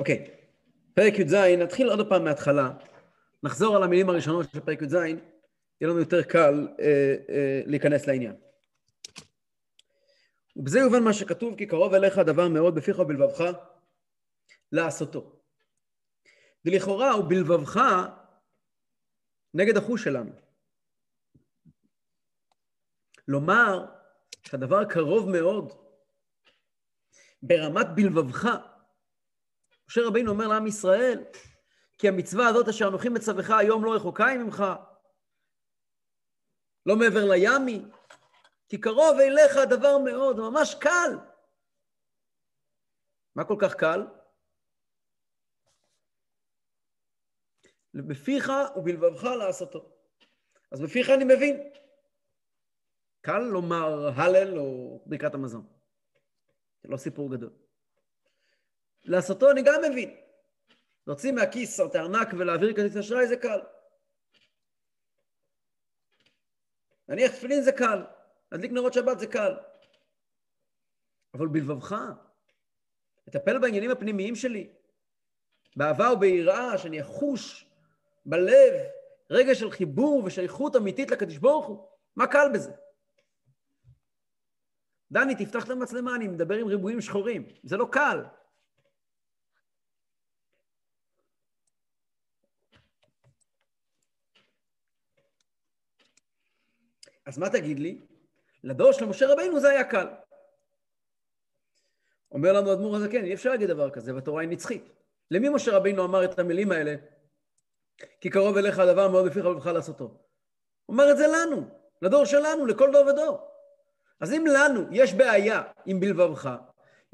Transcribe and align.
אוקיי, 0.00 0.30
פרק 0.94 1.18
י"ז, 1.18 1.34
נתחיל 1.34 1.90
עוד 1.90 2.08
פעם 2.08 2.24
מההתחלה. 2.24 2.72
נחזור 3.42 3.76
על 3.76 3.82
המילים 3.82 4.08
הראשונות 4.08 4.46
של 4.52 4.60
פרק 4.60 4.82
י"ז, 4.82 4.94
יהיה 4.94 5.16
לנו 5.80 5.98
יותר 5.98 6.22
קל 6.22 6.68
אה, 6.80 7.14
אה, 7.28 7.62
להיכנס 7.66 8.06
לעניין. 8.06 8.36
ובזה 10.56 10.78
יובן 10.78 11.02
מה 11.02 11.12
שכתוב, 11.12 11.56
כי 11.58 11.66
קרוב 11.66 11.94
אליך 11.94 12.18
דבר 12.18 12.48
מאוד 12.48 12.74
בפיך 12.74 12.98
ובלבבך 12.98 13.44
לעשותו. 14.72 15.40
ולכאורה 16.64 17.10
הוא 17.10 17.24
בלבבך 17.28 17.80
נגד 19.54 19.76
החוש 19.76 20.04
שלנו. 20.04 20.30
לומר 23.28 23.86
שהדבר 24.42 24.84
קרוב 24.84 25.28
מאוד 25.28 25.72
ברמת 27.42 27.86
בלבבך. 27.94 28.69
משה 29.90 30.00
רבינו 30.06 30.30
אומר 30.30 30.48
לעם 30.48 30.66
ישראל, 30.66 31.24
כי 31.98 32.08
המצווה 32.08 32.48
הזאת 32.48 32.68
אשר 32.68 32.88
אנוכי 32.88 33.08
מצווך 33.08 33.50
היום 33.50 33.84
לא 33.84 33.94
רחוקה 33.94 34.26
היא 34.26 34.38
ממך, 34.38 34.64
לא 36.86 36.96
מעבר 36.96 37.24
לימי, 37.30 37.82
כי 38.68 38.80
קרוב 38.80 39.16
אליך 39.20 39.56
הדבר 39.56 39.98
מאוד, 39.98 40.36
זה 40.36 40.42
ממש 40.42 40.74
קל. 40.80 41.18
מה 43.34 43.44
כל 43.44 43.56
כך 43.60 43.74
קל? 43.74 44.06
בפיך 47.94 48.52
ובלבבך 48.76 49.24
לעשותו. 49.24 49.92
אז 50.72 50.80
בפיך 50.80 51.10
אני 51.10 51.24
מבין. 51.24 51.72
קל 53.20 53.38
לומר 53.38 54.08
הלל 54.16 54.58
או 54.58 55.02
ברכת 55.06 55.34
המזון. 55.34 55.66
זה 56.82 56.88
לא 56.88 56.96
סיפור 56.96 57.36
גדול. 57.36 57.69
לעשותו 59.04 59.50
אני 59.50 59.62
גם 59.62 59.80
מבין. 59.90 60.16
להוציא 61.06 61.32
מהכיס 61.32 61.80
את 61.80 61.94
הארנק 61.94 62.28
ולהעביר 62.38 62.76
כרטיס 62.76 62.96
אשראי 62.96 63.26
זה 63.26 63.36
קל. 63.36 63.60
להניח 67.08 67.32
תפילין 67.32 67.62
זה 67.62 67.72
קל. 67.72 68.04
להדליק 68.52 68.72
נרות 68.72 68.92
שבת 68.92 69.18
זה 69.18 69.26
קל. 69.26 69.54
אבל 71.34 71.46
בלבבך, 71.46 71.96
לטפל 73.26 73.58
בעניינים 73.58 73.90
הפנימיים 73.90 74.34
שלי, 74.34 74.72
באהבה 75.76 76.12
וביראה, 76.12 76.78
שאני 76.78 77.02
אחוש 77.02 77.70
בלב 78.26 78.74
רגע 79.30 79.54
של 79.54 79.70
חיבור 79.70 80.22
ושייכות 80.24 80.76
אמיתית 80.76 81.10
לקדוש 81.10 81.38
ברוך 81.38 81.66
הוא, 81.66 81.88
מה 82.16 82.26
קל 82.26 82.50
בזה? 82.54 82.72
דני, 85.12 85.34
תפתח 85.34 85.64
את 85.64 85.70
המצלמה, 85.70 86.14
אני 86.14 86.28
מדבר 86.28 86.54
עם 86.54 86.66
ריבועים 86.66 87.00
שחורים. 87.00 87.46
זה 87.62 87.76
לא 87.76 87.88
קל. 87.92 88.24
אז 97.30 97.38
מה 97.38 97.50
תגיד 97.50 97.78
לי? 97.78 98.00
לדור 98.64 98.92
של 98.92 99.04
משה 99.04 99.32
רבינו 99.32 99.60
זה 99.60 99.70
היה 99.70 99.84
קל. 99.84 100.06
אומר 102.32 102.52
לנו 102.52 102.72
אדמו"ר 102.72 102.96
הזקן, 102.96 103.24
אי 103.24 103.34
אפשר 103.34 103.50
להגיד 103.50 103.68
דבר 103.68 103.90
כזה, 103.90 104.14
והתורה 104.14 104.40
היא 104.40 104.48
נצחית. 104.48 104.92
למי 105.30 105.48
משה 105.48 105.76
רבינו 105.76 106.04
אמר 106.04 106.24
את 106.24 106.38
המילים 106.38 106.72
האלה? 106.72 106.94
כי 108.20 108.30
קרוב 108.30 108.56
אליך 108.56 108.78
הדבר 108.78 109.08
מאוד 109.08 109.26
בפיך 109.30 109.44
ובך 109.44 109.66
לעשותו. 109.66 110.04
הוא 110.04 110.18
אומר 110.88 111.10
את 111.10 111.16
זה 111.16 111.26
לנו, 111.26 111.62
לדור 112.02 112.24
שלנו, 112.24 112.66
לכל 112.66 112.92
דור 112.92 113.06
ודור. 113.06 113.48
אז 114.20 114.32
אם 114.32 114.44
לנו 114.46 114.86
יש 114.90 115.14
בעיה 115.14 115.62
עם 115.86 116.00
בלבבך, 116.00 116.56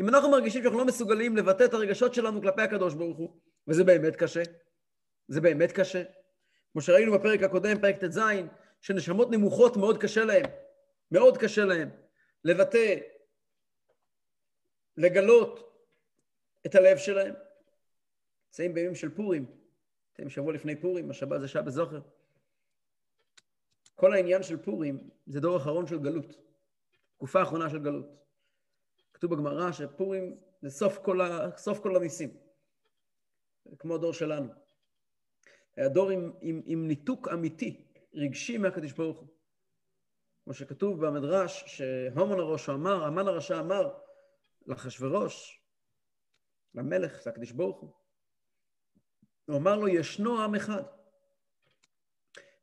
אם 0.01 0.09
אנחנו 0.09 0.31
מרגישים 0.31 0.63
שאנחנו 0.63 0.79
לא 0.79 0.85
מסוגלים 0.85 1.37
לבטא 1.37 1.65
את 1.65 1.75
הרגשות 1.75 2.15
שלנו 2.15 2.43
כלפי 2.43 2.63
הקדוש 2.63 2.95
ברוך 2.95 3.19
הוא, 3.19 3.37
וזה 3.69 3.85
באמת 3.85 4.17
קשה, 4.17 4.43
זה 5.29 5.41
באמת 5.41 5.73
קשה. 5.73 6.03
כמו 6.73 6.81
שראינו 6.81 7.13
בפרק 7.13 7.43
הקודם, 7.43 7.81
פרק 7.81 8.05
ט"ז, 8.05 8.21
שנשמות 8.81 9.31
נמוכות 9.31 9.77
מאוד 9.77 10.03
קשה 10.03 10.25
להם, 10.25 10.45
מאוד 11.11 11.39
קשה 11.39 11.65
להם 11.65 11.91
לבטא, 12.45 12.95
לגלות 14.97 15.83
את 16.67 16.75
הלב 16.75 16.99
שלהם. 16.99 17.35
נמצאים 18.47 18.75
בימים 18.75 18.95
של 18.95 19.15
פורים, 19.15 19.47
אתם 20.13 20.31
שבוע 20.31 20.53
לפני 20.53 20.81
פורים, 20.81 21.11
השבת 21.11 21.41
זה 21.41 21.49
שבת 21.49 21.73
זוכר. 21.73 22.01
כל 23.95 24.13
העניין 24.13 24.43
של 24.43 24.57
פורים 24.57 25.11
זה 25.27 25.41
דור 25.41 25.57
אחרון 25.57 25.87
של 25.87 25.99
גלות. 25.99 26.37
תקופה 27.17 27.41
האחרונה 27.41 27.71
של 27.71 27.79
גלות. 27.79 28.07
כתוב 29.15 29.35
בגמרא 29.35 29.73
שפורים 29.73 30.41
זה 30.63 30.71
סוף 30.71 30.99
כל, 30.99 31.21
ה... 31.21 31.57
סוף 31.57 31.79
כל 31.79 31.97
הניסים, 31.97 32.37
כמו 33.79 33.95
הדור 33.95 34.13
שלנו. 34.13 34.49
היה 35.77 35.89
דור 35.89 36.11
עם, 36.11 36.33
עם, 36.41 36.63
עם 36.65 36.89
ניתוק 36.89 37.29
אמיתי, 37.29 37.86
רגשי 38.17 38.59
מהקדוש 38.59 38.93
ברוך 38.93 39.19
הוא. 39.19 39.29
כמו 40.45 40.55
שכתוב 40.55 41.07
במדרש, 41.07 41.65
שהומן 41.67 42.39
הראש 42.39 42.69
אמר, 42.69 43.05
המן 43.05 43.29
הרשע 43.29 43.61
אמר 43.61 43.99
לאחשוורוש, 44.67 45.63
למלך, 46.75 47.23
זה 47.23 47.31
הקדוש 47.31 47.53
ברוך 47.53 47.81
הוא. 47.81 47.93
הוא 49.45 49.57
אמר 49.57 49.77
לו, 49.77 49.89
ישנו 49.89 50.43
עם 50.43 50.55
אחד. 50.55 50.83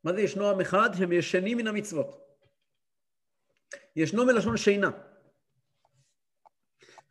מה 0.03 0.13
זה 0.13 0.21
ישנו 0.21 0.49
עם 0.49 0.61
אחד? 0.61 0.89
הם 1.03 1.11
ישנים 1.11 1.57
מן 1.57 1.67
המצוות. 1.67 2.23
ישנו 3.95 4.25
מלשון 4.25 4.57
שינה. 4.57 4.91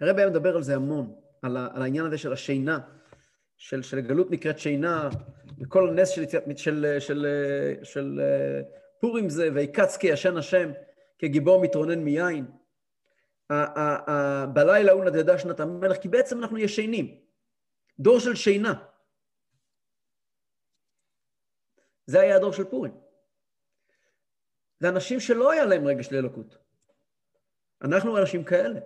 הרב 0.01 0.17
היה 0.17 0.31
מדבר 0.31 0.57
על 0.57 0.63
זה 0.63 0.75
המון, 0.75 1.21
על 1.43 1.57
העניין 1.57 2.07
הזה 2.07 2.19
של 2.19 2.33
השינה, 2.33 3.02
של, 3.63 3.83
של 3.83 4.01
גלות 4.01 4.31
נקראת 4.31 4.59
שינה, 4.59 5.09
וכל 5.61 5.89
הנס 5.89 6.09
של, 6.09 6.25
של, 6.29 6.39
של, 6.57 6.99
של, 7.01 7.27
של 7.83 8.21
פורים 9.01 9.29
זה, 9.29 9.49
ויקץ 9.55 9.97
כי 9.97 10.07
ישן 10.07 10.37
השם, 10.37 10.71
כגיבור 11.19 11.63
מתרונן 11.63 11.99
מיין. 11.99 12.47
בלילה 14.53 14.93
הוא 14.93 15.05
נדדה 15.05 15.39
שנת 15.39 15.61
המלך, 15.61 15.97
כי 15.97 16.09
בעצם 16.09 16.39
אנחנו 16.39 16.59
ישנים. 16.59 17.21
דור 17.99 18.21
של 18.21 18.35
שינה. 18.35 18.85
זה 22.07 22.21
היה 22.21 22.37
הדור 22.37 22.53
של 22.53 22.65
פורים. 22.65 22.93
זה 24.81 24.89
אנשים 24.89 25.21
שלא 25.21 25.51
היה 25.51 25.65
להם 25.65 25.87
רגש 25.87 26.13
לאלוקות. 26.13 26.57
אנחנו 27.83 28.19
אנשים 28.19 28.45
כאלה. 28.45 28.81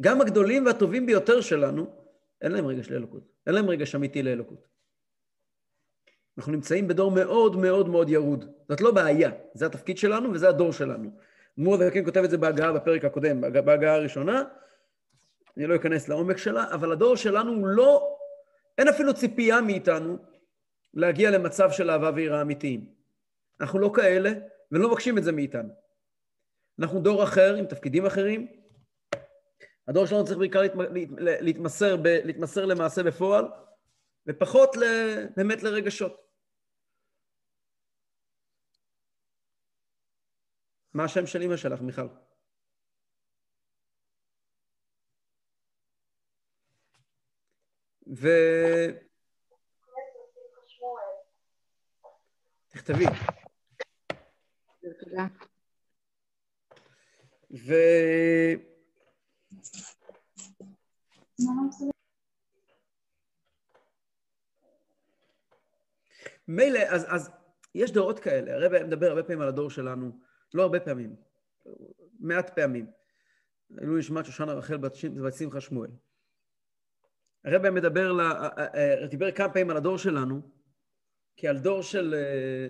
גם 0.00 0.20
הגדולים 0.20 0.66
והטובים 0.66 1.06
ביותר 1.06 1.40
שלנו, 1.40 1.99
אין 2.42 2.52
להם 2.52 2.66
רגש 2.66 2.90
לאלוקות. 2.90 3.22
אין 3.46 3.54
להם 3.54 3.70
רגש 3.70 3.94
אמיתי 3.94 4.22
לאלוקות. 4.22 4.68
אנחנו 6.38 6.52
נמצאים 6.52 6.88
בדור 6.88 7.10
מאוד 7.10 7.56
מאוד 7.56 7.88
מאוד 7.88 8.08
ירוד. 8.08 8.44
זאת 8.68 8.80
לא 8.80 8.90
בעיה, 8.90 9.30
זה 9.54 9.66
התפקיד 9.66 9.98
שלנו 9.98 10.32
וזה 10.32 10.48
הדור 10.48 10.72
שלנו. 10.72 11.10
מור 11.56 11.76
וכן 11.80 12.04
כותב 12.04 12.22
את 12.24 12.30
זה 12.30 12.38
בהגעה 12.38 12.72
בפרק 12.72 13.04
הקודם, 13.04 13.40
בהגעה 13.40 13.94
הראשונה, 13.94 14.44
אני 15.56 15.66
לא 15.66 15.76
אכנס 15.76 16.08
לעומק 16.08 16.36
שלה, 16.36 16.74
אבל 16.74 16.92
הדור 16.92 17.16
שלנו 17.16 17.52
הוא 17.52 17.66
לא, 17.66 18.16
אין 18.78 18.88
אפילו 18.88 19.14
ציפייה 19.14 19.60
מאיתנו 19.60 20.18
להגיע 20.94 21.30
למצב 21.30 21.70
של 21.70 21.90
אהבה 21.90 22.10
ויראה 22.14 22.42
אמיתיים. 22.42 22.86
אנחנו 23.60 23.78
לא 23.78 23.92
כאלה, 23.94 24.32
ולא 24.72 24.88
מבקשים 24.88 25.18
את 25.18 25.24
זה 25.24 25.32
מאיתנו. 25.32 25.68
אנחנו 26.78 27.00
דור 27.00 27.22
אחר 27.22 27.54
עם 27.54 27.66
תפקידים 27.66 28.06
אחרים. 28.06 28.59
הדור 29.88 30.06
שלנו 30.06 30.24
צריך 30.24 30.38
בעיקר 30.38 30.60
להתמסר, 31.18 31.96
ב, 31.96 32.06
להתמסר 32.06 32.66
למעשה 32.66 33.02
בפועל, 33.02 33.44
ופחות 34.26 34.76
ל, 34.76 34.84
באמת 35.36 35.62
לרגשות. 35.62 36.30
מה 40.94 41.04
השם 41.04 41.26
של 41.26 41.42
אמא 41.42 41.56
שלך, 41.56 41.80
מיכל? 41.80 42.08
ו... 48.16 48.28
תכתבי. 52.68 53.04
תודה. 55.00 55.26
ו... 57.50 57.74
מילא, 66.48 66.78
אז, 66.88 67.06
אז 67.08 67.30
יש 67.74 67.92
דורות 67.92 68.18
כאלה, 68.18 68.54
הרב 68.54 68.82
מדבר 68.86 69.06
הרבה 69.06 69.22
פעמים 69.22 69.40
על 69.40 69.48
הדור 69.48 69.70
שלנו, 69.70 70.18
לא 70.54 70.62
הרבה 70.62 70.80
פעמים, 70.80 71.16
מעט 72.20 72.50
פעמים. 72.50 72.86
עלו 73.78 73.98
נשמת 73.98 74.24
שושנה 74.24 74.52
רחל 74.52 74.76
בת 74.76 74.94
שמחה 75.38 75.60
שמואל. 75.60 75.90
הרב 77.44 77.70
מדבר, 77.70 78.12
לה, 78.12 78.50
דיבר 79.10 79.32
כמה 79.32 79.48
פעמים 79.52 79.70
על 79.70 79.76
הדור 79.76 79.98
שלנו, 79.98 80.40
כעל 81.36 81.58
דור 81.58 81.82
של 81.82 82.14
אה, 82.14 82.66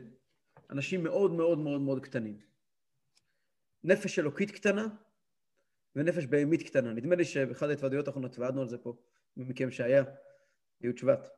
אנשים 0.70 1.02
מאוד 1.02 1.32
מאוד 1.32 1.58
מאוד 1.58 1.80
מאוד 1.80 2.04
קטנים. 2.04 2.38
נפש 3.84 4.18
אלוקית 4.18 4.50
קטנה 4.50 4.86
ונפש 5.96 6.26
בהמית 6.26 6.62
קטנה. 6.62 6.92
נדמה 6.92 7.14
לי 7.14 7.24
שבאחד 7.24 7.68
ההתוועדויות 7.68 8.06
האחרונות 8.06 8.30
התוועדנו 8.30 8.60
על 8.60 8.68
זה 8.68 8.78
פה, 8.78 8.96
מכם 9.36 9.70
שהיה. 9.70 10.04
י' 10.80 10.96
שבט. 10.96 11.28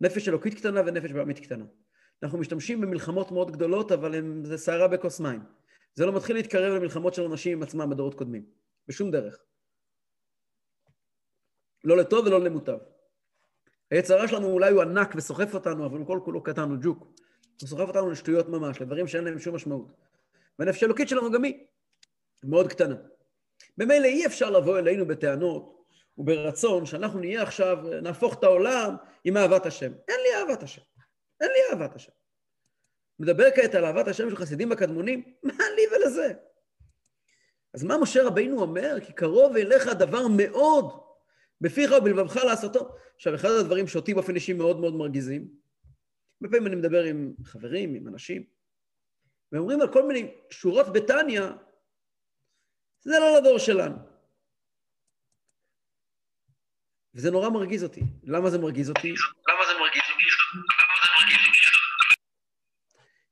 נפש 0.00 0.28
אלוקית 0.28 0.54
קטנה 0.54 0.80
ונפש 0.86 1.12
בעמית 1.12 1.38
קטנה. 1.38 1.64
אנחנו 2.22 2.38
משתמשים 2.38 2.80
במלחמות 2.80 3.32
מאוד 3.32 3.50
גדולות, 3.50 3.92
אבל 3.92 4.14
הם, 4.14 4.44
זה 4.44 4.58
סערה 4.58 4.88
בכוס 4.88 5.20
מים. 5.20 5.40
זה 5.94 6.06
לא 6.06 6.16
מתחיל 6.16 6.36
להתקרב 6.36 6.74
למלחמות 6.74 7.14
של 7.14 7.22
אנשים 7.22 7.58
עם 7.58 7.62
עצמם 7.62 7.90
בדורות 7.90 8.14
קודמים. 8.14 8.46
בשום 8.88 9.10
דרך. 9.10 9.38
לא 11.84 11.96
לטוב 11.96 12.26
ולא 12.26 12.40
למוטב. 12.40 12.78
היצרה 13.90 14.28
שלנו 14.28 14.46
אולי 14.46 14.70
הוא 14.70 14.82
ענק 14.82 15.14
וסוחף 15.16 15.54
אותנו, 15.54 15.86
אבל 15.86 15.98
הוא 15.98 16.06
כל 16.06 16.20
כולו 16.24 16.42
קטן, 16.42 16.70
הוא 16.70 16.78
ג'וק. 16.82 17.02
הוא 17.60 17.68
סוחף 17.68 17.88
אותנו 17.88 18.10
לשטויות 18.10 18.48
ממש, 18.48 18.80
לדברים 18.80 19.06
שאין 19.06 19.24
להם 19.24 19.38
שום 19.38 19.54
משמעות. 19.54 19.92
והנפש 20.58 20.82
האלוקית 20.82 21.08
שלנו 21.08 21.32
גם 21.32 21.44
היא 21.44 21.66
מאוד 22.44 22.68
קטנה. 22.68 22.96
ממילא 23.78 24.04
אי 24.04 24.26
אפשר 24.26 24.50
לבוא 24.50 24.78
אלינו 24.78 25.06
בטענות 25.06 25.76
וברצון 26.18 26.86
שאנחנו 26.86 27.20
נהיה 27.20 27.42
עכשיו, 27.42 27.78
נהפוך 28.02 28.38
את 28.38 28.44
העולם 28.44 28.96
עם 29.24 29.36
אהבת 29.36 29.66
השם. 29.66 29.92
אין 30.08 30.20
לי 30.22 30.34
אהבת 30.40 30.62
השם. 30.62 30.82
אין 31.40 31.50
לי 31.50 31.58
אהבת 31.70 31.96
השם. 31.96 32.12
מדבר 33.18 33.50
כעת 33.54 33.74
על 33.74 33.84
אהבת 33.84 34.08
השם 34.08 34.30
של 34.30 34.36
חסידים 34.36 34.72
הקדמונים, 34.72 35.22
מה 35.42 35.64
לי 35.76 35.82
ולזה? 35.96 36.32
אז 37.74 37.84
מה 37.84 37.98
משה 37.98 38.22
רבינו 38.22 38.60
אומר? 38.60 38.96
כי 39.06 39.12
קרוב 39.12 39.56
אליך 39.56 39.86
דבר 39.86 40.28
מאוד, 40.28 41.00
בפיך 41.60 41.92
ובלבבך 41.98 42.36
לעשותו. 42.36 42.88
עכשיו, 43.16 43.34
אחד 43.34 43.48
הדברים 43.60 43.86
שאותי 43.86 44.14
באופן 44.14 44.34
אישי 44.34 44.52
מאוד 44.52 44.80
מאוד 44.80 44.94
מרגיזים, 44.94 45.48
הרבה 46.42 46.56
פעמים 46.56 46.66
אני 46.66 46.76
מדבר 46.76 47.04
עם 47.04 47.34
חברים, 47.44 47.94
עם 47.94 48.08
אנשים, 48.08 48.44
ואומרים 49.52 49.80
על 49.80 49.92
כל 49.92 50.08
מיני 50.08 50.34
שורות 50.50 50.92
בתניא, 50.92 51.42
זה 53.06 53.18
לא 53.18 53.38
לדור 53.38 53.58
שלנו. 53.58 53.96
וזה 57.14 57.30
נורא 57.30 57.48
מרגיז 57.48 57.84
אותי. 57.84 58.00
למה 58.22 58.50
זה 58.50 58.58
מרגיז 58.58 58.90
אותי? 58.90 59.08
למה 59.48 59.66
זה 59.66 59.78
מרגיז 59.80 60.02
אותי? 60.10 60.24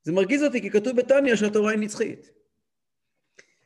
זה 0.03 0.11
מרגיז 0.11 0.43
אותי 0.43 0.61
כי 0.61 0.71
כתוב 0.71 0.97
בתניא 0.97 1.35
שהתורה 1.35 1.71
היא 1.71 1.79
נצחית. 1.79 2.31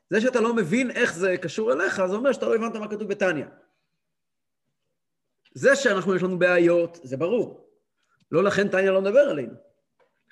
זה 0.09 0.21
שאתה 0.21 0.41
לא 0.41 0.55
מבין 0.55 0.91
איך 0.91 1.13
זה 1.13 1.37
קשור 1.37 1.73
אליך, 1.73 2.05
זה 2.05 2.15
אומר 2.15 2.31
שאתה 2.31 2.45
לא 2.45 2.55
הבנת 2.55 2.75
מה 2.75 2.87
כתוב 2.87 3.09
בתניא. 3.09 3.45
זה 5.53 5.75
שאנחנו, 5.75 6.15
יש 6.15 6.23
לנו 6.23 6.39
בעיות, 6.39 6.99
זה 7.03 7.17
ברור. 7.17 7.69
לא 8.31 8.43
לכן 8.43 8.67
תניא 8.67 8.89
לא 8.89 9.01
מדבר 9.01 9.19
עלינו. 9.19 9.53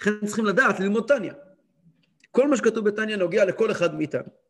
לכן 0.02 0.26
צריכים 0.26 0.46
לדעת 0.46 0.80
ללמוד 0.80 1.08
תניא. 1.08 1.34
כל 2.32 2.48
מה 2.48 2.58
שכתוב 2.58 2.90
בתניא 2.90 3.16
נוגע 3.16 3.46
לכל 3.46 3.72
אחד 3.72 3.96
מאיתנו. 3.96 4.47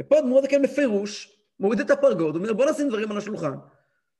ופה 0.00 0.20
דמות 0.20 0.44
כן 0.48 0.62
בפירוש 0.62 1.38
מוריד 1.60 1.80
את 1.80 1.90
הפרגוד, 1.90 2.36
אומר 2.36 2.52
בוא 2.52 2.70
נשים 2.70 2.88
דברים 2.88 3.12
על 3.12 3.18
השולחן. 3.18 3.54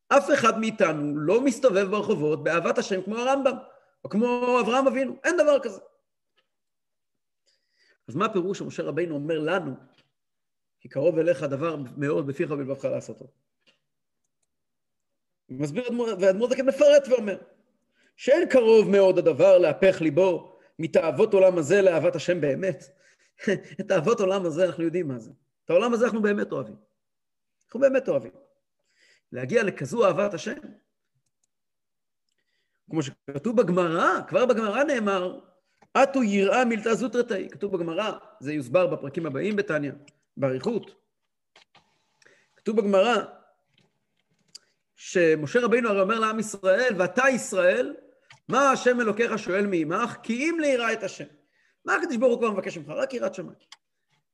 אף 0.09 0.31
אחד 0.35 0.59
מאיתנו 0.59 1.19
לא 1.19 1.41
מסתובב 1.41 1.91
ברחובות 1.91 2.45
באהבת 2.45 2.79
השם 2.79 3.03
כמו 3.03 3.17
הרמב"ם, 3.17 3.57
או 4.05 4.09
כמו 4.11 4.59
אברהם 4.61 4.87
אבינו, 4.87 5.17
אין 5.25 5.37
דבר 5.37 5.59
כזה. 5.59 5.81
אז 8.09 8.17
מה 8.17 8.27
הפירוש 8.27 8.59
שמשה 8.59 8.83
רבינו 8.83 9.15
אומר 9.15 9.39
לנו, 9.39 9.75
כי 10.81 10.89
קרוב 10.89 11.19
אליך 11.19 11.43
דבר 11.43 11.77
מאוד 11.97 12.27
בפיך 12.27 12.51
ובלבבך 12.51 12.85
לעשותו? 12.85 13.27
מסביר, 15.49 15.85
והאדמו"ר 16.21 16.51
זקן 16.51 16.67
מפרט 16.67 17.09
ואומר, 17.09 17.39
שאין 18.17 18.49
קרוב 18.49 18.91
מאוד 18.91 19.19
הדבר 19.19 19.59
להפך 19.59 20.01
ליבו 20.01 20.59
מתאוות 20.79 21.35
עולם 21.35 21.59
הזה 21.59 21.83
לאהבת 21.83 22.17
השם 22.17 22.41
באמת. 22.41 22.85
את 23.81 23.93
אהבות 23.93 24.21
עולם 24.21 24.47
הזה 24.47 24.67
אנחנו 24.67 24.85
יודעים 24.85 25.09
מה 25.09 25.19
זה. 25.19 25.31
את 25.69 25.71
העולם 25.71 25.95
הזה 25.95 26.05
אנחנו 26.05 26.23
באמת 26.23 26.53
אוהבים. 26.53 26.77
אנחנו 27.67 27.81
באמת 27.81 28.09
אוהבים. 28.09 28.33
להגיע 29.33 29.63
לכזו 29.63 30.07
אהבת 30.07 30.35
השם. 30.35 30.59
כמו 32.91 33.03
שכתוב 33.03 33.63
בגמרא, 33.63 34.21
כבר 34.29 34.47
בגמרא 34.47 34.85
נאמר, 34.85 35.41
אטו 36.03 36.23
יראה 36.23 36.65
מילתא 36.65 36.95
זוטרתאי. 36.95 37.49
כתוב 37.51 37.77
בגמרא, 37.77 38.19
זה 38.41 38.53
יוסבר 38.53 38.87
בפרקים 38.87 39.27
הבאים 39.27 39.57
בתניא, 39.57 39.93
באריכות. 40.37 40.91
כתוב 42.57 42.77
בגמרא, 42.77 43.17
שמשה 44.97 45.61
רבינו 45.61 45.89
הרי 45.89 46.01
אומר 46.01 46.19
לעם 46.19 46.39
ישראל, 46.39 46.95
ואתה 46.99 47.29
ישראל, 47.29 47.97
מה 48.49 48.71
השם 48.71 49.01
אלוקיך 49.01 49.39
שואל 49.39 49.67
מעמך? 49.67 50.17
כי 50.23 50.51
אם 50.51 50.59
ליראה 50.61 50.93
את 50.93 51.03
השם. 51.03 51.29
מה 51.85 51.95
הקדוש 51.95 52.17
ברוך 52.17 52.41
הוא 52.41 52.51
מבקש 52.51 52.79
ממך? 52.79 52.89
רק 52.89 53.15
יראת 53.15 53.35
שמיים. 53.35 53.59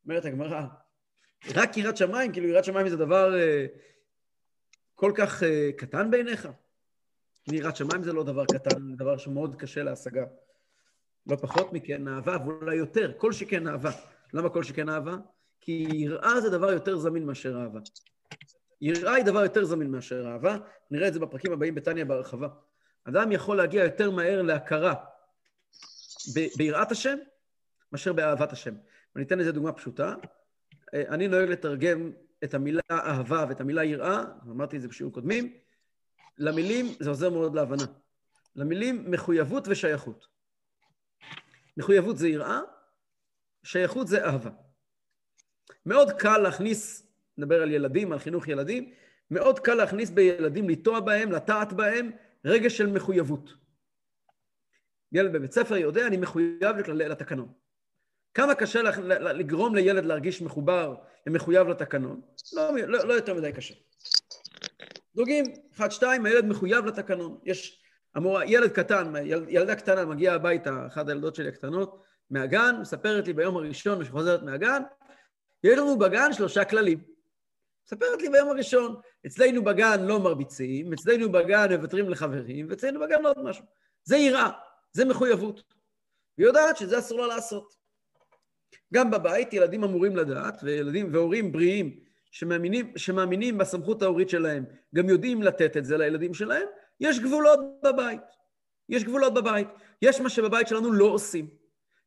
אומרת 0.05 0.25
הגמרא, 0.25 0.63
רק 1.53 1.77
יראת 1.77 1.97
שמיים? 1.97 2.33
כאילו 2.33 2.49
יראת 2.49 2.65
שמיים 2.65 2.89
זה 2.89 2.97
דבר 2.97 3.41
אה, 3.41 3.67
כל 4.95 5.13
כך 5.15 5.43
אה, 5.43 5.71
קטן 5.77 6.11
בעיניך? 6.11 6.49
יראת 7.53 7.77
שמיים 7.77 8.03
זה 8.03 8.13
לא 8.13 8.25
דבר 8.25 8.45
קטן, 8.45 8.91
זה 8.91 8.97
דבר 8.97 9.17
שמאוד 9.17 9.57
קשה 9.57 9.83
להשגה. 9.83 10.25
לא 11.27 11.37
פחות 11.37 11.73
מכן 11.73 12.09
אהבה, 12.09 12.37
ואולי 12.47 12.77
יותר, 12.77 13.13
כל 13.17 13.33
שכן 13.33 13.69
אהבה. 13.69 13.91
למה 14.33 14.49
כל 14.49 14.63
שכן 14.63 14.89
אהבה? 14.89 15.17
כי 15.61 15.89
יראה 15.93 16.41
זה 16.41 16.51
דבר 16.51 16.73
יותר 16.73 16.97
זמין 16.97 17.27
מאשר 17.27 17.57
אהבה. 17.63 17.81
יראה 18.81 19.15
היא 19.15 19.25
דבר 19.25 19.43
יותר 19.43 19.65
זמין 19.65 19.91
מאשר 19.91 20.27
אהבה, 20.27 20.57
נראה 20.91 21.09
את 21.09 21.15
זה 21.15 21.21
בפרקים 21.21 21.53
הבאים 21.53 21.75
בתניא 21.75 22.05
בהרחבה. 22.05 22.49
אדם 23.05 23.33
יכול 23.33 23.57
להגיע 23.57 23.85
יותר 23.85 24.11
מהר 24.11 24.43
להכרה 24.43 24.95
ביראת 26.57 26.93
השם 26.93 27.17
מאשר 27.93 28.13
באהבת 28.13 28.53
השם. 28.53 28.75
ואני 29.15 29.27
אתן 29.27 29.39
לזה 29.39 29.53
דוגמה 29.53 29.73
פשוטה. 29.73 30.15
אני 30.95 31.29
נוהג 31.29 31.49
לתרגם 31.49 32.11
את 32.45 32.55
המילה 32.55 32.81
אהבה 32.91 33.47
ואת 33.49 33.61
המילה 33.61 33.85
יראה, 33.85 34.25
אמרתי 34.47 34.77
את 34.77 34.83
זה 34.83 34.89
בשיעור 34.89 35.13
קודמים, 35.13 35.57
למילים, 36.39 36.87
זה 37.01 37.11
עוזר 37.11 37.31
מאוד 37.31 37.55
להבנה, 37.55 37.85
למילים 38.57 39.11
מחויבות 39.11 39.69
ושייכות. 39.69 40.27
מחויבות 41.77 42.19
זה 42.19 42.29
יראה, 42.29 42.61
שייכות 43.63 44.09
זה 44.09 44.25
אהבה. 44.25 44.51
מאוד 45.87 46.13
קל 46.13 46.39
להכניס, 46.39 47.07
נדבר 47.39 47.63
על 47.63 47.71
ילדים, 47.71 48.13
על 48.13 48.19
חינוך 48.19 48.49
ילדים, 48.49 48.93
מאוד 49.31 49.59
קל 49.59 49.75
להכניס 49.75 50.11
בילדים, 50.11 50.69
לטוע 50.69 51.01
בהם, 51.01 51.33
לטעת 51.33 51.73
בהם, 51.73 52.11
רגש 52.45 52.77
של 52.77 52.87
מחויבות. 52.87 53.51
ילד 55.13 55.33
בבית 55.33 55.53
ספר 55.53 55.77
יודע, 55.77 56.07
אני 56.07 56.17
מחויב 56.17 56.77
לתקנון. 56.89 57.64
כמה 58.35 58.55
קשה 58.55 58.83
לגרום 59.19 59.75
לילד 59.75 60.05
להרגיש 60.05 60.43
מחובר 60.43 60.95
ומחויב 61.27 61.69
לתקנון? 61.69 62.21
לא, 62.53 62.77
לא, 62.87 63.09
לא 63.09 63.15
יותר 63.15 63.35
מדי 63.35 63.53
קשה. 63.53 63.75
דוגים, 65.15 65.45
אחד, 65.75 65.91
שתיים, 65.91 66.27
הילד 66.27 66.45
מחויב 66.45 66.85
לתקנון. 66.85 67.39
יש, 67.45 67.83
אמורה, 68.17 68.45
ילד 68.47 68.73
קטן, 68.73 69.13
יל, 69.25 69.45
ילדה 69.49 69.75
קטנה 69.75 70.05
מגיעה 70.05 70.35
הביתה, 70.35 70.87
אחת 70.87 71.09
הילדות 71.09 71.35
שלי 71.35 71.49
הקטנות, 71.49 72.03
מהגן, 72.31 72.77
מספרת 72.81 73.27
לי 73.27 73.33
ביום 73.33 73.57
הראשון 73.57 74.05
שחוזרת 74.05 74.43
מהגן, 74.43 74.83
יש 75.65 75.79
לנו 75.79 75.99
בגן 75.99 76.33
שלושה 76.33 76.65
כללים. 76.65 77.05
מספרת 77.87 78.23
לי 78.23 78.29
ביום 78.29 78.49
הראשון, 78.49 79.01
אצלנו 79.27 79.65
בגן 79.65 80.05
לא 80.05 80.21
מרביצים, 80.21 80.93
אצלנו 80.93 81.33
בגן 81.33 81.73
מוותרים 81.73 82.11
לחברים, 82.11 82.67
ואצלנו 82.71 83.01
בגן 83.01 83.23
לא 83.23 83.29
עוד 83.29 83.43
משהו. 83.43 83.65
זה 84.05 84.17
יראה, 84.17 84.51
זה 84.93 85.05
מחויבות. 85.05 85.63
והיא 86.39 86.49
יודעת 86.49 86.77
שזה 86.77 86.99
אסור 86.99 87.21
לה 87.21 87.27
לעשות. 87.27 87.84
גם 88.95 89.11
בבית 89.11 89.53
ילדים 89.53 89.85
אמורים 89.85 90.17
לדעת, 90.17 90.61
וילדים 90.63 91.09
והורים 91.13 91.53
בריאים 91.53 92.01
שמאמינים, 92.31 92.93
שמאמינים 92.97 93.59
בסמכות 93.59 94.03
ההורית 94.03 94.29
שלהם, 94.29 94.65
גם 94.95 95.09
יודעים 95.09 95.43
לתת 95.43 95.77
את 95.77 95.85
זה 95.85 95.97
לילדים 95.97 96.35
שלהם, 96.35 96.67
יש 97.01 97.21
גבולות 97.21 97.61
בבית. 97.85 98.21
יש 98.89 99.05
גבולות 99.05 99.35
בבית. 99.35 99.69
יש 100.03 100.21
מה 100.21 100.31
שבבית 100.31 100.69
שלנו 100.69 100.93
לא 100.93 101.05
עושים. 101.05 101.51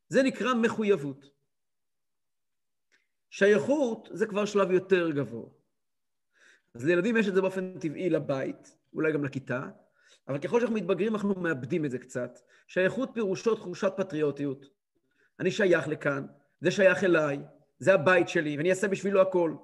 זה 0.08 0.22
נקרא 0.22 0.54
מחויבות. 0.54 1.30
שייכות 3.30 4.08
זה 4.12 4.26
כבר 4.26 4.44
שלב 4.44 4.70
יותר 4.70 5.10
גבוה. 5.10 5.50
אז 6.74 6.84
לילדים 6.84 7.16
יש 7.16 7.28
את 7.28 7.34
זה 7.34 7.40
באופן 7.40 7.78
טבעי 7.78 8.10
לבית, 8.10 8.76
אולי 8.92 9.12
גם 9.12 9.24
לכיתה, 9.24 9.68
אבל 10.28 10.38
ככל 10.38 10.60
שאנחנו 10.60 10.76
מתבגרים 10.76 11.14
אנחנו 11.14 11.34
מאבדים 11.34 11.84
את 11.84 11.90
זה 11.90 11.98
קצת. 11.98 12.38
שייכות 12.66 13.10
פירושו 13.14 13.54
תחושת 13.54 13.92
פטריוטיות. 13.96 14.66
אני 15.40 15.50
שייך 15.50 15.88
לכאן, 15.88 16.26
זה 16.60 16.70
שייך 16.70 17.04
אליי, 17.04 17.38
זה 17.78 17.94
הבית 17.94 18.28
שלי, 18.28 18.56
ואני 18.56 18.70
אעשה 18.70 18.88
בשבילו 18.88 19.20
הכל. 19.22 19.54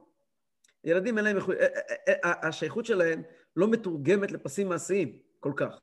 ילדים 0.84 1.18
אין 1.18 1.24
להם. 1.24 1.36
אה, 1.36 1.66
אה, 2.08 2.14
אה, 2.24 2.48
השייכות 2.48 2.84
שלהם 2.84 3.22
לא 3.56 3.68
מתורגמת 3.68 4.32
לפסים 4.32 4.68
מעשיים 4.68 5.18
כל 5.40 5.52
כך. 5.56 5.80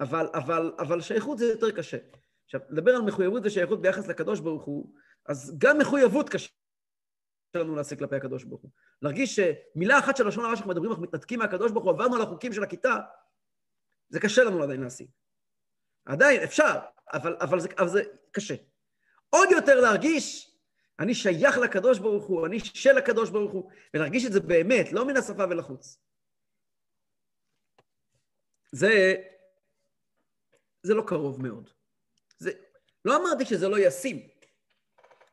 אבל, 0.00 0.26
אבל, 0.34 0.72
אבל 0.78 1.00
שייכות 1.00 1.38
זה 1.38 1.44
יותר 1.44 1.70
קשה. 1.70 1.98
עכשיו, 2.44 2.60
לדבר 2.70 2.90
על 2.94 3.02
מחויבות 3.02 3.42
ושייכות 3.44 3.82
ביחס 3.82 4.08
לקדוש 4.08 4.40
ברוך 4.40 4.64
הוא, 4.64 4.94
אז 5.26 5.58
גם 5.58 5.78
מחויבות 5.78 6.28
קשה 6.28 6.48
לנו 7.54 7.76
להשיג 7.76 7.98
כלפי 7.98 8.16
הקדוש 8.16 8.44
ברוך 8.44 8.62
הוא. 8.62 8.70
להרגיש 9.02 9.40
שמילה 9.40 9.98
אחת 9.98 10.16
של 10.16 10.28
לשון 10.28 10.44
הרע 10.44 10.56
שאנחנו 10.56 10.70
מדברים, 10.70 10.90
אנחנו 10.90 11.04
מתנתקים 11.04 11.38
מהקדוש 11.38 11.72
ברוך 11.72 11.84
הוא, 11.84 11.92
עברנו 11.92 12.16
על 12.16 12.22
החוקים 12.22 12.52
של 12.52 12.62
הכיתה, 12.62 12.96
זה 14.08 14.20
קשה 14.20 14.44
לנו 14.44 14.62
עדיין 14.62 14.80
להשיג. 14.80 15.08
עדיין, 16.04 16.42
אפשר, 16.42 16.78
אבל, 17.12 17.36
אבל, 17.40 17.60
זה, 17.60 17.68
אבל 17.78 17.88
זה 17.88 18.02
קשה. 18.30 18.54
עוד 19.34 19.48
יותר 19.50 19.80
להרגיש, 19.80 20.52
אני 21.00 21.14
שייך 21.14 21.58
לקדוש 21.58 21.98
ברוך 21.98 22.24
הוא, 22.24 22.46
אני 22.46 22.60
של 22.60 22.98
הקדוש 22.98 23.30
ברוך 23.30 23.52
הוא, 23.52 23.70
ולהרגיש 23.94 24.26
את 24.26 24.32
זה 24.32 24.40
באמת, 24.40 24.92
לא 24.92 25.04
מן 25.04 25.16
השפה 25.16 25.44
ולחוץ. 25.50 25.98
זה, 28.72 29.14
זה 30.82 30.94
לא 30.94 31.02
קרוב 31.06 31.42
מאוד. 31.42 31.70
זה, 32.38 32.50
לא 33.04 33.16
אמרתי 33.16 33.44
שזה 33.44 33.68
לא 33.68 33.78
ישים, 33.78 34.28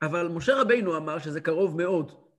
אבל 0.02 0.28
משה 0.28 0.62
רבינו 0.62 0.98
אמר 0.98 1.20
שזה 1.20 1.42
קרוב 1.42 1.78
מאוד. 1.78 2.30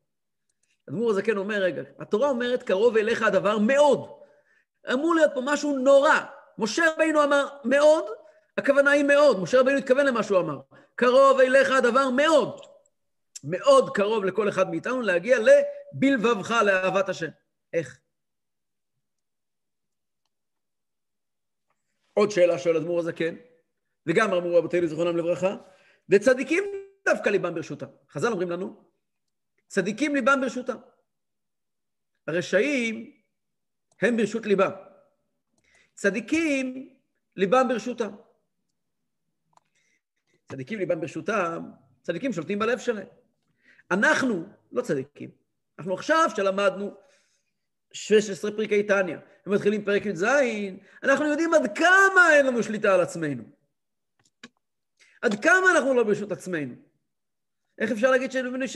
אדמו"ר 0.88 1.10
הזקן 1.10 1.36
אומר, 1.36 1.62
רגע, 1.62 1.82
התורה 1.98 2.28
אומרת, 2.28 2.62
קרוב 2.62 2.96
אליך 2.96 3.22
הדבר 3.22 3.58
מאוד. 3.58 4.20
אמור 4.92 5.14
להיות 5.14 5.30
פה 5.34 5.40
משהו 5.44 5.78
נורא. 5.78 6.20
משה 6.58 6.84
רבינו 6.94 7.24
אמר 7.24 7.48
מאוד, 7.64 8.04
הכוונה 8.58 8.90
היא 8.90 9.04
מאוד. 9.04 9.40
משה 9.42 9.60
רבינו 9.60 9.78
התכוון 9.78 10.06
למה 10.06 10.22
שהוא 10.22 10.38
אמר. 10.38 10.60
קרוב 11.00 11.40
אליך 11.40 11.71
הדבר 11.71 12.11
מאוד. 12.16 12.61
מאוד 13.45 13.97
קרוב 13.97 14.25
לכל 14.25 14.49
אחד 14.49 14.71
מאיתנו 14.71 15.00
להגיע 15.00 15.38
לבלבבך, 15.38 16.50
לאהבת 16.66 17.09
השם. 17.09 17.28
איך? 17.73 18.00
עוד 22.12 22.30
שאלה 22.30 22.59
שואל 22.59 22.76
אדמו"ר 22.76 22.99
הזקן, 22.99 23.35
וגם 24.07 24.33
אמרו 24.33 24.59
רבותינו 24.59 24.87
זיכרונם 24.87 25.16
לברכה, 25.16 25.57
וצדיקים 26.09 26.64
דווקא 27.04 27.28
ליבם 27.28 27.54
ברשותם. 27.54 27.87
חז"ל 28.11 28.33
אומרים 28.33 28.50
לנו, 28.50 28.90
צדיקים 29.66 30.14
ליבם 30.14 30.40
ברשותם. 30.40 30.76
הרשעים 32.26 33.21
הם 34.02 34.16
ברשות 34.16 34.47
ליבם. 34.47 34.71
צדיקים 35.95 36.97
ליבם 37.37 37.69
ברשותם. 37.69 38.29
צדיקים 40.50 40.78
ליבם 40.78 41.00
ברשותם, 41.00 41.71
צדיקים 42.02 42.33
שולטים 42.33 42.59
בלב 42.59 42.78
שלהם. 42.78 43.07
אנחנו 43.90 44.45
לא 44.73 44.83
צדיקים. 44.83 45.30
אנחנו 45.78 45.95
עכשיו 45.95 46.30
שלמדנו 46.37 46.95
16 47.92 48.50
פרקי 48.50 48.83
טניה, 48.83 49.19
ומתחילים 49.47 49.85
פרק 49.85 50.07
י"ז, 50.07 50.25
אנחנו 51.02 51.26
יודעים 51.26 51.54
עד 51.54 51.78
כמה 51.78 52.28
אין 52.33 52.47
לנו 52.47 52.62
שליטה 52.62 52.95
על 52.95 53.00
עצמנו. 53.00 53.42
עד 55.23 55.42
כמה 55.42 55.71
אנחנו 55.71 55.95
לא 55.95 56.02
ברשות 56.02 56.33
עצמנו. 56.33 56.75
איך 57.78 57.90
אפשר 57.90 58.11
להגיד 58.11 58.33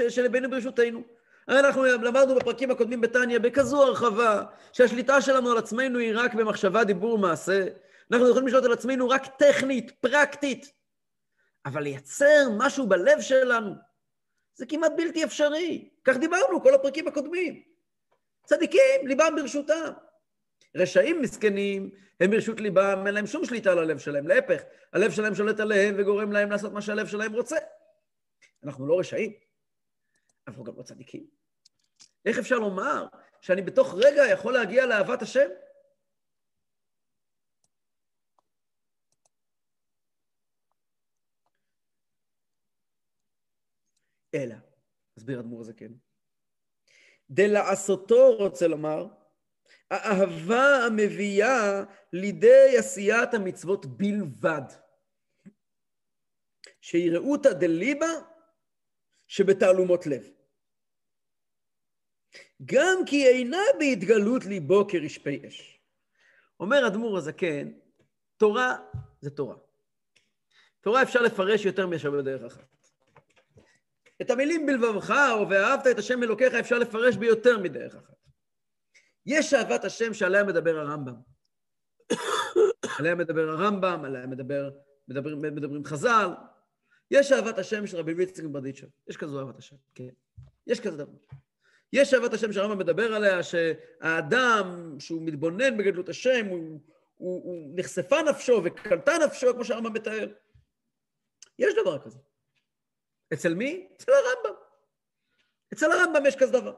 שלבנו 0.08 0.50
ברשותנו? 0.50 1.02
הרי 1.48 1.60
אנחנו 1.60 1.84
למדנו 1.84 2.34
בפרקים 2.34 2.70
הקודמים 2.70 3.00
בטניה 3.00 3.38
בכזו 3.38 3.82
הרחבה, 3.82 4.44
שהשליטה 4.72 5.20
שלנו 5.20 5.50
על 5.50 5.58
עצמנו 5.58 5.98
היא 5.98 6.12
רק 6.14 6.34
במחשבה, 6.34 6.84
דיבור 6.84 7.14
ומעשה. 7.14 7.66
אנחנו 8.12 8.28
יכולים 8.28 8.48
לשלוט 8.48 8.64
על 8.64 8.72
עצמנו 8.72 9.08
רק 9.08 9.26
טכנית, 9.38 9.90
פרקטית. 9.90 10.83
אבל 11.66 11.82
לייצר 11.82 12.48
משהו 12.58 12.88
בלב 12.88 13.20
שלנו, 13.20 13.74
זה 14.54 14.66
כמעט 14.66 14.92
בלתי 14.96 15.24
אפשרי. 15.24 15.88
כך 16.04 16.16
דיברנו 16.16 16.62
כל 16.62 16.74
הפרקים 16.74 17.08
הקודמים. 17.08 17.62
צדיקים, 18.44 19.06
ליבם 19.06 19.32
ברשותם. 19.36 19.92
רשעים 20.76 21.22
מסכנים, 21.22 21.90
הם 22.20 22.30
ברשות 22.30 22.60
ליבם, 22.60 23.02
אין 23.06 23.14
להם 23.14 23.26
שום 23.26 23.44
שליטה 23.44 23.72
על 23.72 23.78
הלב 23.78 23.98
שלהם. 23.98 24.28
להפך, 24.28 24.62
הלב 24.92 25.10
שלהם 25.10 25.34
שולט 25.34 25.60
עליהם 25.60 25.94
וגורם 25.98 26.32
להם 26.32 26.50
לעשות 26.50 26.72
מה 26.72 26.82
שהלב 26.82 27.06
שלהם 27.06 27.32
רוצה. 27.32 27.56
אנחנו 28.64 28.86
לא 28.86 28.98
רשעים, 28.98 29.32
אנחנו 30.48 30.64
גם 30.64 30.72
לא 30.76 30.82
צדיקים. 30.82 31.26
איך 32.26 32.38
אפשר 32.38 32.58
לומר 32.58 33.06
שאני 33.40 33.62
בתוך 33.62 33.94
רגע 33.98 34.22
יכול 34.26 34.52
להגיע 34.52 34.86
לאהבת 34.86 35.22
השם? 35.22 35.48
אלא, 44.34 44.54
מסביר 45.16 45.40
אדמו"ר 45.40 45.60
הזקן, 45.60 45.92
דלעשותו 47.30 48.36
רוצה 48.38 48.66
לומר, 48.66 49.06
האהבה 49.90 50.86
המביאה 50.86 51.84
לידי 52.12 52.78
עשיית 52.78 53.34
המצוות 53.34 53.86
בלבד. 53.86 54.62
שיראותא 56.80 57.52
דליבה 57.52 58.10
שבתעלומות 59.26 60.06
לב. 60.06 60.30
גם 62.64 62.96
כי 63.06 63.26
אינה 63.26 63.62
בהתגלות 63.78 64.44
ליבו 64.44 64.86
כרשפי 64.88 65.48
אש. 65.48 65.80
אומר 66.60 66.86
אדמו"ר 66.86 67.18
הזקן, 67.18 67.72
תורה 68.36 68.76
זה 69.20 69.30
תורה. 69.30 69.56
תורה 70.80 71.02
אפשר 71.02 71.22
לפרש 71.22 71.64
יותר 71.64 71.86
מאשר 71.86 72.10
בדרך 72.10 72.42
אחת. 72.42 72.73
את 74.22 74.30
המילים 74.30 74.66
בלבבך 74.66 75.10
או 75.10 75.48
ואהבת 75.50 75.86
את 75.86 75.98
השם 75.98 76.22
אלוקיך 76.22 76.54
אפשר 76.54 76.78
לפרש 76.78 77.16
ביותר 77.16 77.58
מדרך 77.58 77.94
אחת. 77.94 78.14
יש 79.26 79.54
אהבת 79.54 79.84
השם 79.84 80.14
שעליה 80.14 80.44
מדבר 80.44 80.78
הרמב"ם. 80.78 81.14
עליה 82.98 83.14
מדבר 83.14 83.48
הרמב"ם, 83.48 84.04
עליה 84.04 84.26
מדבר, 84.26 84.70
מדברים, 85.08 85.42
מדברים 85.42 85.84
חז"ל, 85.84 86.28
יש 87.10 87.32
אהבת 87.32 87.58
השם 87.58 87.86
של 87.86 87.96
רבי 87.96 88.12
ויצקין 88.12 88.52
ברדיצ'ב. 88.52 88.86
יש 89.08 89.16
כזו 89.16 89.40
אהבת 89.40 89.58
השם, 89.58 89.76
כן. 89.94 90.08
יש 90.66 90.80
כזה 90.80 90.96
דבר. 90.96 91.12
יש 91.92 92.14
אהבת 92.14 92.32
השם 92.32 92.52
שהרמב"ם 92.52 92.78
מדבר 92.78 93.14
עליה, 93.14 93.42
שהאדם, 93.42 94.96
שהוא 94.98 95.22
מתבונן 95.22 95.76
בגדלות 95.76 96.08
השם, 96.08 96.46
הוא, 96.46 96.80
הוא, 97.14 97.44
הוא 97.44 97.72
נחשפה 97.74 98.16
נפשו 98.22 98.60
וקלטה 98.64 99.12
נפשו, 99.26 99.54
כמו 99.54 99.64
שהרמב"ם 99.64 99.92
מתאר. 99.92 100.32
יש 101.58 101.74
דבר 101.82 101.98
כזה. 101.98 102.18
אצל 103.32 103.54
מי? 103.54 103.88
אצל 103.96 104.12
הרמב"ם. 104.12 104.60
אצל 105.72 105.92
הרמב"ם 105.92 106.26
יש 106.26 106.36
כזה 106.36 106.60
דבר. 106.60 106.74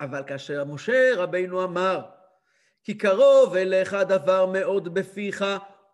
אבל 0.00 0.22
כאשר 0.26 0.64
משה 0.64 1.12
רבינו 1.16 1.64
אמר, 1.64 2.00
כי 2.84 2.98
קרוב 2.98 3.56
אליך 3.56 3.94
דבר 3.94 4.46
מאוד 4.46 4.94
בפיך, 4.94 5.44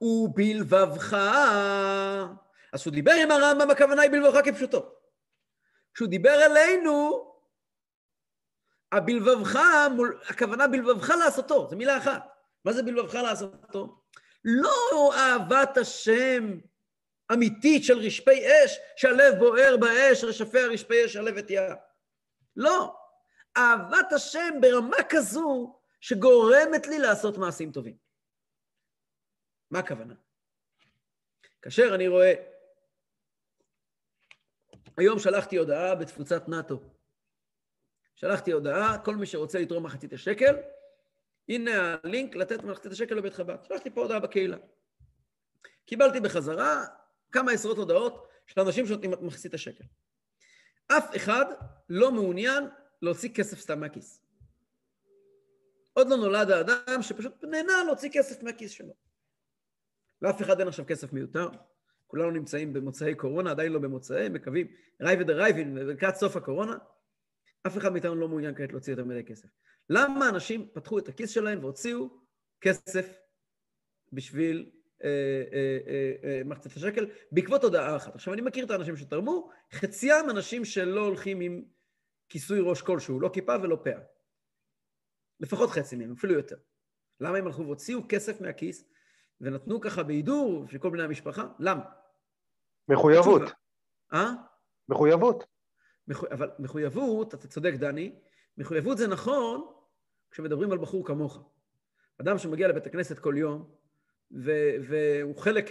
ובלבבך. 0.01 1.17
אז 2.73 2.81
כשהוא 2.81 2.93
דיבר 2.93 3.13
עם 3.23 3.31
הרמב"ם, 3.31 3.71
הכוונה 3.71 4.03
היא 4.03 4.11
בלבבך 4.11 4.45
כפשוטו. 4.45 4.95
כשהוא 5.95 6.09
דיבר 6.09 6.47
אלינו, 6.47 7.25
הבלבבך, 8.93 9.59
הכוונה 10.29 10.69
בלבבך 10.69 11.11
לעשותו, 11.11 11.69
זו 11.71 11.77
מילה 11.77 11.99
אחת. 11.99 12.23
מה 12.65 12.73
זה 12.73 12.83
בלבבך 12.83 13.15
לעשותו? 13.15 14.01
לא 14.45 15.15
אהבת 15.15 15.77
השם 15.77 16.59
אמיתית 17.33 17.85
של 17.85 17.99
רשפי 17.99 18.47
אש, 18.47 18.79
שהלב 18.97 19.35
בוער 19.39 19.77
באש, 19.77 20.25
רשפי 20.25 20.61
הרשפי 20.61 21.05
אש, 21.05 21.17
הלב 21.17 21.37
אתיה. 21.37 21.75
לא. 22.57 22.97
אהבת 23.57 24.13
השם 24.13 24.55
ברמה 24.61 24.97
כזו 25.09 25.81
שגורמת 26.01 26.87
לי 26.87 26.99
לעשות 26.99 27.39
מעשים 27.39 27.73
טובים. 27.73 27.97
מה 29.71 29.79
הכוונה? 29.79 30.15
כאשר 31.63 31.95
אני 31.95 32.09
רואה, 32.09 32.35
היום 34.97 35.19
שלחתי 35.19 35.57
הודעה 35.57 35.95
בתפוצת 35.95 36.49
נאט"ו. 36.49 36.81
שלחתי 38.15 38.53
הודעה, 38.53 38.99
כל 39.05 39.17
מי 39.17 39.27
שרוצה 39.27 39.59
לתרום 39.59 39.87
מחצית 39.87 40.13
השקל, 40.13 40.57
הנה 41.49 41.97
הלינק 42.05 42.37
לתת 42.37 42.65
מחצית 42.65 42.93
השקל 42.93 43.15
לבית 43.15 43.35
חב"ד. 43.35 43.65
שלחתי 43.65 43.91
פה 43.91 44.01
הודעה 44.01 44.21
בקהילה. 44.21 44.57
קיבלתי 45.87 46.21
בחזרה 46.21 46.85
כמה 47.35 47.53
עשרות 47.53 47.79
הודעות 47.79 48.29
של 48.47 48.61
אנשים 48.61 48.87
שנותנים 48.87 49.11
מחצית 49.23 49.55
השקל. 49.55 49.85
אף 50.87 51.17
אחד 51.17 51.45
לא 51.89 52.13
מעוניין 52.13 52.65
להוציא 53.03 53.29
כסף 53.35 53.59
סתם 53.59 53.81
מהכיס. 53.81 54.25
עוד 55.93 56.09
לא 56.09 56.17
נולד 56.17 56.51
האדם 56.51 57.03
שפשוט 57.03 57.45
נהנה 57.45 57.85
להוציא 57.87 58.11
כסף 58.13 58.43
מהכיס 58.43 58.71
שלו. 58.71 58.95
לאף 60.23 60.43
אחד 60.43 60.59
אין 60.59 60.69
עכשיו 60.69 60.85
כסף 60.89 61.13
מיותר. 61.13 61.49
כולנו 62.07 62.31
נמצאים 62.31 62.73
במוצאי 62.73 63.15
קורונה, 63.15 63.51
עדיין 63.51 63.73
לא 63.73 63.79
במוצאי, 63.79 64.29
מקווים, 64.29 64.67
רייב 65.01 65.23
דרייבין, 65.23 65.77
לקראת 65.77 66.17
סוף 66.17 66.37
הקורונה. 66.37 66.77
אף 67.67 67.79
אחד 67.79 67.93
מאיתנו 67.93 68.15
לא 68.15 68.29
מעוניין 68.29 68.55
כעת 68.55 68.73
להוציא 68.73 68.93
יותר 68.93 69.05
מדי 69.05 69.25
כסף. 69.25 69.49
למה 69.91 70.29
אנשים 70.29 70.69
פתחו 70.73 70.99
את 70.99 71.09
הכיס 71.09 71.31
שלהם 71.31 71.65
והוציאו 71.65 72.09
כסף 72.61 73.19
בשביל 74.13 74.71
מחצית 76.45 76.77
השקל 76.77 77.07
בעקבות 77.33 77.65
הודעה 77.65 77.97
אחת. 77.97 78.15
עכשיו, 78.15 78.35
אני 78.35 78.43
מכיר 78.43 78.65
את 78.65 78.71
האנשים 78.71 78.97
שתרמו, 78.97 79.51
חציים 79.73 80.31
אנשים 80.31 80.65
שלא 80.65 81.01
הולכים 81.01 81.41
עם 81.41 81.65
כיסוי 82.29 82.61
ראש 82.61 82.83
כלשהו, 82.83 83.21
לא 83.21 83.31
כיפה 83.33 83.57
ולא 83.63 83.79
פאה. 83.85 84.01
לפחות 85.41 85.71
חצי 85.71 85.97
מהם, 85.97 86.13
אפילו 86.13 86.35
יותר. 86.35 86.57
למה 87.21 87.39
הם 87.39 87.47
הלכו 87.47 87.63
והוציאו 87.63 88.01
כסף 88.09 88.41
מהכיס 88.41 88.85
ונתנו 89.41 89.81
ככה 89.81 90.03
בהידור 90.03 90.67
של 90.69 90.79
כל 90.79 90.91
בני 90.91 91.03
המשפחה? 91.03 91.47
למה? 91.59 91.85
מחויבות. 92.89 93.43
אה? 94.13 94.31
מחויבות. 94.89 95.45
מחו... 96.09 96.27
אבל 96.31 96.51
מחויבות, 96.59 97.35
אתה 97.35 97.49
צודק, 97.49 97.73
דני, 97.75 98.15
מחויבות 98.59 98.99
זה 98.99 99.07
נכון 99.09 99.73
כשמדברים 100.31 100.73
על 100.73 100.79
בחור 100.79 101.07
כמוך. 101.07 101.51
אדם 102.21 102.39
שמגיע 102.39 102.69
לבית 102.69 102.87
הכנסת 102.87 103.19
כל 103.19 103.35
יום, 103.39 103.75
ו- 104.35 104.75
והוא 104.89 105.37
חלק 105.37 105.71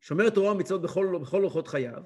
משומר 0.00 0.30
תורה 0.30 0.52
ומצוות 0.52 0.82
בכל, 0.82 1.18
בכל 1.22 1.42
אורחות 1.42 1.68
חייו, 1.68 2.02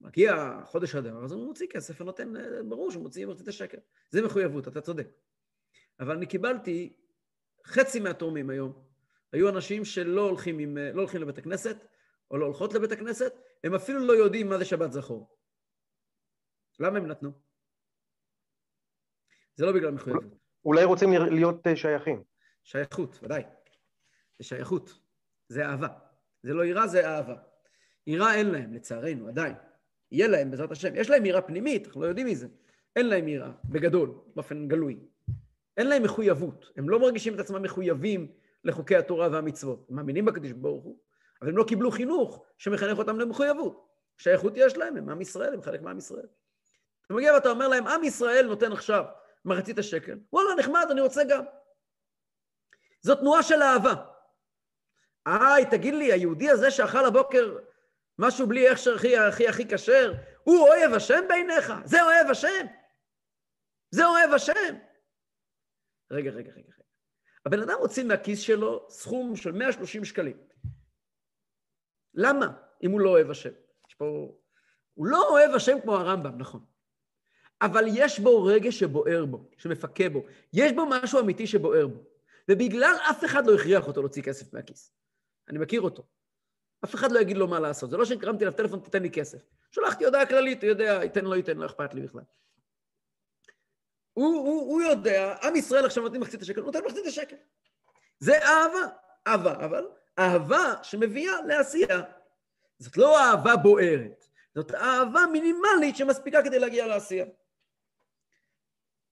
מגיע 0.00 0.60
חודש 0.64 0.94
אדר, 0.94 1.24
אז 1.24 1.32
הוא 1.32 1.46
מוציא 1.46 1.66
כסף 1.70 2.00
ונותן, 2.00 2.32
ברור 2.68 2.90
שהוא 2.90 3.02
מוציא, 3.02 3.26
מוציא 3.26 3.42
את 3.42 3.48
השקל. 3.48 3.78
זה 4.10 4.22
מחויבות, 4.22 4.68
אתה 4.68 4.80
צודק. 4.80 5.08
אבל 6.00 6.16
אני 6.16 6.26
קיבלתי 6.26 6.96
חצי 7.66 8.00
מהתורמים 8.00 8.50
היום 8.50 8.84
היו 9.32 9.48
אנשים 9.48 9.84
שלא 9.84 10.20
הולכים, 10.20 10.58
עם, 10.58 10.78
לא 10.78 11.00
הולכים 11.00 11.22
לבית 11.22 11.38
הכנסת, 11.38 11.76
או 12.30 12.36
לא 12.36 12.46
הולכות 12.46 12.74
לבית 12.74 12.92
הכנסת, 12.92 13.32
הם 13.64 13.74
אפילו 13.74 13.98
לא 14.06 14.12
יודעים 14.12 14.48
מה 14.48 14.58
זה 14.58 14.64
שבת 14.64 14.92
זכור. 14.92 15.36
למה 16.80 16.98
הם 16.98 17.06
נתנו? 17.06 17.30
זה 19.54 19.66
לא 19.66 19.72
בגלל 19.72 19.90
מחויבות. 19.90 20.24
אולי 20.64 20.84
רוצים 20.84 21.08
להיות 21.12 21.66
אה, 21.66 21.76
שייכים. 21.76 22.24
שייכות, 22.64 23.18
ודאי. 23.22 23.42
זה 24.38 24.44
שייכות. 24.44 24.98
זה 25.48 25.66
אהבה. 25.66 25.88
זה 26.42 26.54
לא 26.54 26.64
יראה, 26.64 26.86
זה 26.86 27.08
אהבה. 27.08 27.36
יראה 28.06 28.34
אין 28.34 28.50
להם, 28.50 28.74
לצערנו, 28.74 29.28
עדיין. 29.28 29.54
יהיה 30.12 30.28
להם, 30.28 30.50
בעזרת 30.50 30.70
השם. 30.70 30.96
יש 30.96 31.10
להם 31.10 31.26
יראה 31.26 31.42
פנימית, 31.42 31.86
אנחנו 31.86 32.02
לא 32.02 32.06
יודעים 32.06 32.26
מזה. 32.26 32.46
אין 32.96 33.08
להם 33.08 33.28
יראה, 33.28 33.50
בגדול, 33.64 34.14
באופן 34.34 34.68
גלוי. 34.68 34.98
אין 35.76 35.86
להם 35.86 36.02
מחויבות. 36.02 36.72
הם 36.76 36.88
לא 36.88 37.00
מרגישים 37.00 37.34
את 37.34 37.38
עצמם 37.38 37.62
מחויבים 37.62 38.32
לחוקי 38.64 38.96
התורה 38.96 39.28
והמצוות. 39.32 39.86
הם 39.90 39.96
מאמינים 39.96 40.24
בקדוש 40.24 40.52
ברוך 40.52 40.84
הוא, 40.84 40.98
אבל 41.40 41.50
הם 41.50 41.56
לא 41.56 41.64
קיבלו 41.68 41.90
חינוך 41.90 42.44
שמחנך 42.58 42.98
אותם 42.98 43.20
למחויבות. 43.20 43.88
שייכות 44.18 44.52
יש 44.56 44.76
להם, 44.76 44.96
הם 44.96 45.08
עם 45.08 45.20
ישראל, 45.20 45.54
הם 45.54 45.62
חלק 45.62 45.82
מעם 45.82 45.98
ישראל. 45.98 46.26
אתה 47.06 47.14
מגיע 47.14 47.34
ואתה 47.34 47.50
אומר 47.50 47.68
להם, 47.68 47.86
עם 47.86 48.04
ישראל 48.04 48.46
נותן 48.46 48.72
עכשיו 48.72 49.04
מחצית 49.44 49.78
השקל. 49.78 50.18
וואלה, 50.32 50.54
נחמד, 50.58 50.86
אני 50.90 51.00
רוצה 51.00 51.24
גם. 51.24 51.44
זו 53.00 53.14
תנועה 53.14 53.42
של 53.42 53.62
אהבה. 53.62 53.94
איי, 55.26 55.64
תגיד 55.70 55.94
לי, 55.94 56.12
היהודי 56.12 56.50
הזה 56.50 56.70
שאכל 56.70 57.04
הבוקר 57.04 57.58
משהו 58.18 58.46
בלי 58.46 58.68
הכשר 58.68 58.94
הכי 58.94 59.16
הכי 59.16 59.48
הכי 59.48 59.68
כשר, 59.68 60.14
הוא 60.44 60.58
אוהב 60.68 60.92
השם 60.92 61.24
בעיניך? 61.28 61.72
זה 61.84 62.02
אוהב 62.02 62.30
השם? 62.30 62.66
זה 63.90 64.06
אוהב 64.06 64.32
השם? 64.32 64.74
רגע, 66.10 66.30
רגע, 66.30 66.50
רגע. 66.52 66.52
רגע. 66.52 66.84
הבן 67.46 67.60
אדם 67.60 67.76
הוציא 67.78 68.04
מהכיס 68.04 68.40
שלו 68.40 68.86
סכום 68.90 69.36
של 69.36 69.52
130 69.52 70.04
שקלים. 70.04 70.36
למה, 72.14 72.46
אם 72.82 72.90
הוא 72.90 73.00
לא 73.00 73.10
אוהב 73.10 73.30
השם? 73.30 73.52
יש 73.88 73.94
פה... 73.94 74.34
הוא 74.94 75.06
לא 75.06 75.28
אוהב 75.28 75.54
השם 75.54 75.80
כמו 75.80 75.96
הרמב"ם, 75.96 76.38
נכון. 76.38 76.64
אבל 77.62 77.84
יש 77.88 78.18
בו 78.18 78.44
רגש 78.44 78.78
שבוער 78.78 79.24
בו, 79.26 79.50
שמפקה 79.58 80.08
בו. 80.08 80.22
יש 80.52 80.72
בו 80.72 80.86
משהו 80.86 81.20
אמיתי 81.20 81.46
שבוער 81.46 81.86
בו. 81.86 82.04
ובגלל 82.50 82.94
אף 83.10 83.24
אחד 83.24 83.46
לא 83.46 83.54
הכריח 83.54 83.86
אותו 83.86 84.00
להוציא 84.00 84.22
כסף 84.22 84.54
מהכיס. 84.54 84.92
אני 85.48 85.58
מכיר 85.58 85.80
אותו. 85.80 86.02
אף 86.84 86.94
אחד 86.94 87.12
לא 87.12 87.20
יגיד 87.20 87.36
לו 87.36 87.48
מה 87.48 87.60
לעשות. 87.60 87.90
זה 87.90 87.96
לא 87.96 88.04
שקרמתי 88.04 88.44
אליו 88.44 88.56
טלפון, 88.56 88.80
תתן 88.80 89.02
לי 89.02 89.10
כסף. 89.10 89.38
שלחתי 89.70 90.04
הודעה 90.04 90.26
כללית, 90.26 90.62
הוא 90.62 90.68
יודע, 90.68 91.00
ייתן, 91.02 91.24
לא 91.24 91.36
ייתן, 91.36 91.56
לא 91.56 91.66
אכפת 91.66 91.94
לי 91.94 92.00
בכלל. 92.00 92.22
הוא, 94.12 94.34
הוא, 94.34 94.72
הוא 94.72 94.82
יודע, 94.82 95.36
עם 95.42 95.56
ישראל 95.56 95.84
עכשיו 95.84 96.02
נותנים 96.02 96.20
מחצית 96.20 96.42
השקל, 96.42 96.60
הוא 96.60 96.66
נותן 96.66 96.84
מחצית 96.86 97.06
השקל. 97.06 97.36
זה 98.18 98.38
אהבה, 98.38 98.88
אהבה, 99.26 99.64
אבל 99.64 99.86
אהבה 100.18 100.74
שמביאה 100.82 101.42
לעשייה. 101.46 102.02
זאת 102.78 102.96
לא 102.96 103.20
אהבה 103.20 103.56
בוערת, 103.56 104.24
זאת 104.54 104.74
אהבה 104.74 105.20
מינימלית 105.32 105.96
שמספיקה 105.96 106.42
כדי 106.42 106.58
להגיע 106.58 106.86
לעשייה. 106.86 107.26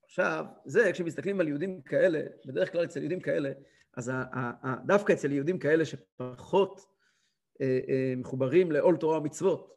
עכשיו, 0.05 0.45
זה 0.65 0.91
כשמסתכלים 0.93 1.39
על 1.39 1.47
יהודים 1.47 1.81
כאלה, 1.81 2.19
בדרך 2.45 2.71
כלל 2.71 2.83
אצל 2.83 2.99
יהודים 2.99 3.21
כאלה, 3.21 3.51
אז 3.97 4.11
דווקא 4.85 5.13
אצל 5.13 5.31
יהודים 5.31 5.59
כאלה 5.59 5.85
שפחות 5.85 6.93
אה, 7.61 7.79
אה, 7.89 8.13
מחוברים 8.17 8.71
לעול 8.71 8.97
תורה 8.97 9.17
ומצוות, 9.17 9.73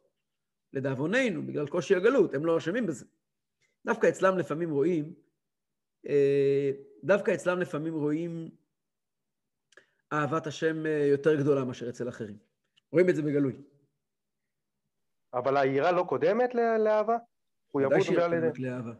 לדאבוננו, 0.73 1.47
בגלל 1.47 1.67
קושי 1.67 1.95
הגלות, 1.95 2.33
הם 2.33 2.45
לא 2.45 2.57
אשמים 2.57 2.87
בזה. 2.87 3.05
דווקא 3.85 4.07
אצלם 4.09 4.37
לפעמים 4.37 4.71
רואים, 4.71 5.13
אה, 6.07 6.71
דווקא 7.03 7.33
אצלם 7.33 7.59
לפעמים 7.59 7.93
רואים 7.93 8.49
אהבת 10.13 10.47
השם 10.47 10.85
יותר 11.11 11.35
גדולה 11.35 11.63
מאשר 11.63 11.89
אצל 11.89 12.09
אחרים. 12.09 12.37
רואים 12.91 13.09
את 13.09 13.15
זה 13.15 13.21
בגלוי. 13.21 13.61
אבל 15.33 15.57
היראה 15.57 15.91
לא 15.91 16.05
קודמת 16.09 16.55
לאהבה? 16.55 17.17
ודאי 17.75 18.01
שהיא 18.01 18.19
קודמת 18.19 18.59
לאהבה. 18.59 18.93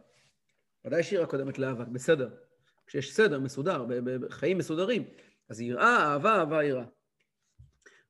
ודאי 0.84 1.02
שהיא 1.02 1.24
קודמת 1.24 1.58
לאהבה, 1.58 1.84
בסדר. 1.84 2.47
כשיש 2.88 3.14
סדר 3.14 3.40
מסודר, 3.40 3.84
בחיים 4.04 4.58
מסודרים, 4.58 5.04
אז 5.48 5.60
יראה, 5.60 6.12
אהבה, 6.12 6.36
אהבה, 6.36 6.64
יראה. 6.64 6.84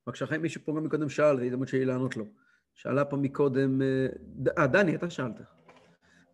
בבקשה, 0.06 0.26
חיים, 0.26 0.42
מישהו 0.42 0.60
פה 0.64 0.72
גם 0.76 0.84
מקודם 0.84 1.08
שאל, 1.08 1.36
זו 1.36 1.44
הזדמנות 1.44 1.68
שלי 1.68 1.84
לענות 1.84 2.16
לו. 2.16 2.24
שאלה 2.74 3.04
פה 3.04 3.16
מקודם, 3.16 3.82
אה, 3.82 4.06
אה 4.58 4.66
דני, 4.66 4.94
אתה 4.94 5.10
שאלת. 5.10 5.40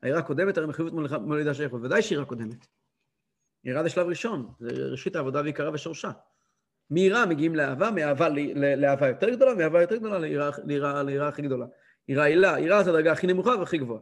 היראה 0.02 0.22
קודמת, 0.22 0.58
הרי 0.58 0.66
מחויבות 0.66 1.10
מולידה 1.20 1.54
שייכות. 1.54 1.80
ודאי 1.82 2.02
שיראה 2.02 2.24
קודמת. 2.24 2.66
יראה 3.64 3.82
זה 3.82 3.88
שלב 3.88 4.06
ראשון, 4.06 4.50
זה 4.60 4.86
ראשית 4.86 5.16
העבודה 5.16 5.40
ועיקרה 5.40 5.70
ושורשה. 5.72 6.10
מיראה 6.90 7.26
מגיעים 7.26 7.54
לאהבה, 7.54 7.90
מאהבה 7.90 8.28
לאהבה 8.76 9.08
יותר 9.08 9.30
גדולה, 9.30 9.54
מאהבה 9.54 9.80
יותר 9.80 9.96
גדולה 9.96 10.18
ליראה 11.02 11.28
הכי 11.28 11.42
גדולה. 11.42 11.66
יראה 12.08 12.24
הילה, 12.24 12.60
יראה 12.60 12.82
זה 12.82 12.90
הדרגה 12.90 13.12
הכי 13.12 13.26
נמוכה 13.26 13.50
והכי 13.50 13.78
גבוהה. 13.78 14.00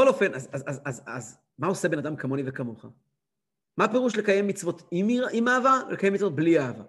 בכל 0.00 0.08
אופן, 0.08 0.34
אז, 0.34 0.48
אז, 0.52 0.62
אז, 0.66 0.80
אז, 0.84 1.02
אז 1.06 1.38
מה 1.58 1.66
עושה 1.66 1.88
בן 1.88 1.98
אדם 1.98 2.16
כמוני 2.16 2.42
וכמוך? 2.46 2.86
מה 3.76 3.84
הפירוש 3.84 4.16
לקיים 4.16 4.46
מצוות 4.46 4.82
עם, 4.90 5.08
עם 5.32 5.48
אהבה 5.48 5.80
ולקיים 5.88 6.12
מצוות 6.12 6.36
בלי 6.36 6.58
אהבה? 6.58 6.84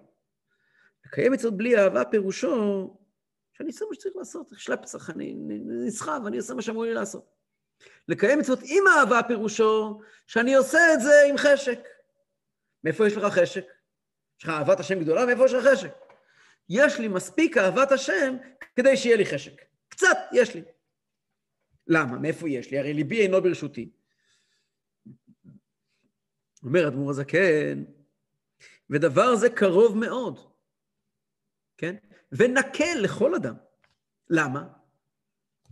לקיים 1.06 1.32
מצוות 1.32 1.56
בלי 1.56 1.78
אהבה 1.78 2.04
פירושו 2.04 2.96
שאני 3.52 3.68
עושה 3.68 3.84
מה 3.88 3.94
שצריך 3.94 4.16
לעשות, 4.16 4.52
לפסח, 4.68 5.10
אני 5.10 5.34
נסחב, 5.86 6.20
אני 6.26 6.36
עושה 6.36 6.54
מה 6.54 6.62
שאמרו 6.62 6.84
לי 6.84 6.94
לעשות. 6.94 7.24
לקיים 8.08 8.38
מצוות 8.38 8.58
עם 8.62 8.84
אהבה 8.96 9.20
פירושו 9.28 10.00
שאני 10.26 10.54
עושה 10.54 10.78
את 10.94 11.00
זה 11.00 11.22
עם 11.28 11.36
חשק. 11.36 11.88
מאיפה 12.84 13.06
יש 13.06 13.16
לך 13.16 13.24
חשק? 13.24 13.64
יש 14.38 14.44
לך 14.44 14.48
אהבת 14.48 14.80
השם 14.80 15.00
גדולה? 15.00 15.26
מאיפה 15.26 15.44
יש 15.44 15.52
לך 15.52 15.66
חשק? 15.66 15.92
יש 16.68 16.98
לי 16.98 17.08
מספיק 17.08 17.56
אהבת 17.56 17.92
השם 17.92 18.36
כדי 18.76 18.96
שיהיה 18.96 19.16
לי 19.16 19.26
חשק. 19.26 19.62
קצת 19.88 20.16
יש 20.32 20.54
לי. 20.54 20.62
למה? 21.92 22.18
מאיפה 22.18 22.48
יש 22.48 22.70
לי? 22.70 22.78
הרי 22.78 22.94
ליבי 22.94 23.20
אינו 23.20 23.42
ברשותי. 23.42 23.90
אומר 26.62 26.88
אדמו"ר 26.88 27.10
הזקן, 27.10 27.84
ודבר 28.90 29.36
זה 29.36 29.50
קרוב 29.50 29.96
מאוד, 29.98 30.38
כן? 31.76 31.96
ונקל 32.32 32.94
לכל 33.02 33.34
אדם. 33.34 33.54
למה? 34.30 34.68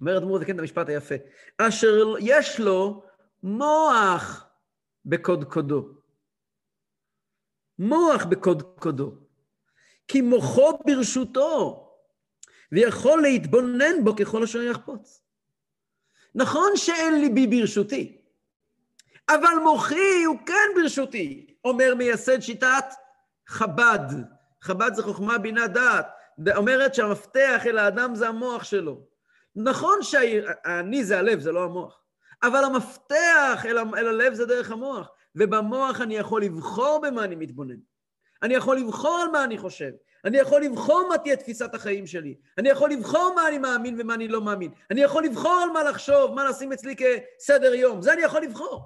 אומר 0.00 0.18
אדמו"ר 0.18 0.36
הזקן 0.36 0.54
את 0.54 0.58
המשפט 0.58 0.88
היפה, 0.88 1.14
אשר 1.58 2.14
יש 2.20 2.60
לו 2.60 3.04
מוח 3.42 4.46
בקודקודו. 5.04 5.88
מוח 7.78 8.24
בקודקודו. 8.24 9.14
כי 10.08 10.20
מוחו 10.20 10.78
ברשותו, 10.86 11.86
ויכול 12.72 13.22
להתבונן 13.22 14.04
בו 14.04 14.16
ככל 14.16 14.42
אשר 14.42 14.62
יחפוץ. 14.62 15.22
נכון 16.34 16.70
שאין 16.76 17.20
ליבי 17.20 17.46
ברשותי, 17.46 18.16
אבל 19.28 19.54
מוחי 19.62 20.24
הוא 20.26 20.38
כן 20.46 20.68
ברשותי, 20.76 21.54
אומר 21.64 21.94
מייסד 21.94 22.40
שיטת 22.40 22.84
חב"ד. 23.48 24.14
חב"ד 24.62 24.94
זה 24.94 25.02
חוכמה, 25.02 25.38
בינה, 25.38 25.66
דעת. 25.66 26.06
אומרת 26.56 26.94
שהמפתח 26.94 27.62
אל 27.66 27.78
האדם 27.78 28.14
זה 28.14 28.28
המוח 28.28 28.64
שלו. 28.64 29.00
נכון 29.56 29.98
שהאני 30.02 31.04
זה 31.04 31.18
הלב, 31.18 31.40
זה 31.40 31.52
לא 31.52 31.64
המוח. 31.64 32.00
אבל 32.42 32.64
המפתח 32.64 33.64
אל, 33.64 33.78
אל 33.78 34.08
הלב 34.08 34.34
זה 34.34 34.46
דרך 34.46 34.70
המוח. 34.70 35.08
ובמוח 35.34 36.00
אני 36.00 36.16
יכול 36.16 36.42
לבחור 36.42 37.00
במה 37.02 37.24
אני 37.24 37.36
מתבונן. 37.36 37.89
אני 38.42 38.54
יכול 38.54 38.76
לבחור 38.78 39.18
על 39.22 39.30
מה 39.30 39.44
אני 39.44 39.58
חושב. 39.58 39.90
אני 40.24 40.38
יכול 40.38 40.62
לבחור 40.62 41.06
מה 41.08 41.18
תהיה 41.18 41.36
תפיסת 41.36 41.74
החיים 41.74 42.06
שלי. 42.06 42.34
אני 42.58 42.68
יכול 42.68 42.90
לבחור 42.90 43.32
מה 43.36 43.48
אני 43.48 43.58
מאמין 43.58 43.96
ומה 44.00 44.14
אני 44.14 44.28
לא 44.28 44.40
מאמין. 44.40 44.70
אני 44.90 45.00
יכול 45.00 45.24
לבחור 45.24 45.60
על 45.62 45.70
מה 45.70 45.82
לחשוב, 45.82 46.34
מה 46.34 46.44
לשים 46.50 46.72
אצלי 46.72 46.94
כסדר 46.96 47.74
יום. 47.74 48.02
זה 48.02 48.12
אני 48.12 48.22
יכול 48.22 48.42
לבחור. 48.42 48.82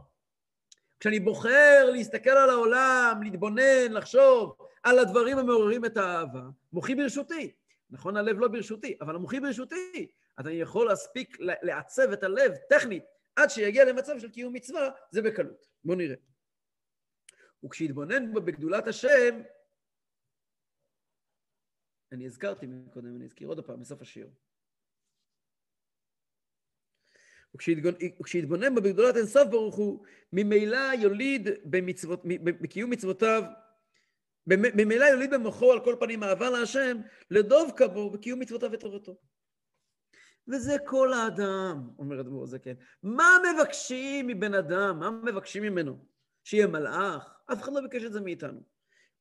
כשאני 1.01 1.21
בוחר 1.21 1.91
להסתכל 1.93 2.31
על 2.31 2.51
העולם, 2.51 3.21
להתבונן, 3.23 3.93
לחשוב 3.93 4.57
על 4.83 4.99
הדברים 4.99 5.39
המעוררים 5.39 5.85
את 5.85 5.97
האהבה, 5.97 6.43
מוחי 6.73 6.95
ברשותי. 6.95 7.53
נכון, 7.91 8.17
הלב 8.17 8.39
לא 8.39 8.49
ברשותי, 8.49 8.97
אבל 9.01 9.15
המוחי 9.15 9.41
ברשותי. 9.41 10.07
אז 10.37 10.47
אני 10.47 10.55
יכול 10.55 10.87
להספיק 10.87 11.37
לעצב 11.41 12.13
את 12.13 12.23
הלב 12.23 12.53
טכנית 12.69 13.05
עד 13.37 13.51
שיגיע 13.51 13.85
למצב 13.85 14.19
של 14.19 14.31
קיום 14.31 14.53
מצווה, 14.53 14.89
זה 15.11 15.23
בקלות. 15.23 15.67
בואו 15.85 15.99
נראה. 15.99 16.17
וכשיתבונן 17.65 18.33
בו 18.33 18.41
בגדולת 18.41 18.87
השם, 18.87 19.43
אני 22.13 22.27
הזכרתי 22.27 22.67
מקודם, 22.67 23.17
אני 23.17 23.25
אזכיר 23.25 23.49
עוד 23.49 23.67
פעם 23.67 23.81
בסוף 23.81 24.03
השיעור. 24.03 24.33
וכשיתבונן 28.21 28.75
בו 28.75 28.81
בגדולת 28.81 29.17
אינסוף 29.17 29.49
ברוך 29.51 29.77
הוא, 29.77 30.05
ממילא 30.33 30.95
יוליד 31.03 31.49
במצוות, 31.65 32.23
בקיום 32.45 32.91
מצוותיו, 32.91 33.43
ממילא 34.47 35.05
יוליד 35.05 35.31
במוחו 35.31 35.73
על 35.73 35.85
כל 35.85 35.97
פנים 36.01 36.23
אהבה 36.23 36.51
להשם, 36.51 36.97
לדבקה 37.31 37.89
בו 37.89 38.11
בקיום 38.11 38.41
מצוותיו 38.41 38.73
ותורתו. 38.73 39.17
וזה 40.49 40.73
כל 40.87 41.13
האדם, 41.13 41.91
אומר 41.99 42.21
אדמו"ר 42.21 42.43
הזקן. 42.43 42.75
מה 43.03 43.37
מבקשים 43.55 44.27
מבן 44.27 44.55
אדם? 44.55 44.99
מה 44.99 45.11
מבקשים 45.11 45.63
ממנו? 45.63 46.07
שיהיה 46.45 46.67
מלאך, 46.67 47.34
אף 47.53 47.63
אחד 47.63 47.73
לא 47.73 47.81
ביקש 47.81 48.05
את 48.05 48.13
זה 48.13 48.21
מאיתנו. 48.21 48.61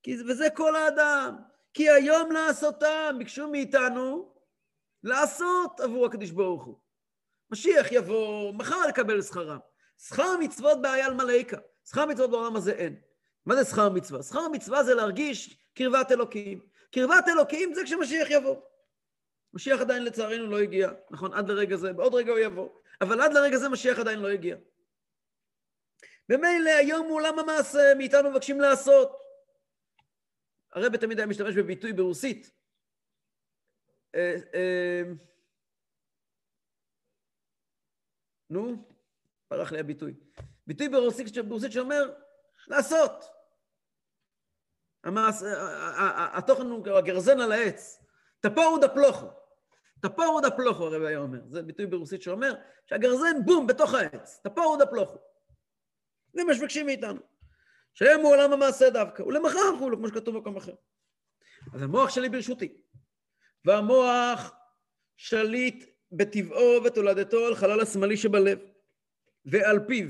כי, 0.03 0.17
וזה 0.27 0.49
כל 0.49 0.75
האדם. 0.75 1.35
כי 1.73 1.89
היום 1.89 2.31
לעשותם, 2.31 3.15
ביקשו 3.17 3.47
מאיתנו 3.47 4.33
לעשות 5.03 5.79
עבור 5.79 6.05
הקדוש 6.05 6.31
ברוך 6.31 6.63
הוא. 6.63 6.79
משיח 7.51 7.91
יבוא, 7.91 8.53
מחר 8.53 8.87
לקבל 8.87 9.21
שכרם. 9.21 9.59
שכר 9.97 10.37
מצוות 10.39 10.81
בעיה 10.81 11.05
על 11.05 11.13
מלאיקה. 11.13 11.57
שכר 11.89 12.05
מצוות 12.05 12.31
בעולם 12.31 12.55
הזה 12.55 12.71
אין. 12.71 12.95
מה 13.45 13.55
זה 13.55 13.63
שכר 13.65 13.89
מצווה? 13.89 14.23
שכר 14.23 14.47
מצווה 14.47 14.83
זה 14.83 14.93
להרגיש 14.93 15.57
קרבת 15.73 16.11
אלוקים. 16.11 16.59
קרבת 16.91 17.27
אלוקים 17.27 17.73
זה 17.73 17.83
כשמשיח 17.83 18.27
יבוא. 18.29 18.55
משיח 19.53 19.81
עדיין 19.81 20.03
לצערנו 20.03 20.47
לא 20.47 20.59
הגיע, 20.59 20.91
נכון? 21.11 21.33
עד 21.33 21.49
לרגע 21.49 21.75
זה, 21.75 21.93
בעוד 21.93 22.13
רגע 22.13 22.31
הוא 22.31 22.39
יבוא. 22.39 22.69
אבל 23.01 23.21
עד 23.21 23.33
לרגע 23.33 23.57
זה 23.57 23.69
משיח 23.69 23.99
עדיין 23.99 24.19
לא 24.19 24.27
הגיע. 24.27 24.55
במילא 26.29 26.69
היום 26.69 27.07
עולם 27.07 27.39
המעשה, 27.39 27.93
מאיתנו 27.97 28.31
מבקשים 28.31 28.61
לעשות. 28.61 29.23
הרב 30.71 30.97
תמיד 30.97 31.17
היה 31.17 31.27
משתמש 31.27 31.55
בביטוי 31.55 31.93
ברוסית. 31.93 32.51
אה, 34.15 34.35
אה, 34.53 35.01
נו, 38.49 38.89
פרח 39.47 39.71
לי 39.71 39.79
הביטוי. 39.79 40.13
ביטוי 40.67 40.89
ברוסית, 40.89 41.37
ברוסית 41.37 41.71
שאומר 41.71 42.13
לעשות. 42.67 43.25
המעש, 45.03 45.35
התוכן 46.33 46.65
הוא 46.65 46.97
הגרזן 46.97 47.39
על 47.39 47.51
העץ. 47.51 48.03
תפורו 48.39 48.77
דפלוכו. 48.77 49.27
תפורו 50.01 50.41
דפלוכו, 50.41 50.83
הרב 50.83 51.03
היה 51.03 51.19
אומר. 51.19 51.39
זה 51.49 51.61
ביטוי 51.61 51.85
ברוסית 51.85 52.21
שאומר 52.21 52.53
שהגרזן, 52.85 53.45
בום, 53.45 53.67
בתוך 53.67 53.93
העץ. 53.93 54.39
תפורו 54.43 54.77
דפלוכו. 54.77 55.32
זה 56.33 56.43
מה 56.43 56.55
שמבקשים 56.55 56.85
מאיתנו. 56.85 57.21
שהם 57.93 58.19
הוא 58.19 58.29
עולם 58.29 58.53
המעשה 58.53 58.89
דווקא, 58.89 59.21
ולמחר 59.21 59.79
כולו, 59.79 59.97
כמו 59.97 60.07
שכתוב 60.07 60.35
במקום 60.35 60.57
אחר. 60.57 60.75
אז 61.73 61.81
המוח 61.81 62.09
שלי 62.09 62.29
ברשותי, 62.29 62.77
והמוח 63.65 64.53
שליט 65.17 65.85
בטבעו 66.11 66.83
ותולדתו 66.83 67.45
על 67.47 67.55
חלל 67.55 67.81
השמאלי 67.81 68.17
שבלב, 68.17 68.59
ועל 69.45 69.79
פיו, 69.87 70.09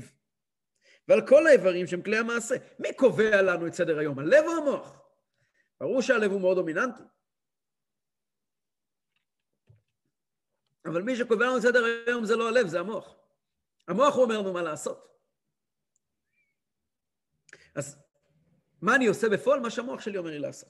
ועל 1.08 1.26
כל 1.28 1.46
האיברים 1.46 1.86
שהם 1.86 2.02
כלי 2.02 2.16
המעשה. 2.16 2.54
מי 2.78 2.94
קובע 2.94 3.42
לנו 3.42 3.66
את 3.66 3.74
סדר 3.74 3.98
היום, 3.98 4.18
הלב 4.18 4.44
או 4.46 4.52
המוח? 4.52 5.00
ברור 5.80 6.02
שהלב 6.02 6.30
הוא 6.30 6.40
מאוד 6.40 6.56
דומיננטי. 6.56 7.02
אבל 10.86 11.02
מי 11.02 11.16
שקובע 11.16 11.46
לנו 11.46 11.56
את 11.56 11.62
סדר 11.62 11.84
היום 11.84 12.24
זה 12.24 12.36
לא 12.36 12.48
הלב, 12.48 12.66
זה 12.66 12.80
המוח. 12.80 13.14
המוח 13.88 14.14
הוא 14.14 14.24
אומר 14.24 14.40
לנו 14.40 14.52
מה 14.52 14.62
לעשות. 14.62 15.13
אז 17.74 17.98
מה 18.82 18.94
אני 18.94 19.06
עושה 19.06 19.28
בפועל? 19.28 19.60
מה 19.60 19.70
שהמוח 19.70 20.00
שלי 20.00 20.18
אומר 20.18 20.30
לי 20.30 20.38
לעשות. 20.38 20.68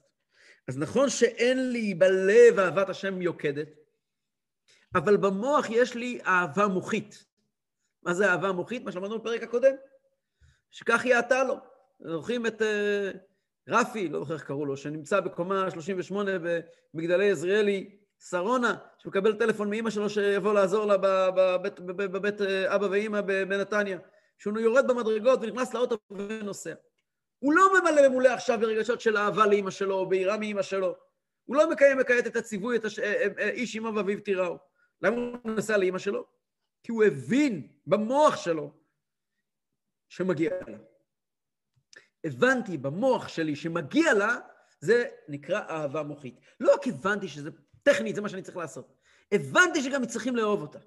אז 0.68 0.78
נכון 0.78 1.10
שאין 1.10 1.72
לי 1.72 1.94
בלב 1.94 2.58
אהבת 2.58 2.88
השם 2.88 3.22
יוקדת, 3.22 3.68
אבל 4.94 5.16
במוח 5.16 5.66
יש 5.70 5.94
לי 5.94 6.20
אהבה 6.26 6.66
מוחית. 6.66 7.24
מה 8.02 8.14
זה 8.14 8.30
אהבה 8.30 8.52
מוחית? 8.52 8.84
מה 8.84 8.92
שאמרנו 8.92 9.18
בפרק 9.18 9.42
הקודם. 9.42 9.74
שכך 10.70 11.04
יעתה 11.04 11.44
לו. 11.44 11.56
זוכרים 12.00 12.46
את 12.46 12.62
uh, 12.62 13.18
רפי, 13.68 14.08
לא 14.08 14.18
זוכר 14.18 14.34
איך 14.34 14.42
קראו 14.42 14.66
לו, 14.66 14.76
שנמצא 14.76 15.20
בקומה 15.20 15.70
38 15.70 16.30
במגדלי 16.94 17.30
עזריאלי, 17.30 17.98
שרונה, 18.28 18.76
שמקבל 18.98 19.38
טלפון 19.38 19.70
מאימא 19.70 19.90
שלו 19.90 20.10
שיבוא 20.10 20.54
לעזור 20.54 20.86
לה 20.86 20.96
בבית, 20.98 21.80
בבית, 21.80 22.10
בבית 22.10 22.40
אה, 22.40 22.74
אבא 22.74 22.86
ואימא 22.90 23.20
בנתניה. 23.20 23.98
שהוא 24.38 24.58
יורד 24.58 24.86
במדרגות 24.88 25.38
ונכנס 25.42 25.74
לאוטו 25.74 25.98
ונוסע. 26.10 26.74
הוא 27.44 27.52
לא 27.52 27.80
ממלא 27.80 28.08
ממולא 28.08 28.28
עכשיו 28.28 28.58
ברגשות 28.60 29.00
של 29.00 29.16
אהבה 29.16 29.46
לאימא 29.46 29.70
שלו, 29.70 29.94
או 29.94 30.08
ביראה 30.08 30.36
מאימא 30.36 30.62
שלו. 30.62 30.96
הוא 31.44 31.56
לא 31.56 31.70
מקיים 31.70 31.98
וכעת 32.00 32.26
את 32.26 32.36
הציווי, 32.36 32.76
את 32.76 32.84
הש... 32.84 32.98
אה, 32.98 33.26
אה, 33.38 33.48
איש 33.48 33.76
אמא 33.76 33.88
ואביו 33.88 34.20
תיראו. 34.20 34.58
למה 35.02 35.16
הוא 35.16 35.38
נסע 35.44 35.76
לאימא 35.76 35.98
שלו? 35.98 36.26
כי 36.82 36.92
הוא 36.92 37.04
הבין 37.04 37.68
במוח 37.86 38.36
שלו 38.36 38.70
שמגיע 40.08 40.50
לה. 40.66 40.78
הבנתי 42.24 42.78
במוח 42.78 43.28
שלי 43.28 43.56
שמגיע 43.56 44.14
לה, 44.14 44.36
זה 44.80 45.04
נקרא 45.28 45.60
אהבה 45.68 46.02
מוחית. 46.02 46.40
לא 46.60 46.74
רק 46.74 46.88
הבנתי 46.88 47.28
שזה 47.28 47.50
טכנית, 47.82 48.14
זה 48.14 48.20
מה 48.20 48.28
שאני 48.28 48.42
צריך 48.42 48.56
לעשות. 48.56 48.94
הבנתי 49.32 49.82
שגם 49.82 50.06
צריכים 50.06 50.36
לאהוב 50.36 50.62
אותה. 50.62 50.78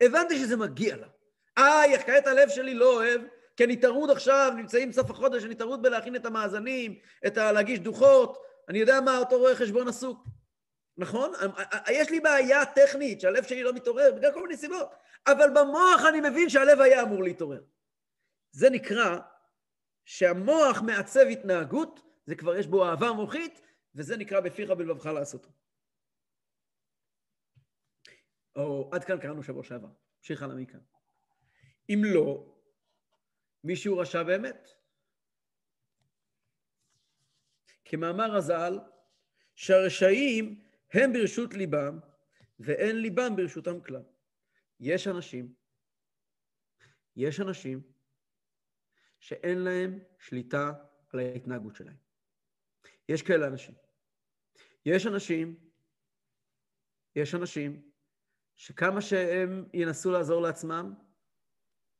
הבנתי 0.00 0.38
שזה 0.38 0.56
מגיע 0.56 0.96
לה. 0.96 1.08
איי, 1.56 1.98
כעת 1.98 2.26
הלב 2.26 2.48
שלי 2.48 2.74
לא 2.74 2.94
אוהב, 2.94 3.20
כי 3.58 3.64
אני 3.64 3.76
טרוד 3.76 4.10
עכשיו, 4.10 4.52
נמצאים 4.56 4.92
סוף 4.92 5.10
החודש, 5.10 5.44
אני 5.44 5.54
טרוד 5.54 5.82
בלהכין 5.82 6.16
את 6.16 6.26
המאזנים, 6.26 6.98
את 7.26 7.38
ה... 7.38 7.52
להגיש 7.52 7.78
דוחות, 7.78 8.42
אני 8.68 8.78
יודע 8.78 9.00
מה 9.00 9.18
אותו 9.18 9.38
רואה 9.38 9.56
חשבון 9.56 9.88
עסוק. 9.88 10.24
נכון? 10.96 11.32
יש 11.90 12.10
לי 12.10 12.20
בעיה 12.20 12.66
טכנית 12.66 13.20
שהלב 13.20 13.44
שלי 13.44 13.62
לא 13.62 13.72
מתעורר 13.72 14.12
בגלל 14.16 14.32
כל 14.32 14.42
מיני 14.42 14.56
סיבות, 14.56 14.90
אבל 15.26 15.50
במוח 15.50 16.00
אני 16.08 16.20
מבין 16.30 16.48
שהלב 16.48 16.80
היה 16.80 17.02
אמור 17.02 17.22
להתעורר. 17.22 17.62
זה 18.50 18.70
נקרא 18.70 19.18
שהמוח 20.04 20.82
מעצב 20.82 21.26
התנהגות, 21.32 22.00
זה 22.26 22.34
כבר 22.34 22.56
יש 22.56 22.66
בו 22.66 22.86
אהבה 22.86 23.12
מוחית, 23.12 23.60
וזה 23.94 24.16
נקרא 24.16 24.40
בפיך 24.40 24.70
בלבבך 24.70 25.06
לעשותו. 25.06 25.50
או 28.56 28.90
עד 28.92 29.04
כאן 29.04 29.18
קראנו 29.20 29.42
שבוע 29.42 29.64
שעבר, 29.64 29.88
נמשיך 30.18 30.42
הלאה 30.42 30.56
מכאן. 30.56 30.80
אם 31.88 32.02
לא, 32.04 32.57
מישהו 33.64 33.98
רשע 33.98 34.22
באמת. 34.22 34.68
כמאמר 37.84 38.36
הז"ל, 38.36 38.78
שהרשעים 39.54 40.64
הם 40.92 41.12
ברשות 41.12 41.54
ליבם 41.54 41.98
ואין 42.60 42.96
ליבם 42.96 43.36
ברשותם 43.36 43.80
כלל. 43.80 44.02
יש 44.80 45.08
אנשים, 45.08 45.54
יש 47.16 47.40
אנשים 47.40 47.82
שאין 49.20 49.58
להם 49.58 49.98
שליטה 50.18 50.72
על 51.12 51.20
ההתנהגות 51.20 51.76
שלהם. 51.76 51.96
יש 53.08 53.22
כאלה 53.22 53.46
אנשים. 53.46 53.74
יש 54.86 55.06
אנשים, 55.06 55.70
יש 57.16 57.34
אנשים 57.34 57.90
שכמה 58.56 59.00
שהם 59.00 59.68
ינסו 59.74 60.10
לעזור 60.10 60.42
לעצמם, 60.42 60.94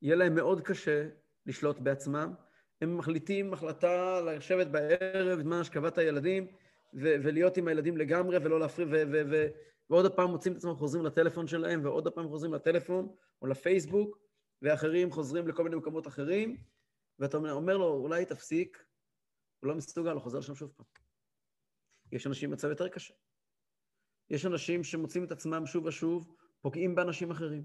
יהיה 0.03 0.17
להם 0.17 0.35
מאוד 0.35 0.61
קשה 0.61 1.09
לשלוט 1.49 1.79
בעצמם. 1.79 2.35
הם 2.81 2.99
מחליטים 2.99 3.53
החלטה 3.53 4.21
לשבת 4.21 4.67
בערב 4.67 5.39
בזמן 5.39 5.57
השכבת 5.57 5.99
הילדים 5.99 6.47
ו- 6.95 7.17
ולהיות 7.23 7.57
עם 7.57 7.69
הילדים 7.69 7.97
לגמרי 7.97 8.37
ולא 8.37 8.61
להפריע, 8.61 8.87
ו- 8.91 9.03
ו- 9.13 9.23
ו- 9.31 9.49
ועוד 9.91 10.17
פעם 10.17 10.31
מוצאים 10.31 10.53
את 10.53 10.59
עצמם 10.59 10.75
חוזרים 10.75 11.05
לטלפון 11.05 11.47
שלהם, 11.47 11.85
ועוד 11.85 12.09
פעם 12.09 12.29
חוזרים 12.29 12.55
לטלפון 12.55 13.15
או 13.43 13.47
לפייסבוק, 13.47 14.19
ואחרים 14.63 15.11
חוזרים 15.11 15.49
לכל 15.49 15.65
מיני 15.65 15.77
מקומות 15.77 16.07
אחרים, 16.07 16.57
ואתה 17.19 17.37
אומר 17.37 17.77
לו, 17.77 17.93
אולי 17.93 18.25
תפסיק, 18.25 18.85
הוא 19.61 19.69
לא 19.69 19.75
מסוגל, 19.75 20.11
הוא 20.11 20.21
חוזר 20.21 20.39
לשם 20.39 20.55
שוב 20.55 20.73
פעם. 20.77 20.87
יש 22.13 22.27
אנשים 22.27 22.51
במצב 22.51 22.69
יותר 22.69 22.89
קשה. 22.89 23.15
יש 24.31 24.47
אנשים 24.47 24.85
שמוצאים 24.85 25.25
את 25.25 25.33
עצמם 25.33 25.67
שוב 25.67 25.85
ושוב, 25.85 26.37
פוגעים 26.61 26.95
באנשים 26.95 27.31
אחרים. 27.31 27.65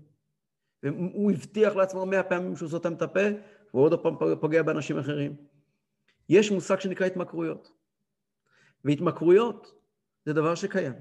והוא 0.84 1.32
הבטיח 1.32 1.76
לעצמו 1.76 2.06
מאה 2.06 2.24
פעמים 2.24 2.56
שהוא 2.56 2.70
סותם 2.70 2.94
את 2.94 3.02
הפה, 3.02 3.20
והוא 3.74 3.86
עוד 3.86 4.00
פעם 4.00 4.16
פוגע 4.40 4.64
באנשים 4.64 5.00
אחרים. 5.00 5.36
יש 6.30 6.52
מושג 6.52 6.80
שנקרא 6.80 7.06
התמכרויות. 7.06 7.72
והתמכרויות 8.86 9.72
זה 10.26 10.34
דבר 10.34 10.56
שקיים. 10.56 10.94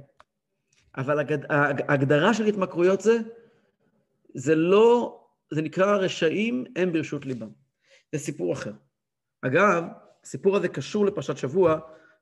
אבל 0.97 1.19
ההגדרה 1.89 2.35
של 2.35 2.45
התמכרויות 2.45 3.01
זה, 3.01 3.19
זה 4.35 4.55
לא, 4.55 5.21
זה 5.51 5.63
נקרא 5.63 5.97
רשעים 5.97 6.65
הם 6.77 6.93
ברשות 6.93 7.27
ליבם. 7.27 7.51
זה 8.13 8.19
סיפור 8.19 8.53
אחר. 8.53 8.73
אגב, 9.43 9.85
הסיפור 10.25 10.57
הזה 10.57 10.69
קשור 10.69 11.07
לפרשת 11.07 11.37
שבוע, 11.37 11.81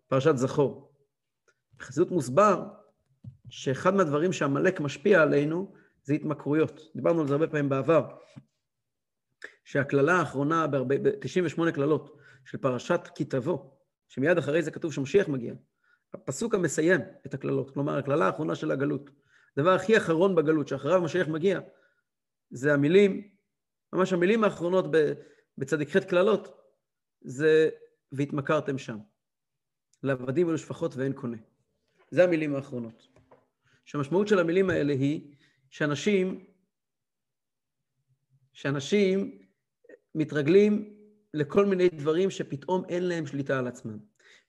פרשת 0.08 0.36
זכור. 0.36 0.92
בחסידות 1.78 2.10
מוסבר 2.10 2.64
שאחד 3.48 3.94
מהדברים 3.94 4.32
שעמלק 4.32 4.80
משפיע 4.80 5.22
עלינו 5.22 5.72
זה 6.02 6.14
התמכרויות. 6.14 6.80
דיברנו 6.96 7.20
על 7.20 7.26
זה 7.26 7.34
הרבה 7.34 7.46
פעמים 7.46 7.68
בעבר, 7.68 8.08
שהקללה 9.70 10.12
האחרונה 10.12 10.66
ב-98 10.66 11.72
קללות 11.74 12.16
של 12.44 12.58
פרשת 12.58 13.00
כי 13.14 13.24
תבוא, 13.24 13.58
שמיד 14.08 14.38
אחרי 14.38 14.62
זה 14.62 14.70
כתוב 14.70 14.92
שמשיח 14.92 15.28
מגיע, 15.28 15.54
הפסוק 16.14 16.54
המסיים 16.54 17.00
את 17.26 17.34
הקללות, 17.34 17.74
כלומר 17.74 17.98
הקללה 17.98 18.26
האחרונה 18.26 18.54
של 18.54 18.70
הגלות, 18.70 19.10
הדבר 19.56 19.70
הכי 19.70 19.96
אחרון 19.96 20.34
בגלות, 20.34 20.68
שאחריו 20.68 21.02
משיח 21.02 21.28
מגיע, 21.28 21.60
זה 22.50 22.74
המילים, 22.74 23.28
ממש 23.92 24.12
המילים 24.12 24.44
האחרונות 24.44 24.84
בצדיק 25.58 25.96
ח' 25.96 25.96
קללות, 25.96 26.60
זה 27.20 27.70
והתמכרתם 28.12 28.78
שם. 28.78 28.98
לעבדים 30.02 30.48
ולשפחות 30.48 30.96
ואין 30.96 31.12
קונה. 31.12 31.36
זה 32.10 32.24
המילים 32.24 32.56
האחרונות. 32.56 33.08
שהמשמעות 33.84 34.28
של 34.28 34.38
המילים 34.38 34.70
האלה 34.70 34.92
היא 34.92 35.34
שאנשים, 35.70 36.46
שאנשים 38.52 39.39
מתרגלים 40.14 40.94
לכל 41.34 41.66
מיני 41.66 41.88
דברים 41.88 42.30
שפתאום 42.30 42.82
אין 42.88 43.02
להם 43.02 43.26
שליטה 43.26 43.58
על 43.58 43.66
עצמם. 43.66 43.98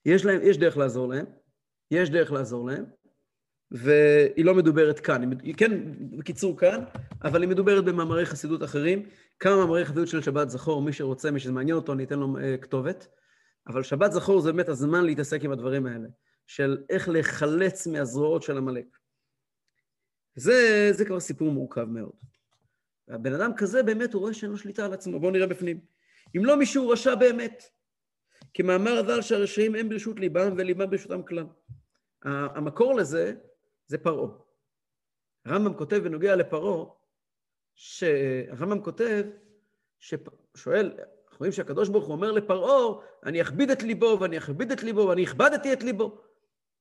יש 0.06 0.24
להם, 0.24 0.40
יש 0.42 0.58
דרך 0.58 0.76
לעזור 0.76 1.08
להם, 1.08 1.26
יש 1.90 2.10
דרך 2.10 2.32
לעזור 2.32 2.66
להם, 2.66 2.84
והיא 3.70 4.44
לא 4.44 4.54
מדוברת 4.54 5.00
כאן, 5.00 5.40
היא 5.42 5.54
כן, 5.54 5.72
בקיצור 6.18 6.58
כאן, 6.58 6.84
אבל 7.24 7.42
היא 7.42 7.50
מדוברת 7.50 7.84
במאמרי 7.84 8.26
חסידות 8.26 8.62
אחרים. 8.62 9.08
כמה 9.38 9.56
מאמרי 9.56 9.84
חסידות 9.84 10.08
של 10.08 10.22
שבת 10.22 10.50
זכור, 10.50 10.82
מי 10.82 10.92
שרוצה, 10.92 11.30
מי 11.30 11.40
שזה 11.40 11.52
מעניין 11.52 11.76
אותו, 11.76 11.92
אני 11.92 12.04
אתן 12.04 12.18
לו 12.18 12.36
uh, 12.36 12.62
כתובת. 12.62 13.08
אבל 13.66 13.82
שבת 13.82 14.12
זכור 14.12 14.40
זה 14.40 14.52
באמת 14.52 14.68
הזמן 14.68 15.04
להתעסק 15.04 15.44
עם 15.44 15.52
הדברים 15.52 15.86
האלה, 15.86 16.08
של 16.46 16.78
איך 16.90 17.08
להיחלץ 17.08 17.86
מהזרועות 17.86 18.42
של 18.42 18.56
עמלק. 18.56 18.98
זה, 20.34 20.88
זה 20.92 21.04
כבר 21.04 21.20
סיפור 21.20 21.50
מורכב 21.50 21.84
מאוד. 21.84 22.31
והבן 23.08 23.34
אדם 23.34 23.52
כזה 23.56 23.82
באמת, 23.82 24.14
הוא 24.14 24.20
רואה 24.20 24.34
שאין 24.34 24.50
לו 24.50 24.58
שליטה 24.58 24.84
על 24.84 24.92
עצמו. 24.92 25.20
בואו 25.20 25.30
נראה 25.30 25.46
בפנים. 25.46 25.80
אם 26.36 26.44
לא 26.44 26.56
מישהו 26.56 26.88
רשע 26.88 27.14
באמת, 27.14 27.62
כמאמר 28.54 28.92
הז"ל 28.92 29.22
שהרשעים 29.22 29.74
הם 29.74 29.88
ברשות 29.88 30.20
ליבם 30.20 30.54
וליבם 30.56 30.90
ברשותם 30.90 31.22
כלל. 31.22 31.46
המקור 32.24 32.94
לזה 32.94 33.34
זה 33.86 33.98
פרעה. 33.98 34.30
הרמב"ם 35.44 35.74
כותב 35.74 35.96
בנוגע 35.96 36.36
לפרעה, 36.36 36.86
שהרמב"ם 37.74 38.82
כותב, 38.82 39.24
ששואל, 39.98 40.92
אנחנו 40.98 41.38
רואים 41.38 41.52
שהקדוש 41.52 41.88
ברוך 41.88 42.04
הוא 42.04 42.12
אומר 42.12 42.32
לפרעה, 42.32 43.04
אני 43.26 43.42
אכביד 43.42 43.70
את 43.70 43.82
ליבו 43.82 44.18
ואני 44.20 44.38
אכביד 44.38 44.72
את 44.72 44.82
ליבו 44.82 45.06
ואני 45.08 45.22
הכבדתי 45.22 45.72
את 45.72 45.82
ליבו. 45.82 46.20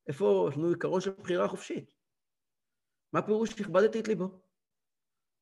איפה 0.08 0.50
יש 0.52 0.58
לנו 0.58 0.70
עיקרון 0.70 1.02
של 1.02 1.12
בחירה 1.12 1.48
חופשית? 1.48 1.94
מה 3.14 3.22
פירוש 3.22 3.50
שהכבדתי 3.50 4.00
את 4.00 4.08
ליבו? 4.08 4.42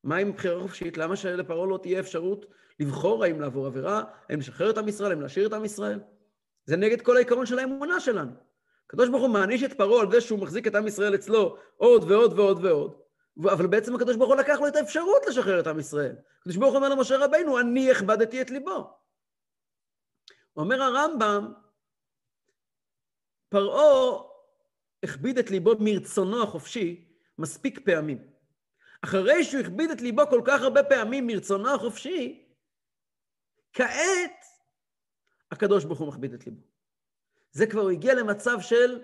מה 0.04 0.16
עם 0.16 0.32
בחירה 0.32 0.62
חופשית? 0.62 0.96
למה 0.96 1.16
שלפרעה 1.16 1.66
לא 1.66 1.78
תהיה 1.82 2.00
אפשרות 2.00 2.46
לבחור 2.80 3.24
האם 3.24 3.40
לעבור 3.40 3.66
עבירה, 3.66 4.02
האם 4.28 4.38
לשחרר 4.38 4.70
את 4.70 4.78
עם 4.78 4.88
ישראל, 4.88 5.10
האם 5.10 5.20
להשאיר 5.20 5.46
את 5.46 5.52
עם 5.52 5.64
ישראל? 5.64 6.00
זה 6.64 6.76
נגד 6.76 7.00
כל 7.00 7.16
העיקרון 7.16 7.46
של 7.46 7.58
האמונה 7.58 8.00
שלנו. 8.00 8.32
הקדוש 8.86 9.08
ברוך 9.08 9.22
הוא 9.22 9.30
מעניש 9.30 9.62
את 9.62 9.72
פרעה 9.72 10.00
על 10.00 10.10
זה 10.10 10.20
שהוא 10.20 10.38
מחזיק 10.38 10.66
את 10.66 10.74
עם 10.74 10.86
ישראל 10.86 11.14
אצלו 11.14 11.56
עוד 11.76 12.04
ועוד 12.10 12.38
ועוד 12.38 12.64
ועוד. 12.64 13.00
אבל 13.44 13.66
בעצם 13.66 13.94
הקדוש 13.94 14.16
ברוך 14.16 14.30
הוא 14.30 14.36
לקח 14.36 14.60
לו 14.60 14.68
את 14.68 14.76
האפשרות 14.76 15.22
לשחרר 15.28 15.60
את 15.60 15.66
עם 15.66 15.78
ישראל. 15.78 16.16
הקדוש 16.40 16.56
ברוך 16.56 16.70
הוא 16.70 16.76
אומר 16.76 16.88
למשה 16.88 17.16
רבינו, 17.24 17.60
אני 17.60 17.90
הכבדתי 17.90 18.42
את 18.42 18.50
ליבו. 18.50 18.96
אומר 20.56 20.82
הרמב"ם, 20.82 21.52
פרעה 23.48 24.22
הכביד 25.02 25.38
את 25.38 25.50
ליבו 25.50 25.74
מרצונו 25.80 26.42
החופשי 26.42 27.08
מספיק 27.38 27.80
פעמים. 27.84 28.29
אחרי 29.02 29.44
שהוא 29.44 29.60
הכביד 29.60 29.90
את 29.90 30.00
ליבו 30.00 30.22
כל 30.30 30.42
כך 30.44 30.62
הרבה 30.62 30.82
פעמים 30.82 31.26
מרצונו 31.26 31.74
החופשי, 31.74 32.46
כעת 33.72 34.44
הקדוש 35.50 35.84
ברוך 35.84 35.98
הוא 35.98 36.08
מכביד 36.08 36.34
את 36.34 36.46
ליבו. 36.46 36.62
זה 37.52 37.66
כבר 37.66 37.88
הגיע 37.88 38.14
למצב 38.14 38.60
של, 38.60 39.00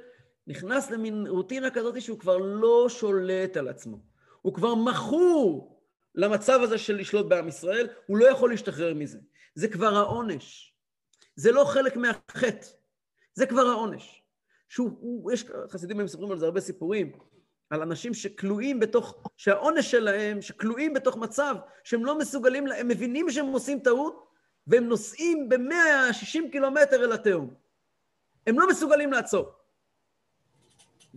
נכנס 0.47 0.91
למין 0.91 1.27
רוטינה 1.27 1.71
כזאת 1.71 2.03
שהוא 2.03 2.19
כבר 2.19 2.37
לא 2.37 2.87
שולט 2.89 3.57
על 3.57 3.69
עצמו. 3.69 3.99
הוא 4.43 4.55
כבר 4.55 4.75
מכור 4.75 5.77
למצב 6.15 6.61
הזה 6.63 6.79
של 6.79 6.97
לשלוט 6.97 7.27
בעם 7.27 7.49
ישראל, 7.49 7.89
הוא 8.07 8.19
לא 8.19 8.31
יכול 8.31 8.51
להשתחרר 8.51 8.95
מזה. 8.95 9.19
זה 9.55 9.69
כבר 9.69 9.95
העונש. 9.95 10.77
זה 11.37 11.53
לא 11.53 11.65
חלק 11.65 11.97
מהחטא, 11.97 12.67
זה 13.35 13.47
כבר 13.47 13.67
העונש. 13.67 14.23
שהוא, 14.69 14.91
הוא, 15.01 15.33
יש, 15.33 15.45
חסידים 15.69 15.99
מספרים 15.99 16.31
על 16.31 16.39
זה 16.39 16.47
הרבה 16.47 16.61
סיפורים, 16.61 17.19
על 17.71 17.83
אנשים 17.83 18.15
שכלואים 18.15 18.81
בתוך, 18.81 19.23
שהעונש 19.37 19.91
שלהם, 19.91 20.43
שכלואים 20.43 20.95
בתוך 20.95 21.17
מצב 21.17 21.57
שהם 21.85 22.05
לא 22.05 22.19
מסוגלים, 22.19 22.67
הם 22.79 22.89
מבינים 22.89 23.31
שהם 23.31 23.47
עושים 23.47 23.81
טעות, 23.81 24.27
והם 24.67 24.85
נוסעים 24.85 25.49
ב-160 25.49 26.51
קילומטר 26.53 27.05
אל 27.05 27.13
התהום. 27.13 27.55
הם 28.47 28.59
לא 28.59 28.69
מסוגלים 28.69 29.13
לעצור. 29.13 29.53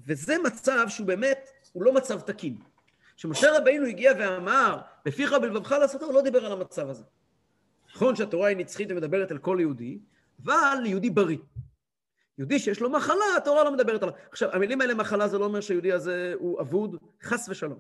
וזה 0.08 0.38
מצב 0.38 0.86
שהוא 0.90 1.08
באמת, 1.08 1.50
הוא 1.74 1.84
לא 1.84 1.94
מצב 1.94 2.20
תקין. 2.20 2.58
כשמשה 3.18 3.58
רבינו 3.58 3.86
הגיע 3.86 4.12
ואמר, 4.20 4.82
בפיך 5.06 5.32
ובלבבך 5.38 5.72
לעשותו, 5.72 6.06
הוא 6.06 6.14
לא 6.14 6.22
דיבר 6.22 6.46
על 6.46 6.52
המצב 6.52 6.90
הזה. 6.90 7.04
נכון 7.96 8.16
שהתורה 8.16 8.48
היא 8.48 8.58
נצחית 8.58 8.92
ומדברת 8.92 9.32
על 9.32 9.38
כל 9.38 9.58
יהודי, 9.60 10.00
אבל 10.44 10.78
ליהודי 10.84 11.10
בריא. 11.10 11.38
יהודי 12.40 12.60
שיש 12.60 12.80
לו 12.80 12.90
מחלה, 12.90 13.36
התורה 13.38 13.64
לא 13.64 13.72
מדברת 13.72 14.04
עליו. 14.04 14.16
עכשיו, 14.32 14.50
המילים 14.54 14.82
האלה 14.82 14.94
מחלה 14.94 15.28
זה 15.28 15.38
לא 15.38 15.46
אומר 15.46 15.62
שהיהודי 15.62 15.92
הזה 15.92 16.34
הוא 16.36 16.62
אבוד, 16.62 16.96
חס 17.24 17.50
ושלום. 17.50 17.80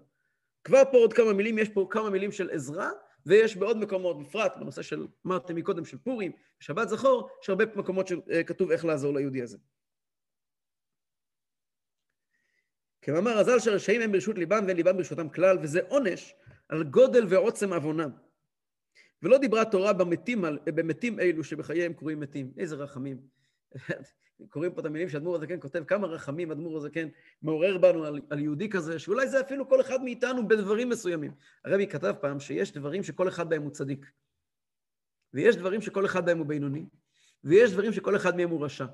כבר 0.63 0.83
פה 0.91 0.97
עוד 0.97 1.13
כמה 1.13 1.33
מילים, 1.33 1.57
יש 1.57 1.69
פה 1.69 1.87
כמה 1.89 2.09
מילים 2.09 2.31
של 2.31 2.49
עזרה, 2.49 2.89
ויש 3.25 3.57
בעוד 3.57 3.77
מקומות, 3.77 4.19
בפרט 4.19 4.57
בנושא 4.57 4.81
של, 4.81 5.07
אמרתם 5.27 5.55
מקודם, 5.55 5.85
של 5.85 5.97
פורים, 5.97 6.31
שבת 6.59 6.89
זכור, 6.89 7.29
יש 7.43 7.49
הרבה 7.49 7.65
מקומות 7.75 8.07
שכתוב 8.07 8.71
איך 8.71 8.85
לעזור 8.85 9.13
ליהודי 9.13 9.41
הזה. 9.41 9.57
כמאמר 13.01 13.37
הז"ל 13.37 13.59
שרשעים 13.59 14.01
הם 14.01 14.11
ברשות 14.11 14.37
ליבם 14.37 14.63
ואין 14.65 14.77
ליבם 14.77 14.97
ברשותם 14.97 15.29
כלל, 15.29 15.57
וזה 15.61 15.79
עונש 15.87 16.35
על 16.69 16.83
גודל 16.83 17.25
ועוצם 17.29 17.73
עוונם. 17.73 18.11
ולא 19.23 19.37
דיברה 19.37 19.61
התורה 19.61 19.93
במתים, 19.93 20.45
במתים 20.65 21.19
אלו 21.19 21.43
שבחייהם 21.43 21.93
קרויים 21.93 22.19
מתים. 22.19 22.51
איזה 22.57 22.75
רחמים. 22.75 23.38
קוראים 24.49 24.73
פה 24.73 24.81
את 24.81 24.85
המילים 24.85 25.09
שאדמו"ר 25.09 25.35
הזקן 25.35 25.59
כותב, 25.59 25.83
כמה 25.87 26.07
רחמים 26.07 26.51
אדמו"ר 26.51 26.77
הזקן 26.77 27.07
מעורר 27.41 27.77
בנו 27.77 28.05
על, 28.05 28.21
על 28.29 28.39
יהודי 28.39 28.69
כזה, 28.69 28.99
שאולי 28.99 29.27
זה 29.27 29.41
אפילו 29.41 29.69
כל 29.69 29.81
אחד 29.81 30.03
מאיתנו 30.03 30.47
בדברים 30.47 30.89
מסוימים. 30.89 31.31
הרבי 31.65 31.87
כתב 31.87 32.13
פעם 32.21 32.39
שיש 32.39 32.73
דברים 32.73 33.03
שכל 33.03 33.27
אחד 33.27 33.49
בהם 33.49 33.61
הוא 33.61 33.71
צדיק, 33.71 34.05
ויש 35.33 35.55
דברים 35.55 35.81
שכל 35.81 36.05
אחד 36.05 36.25
בהם 36.25 36.37
הוא 36.37 36.45
בינוני, 36.45 36.85
ויש 37.43 37.71
דברים 37.71 37.93
שכל 37.93 38.15
אחד 38.15 38.37
מהם 38.37 38.49
הוא 38.49 38.65
רשע. 38.65 38.85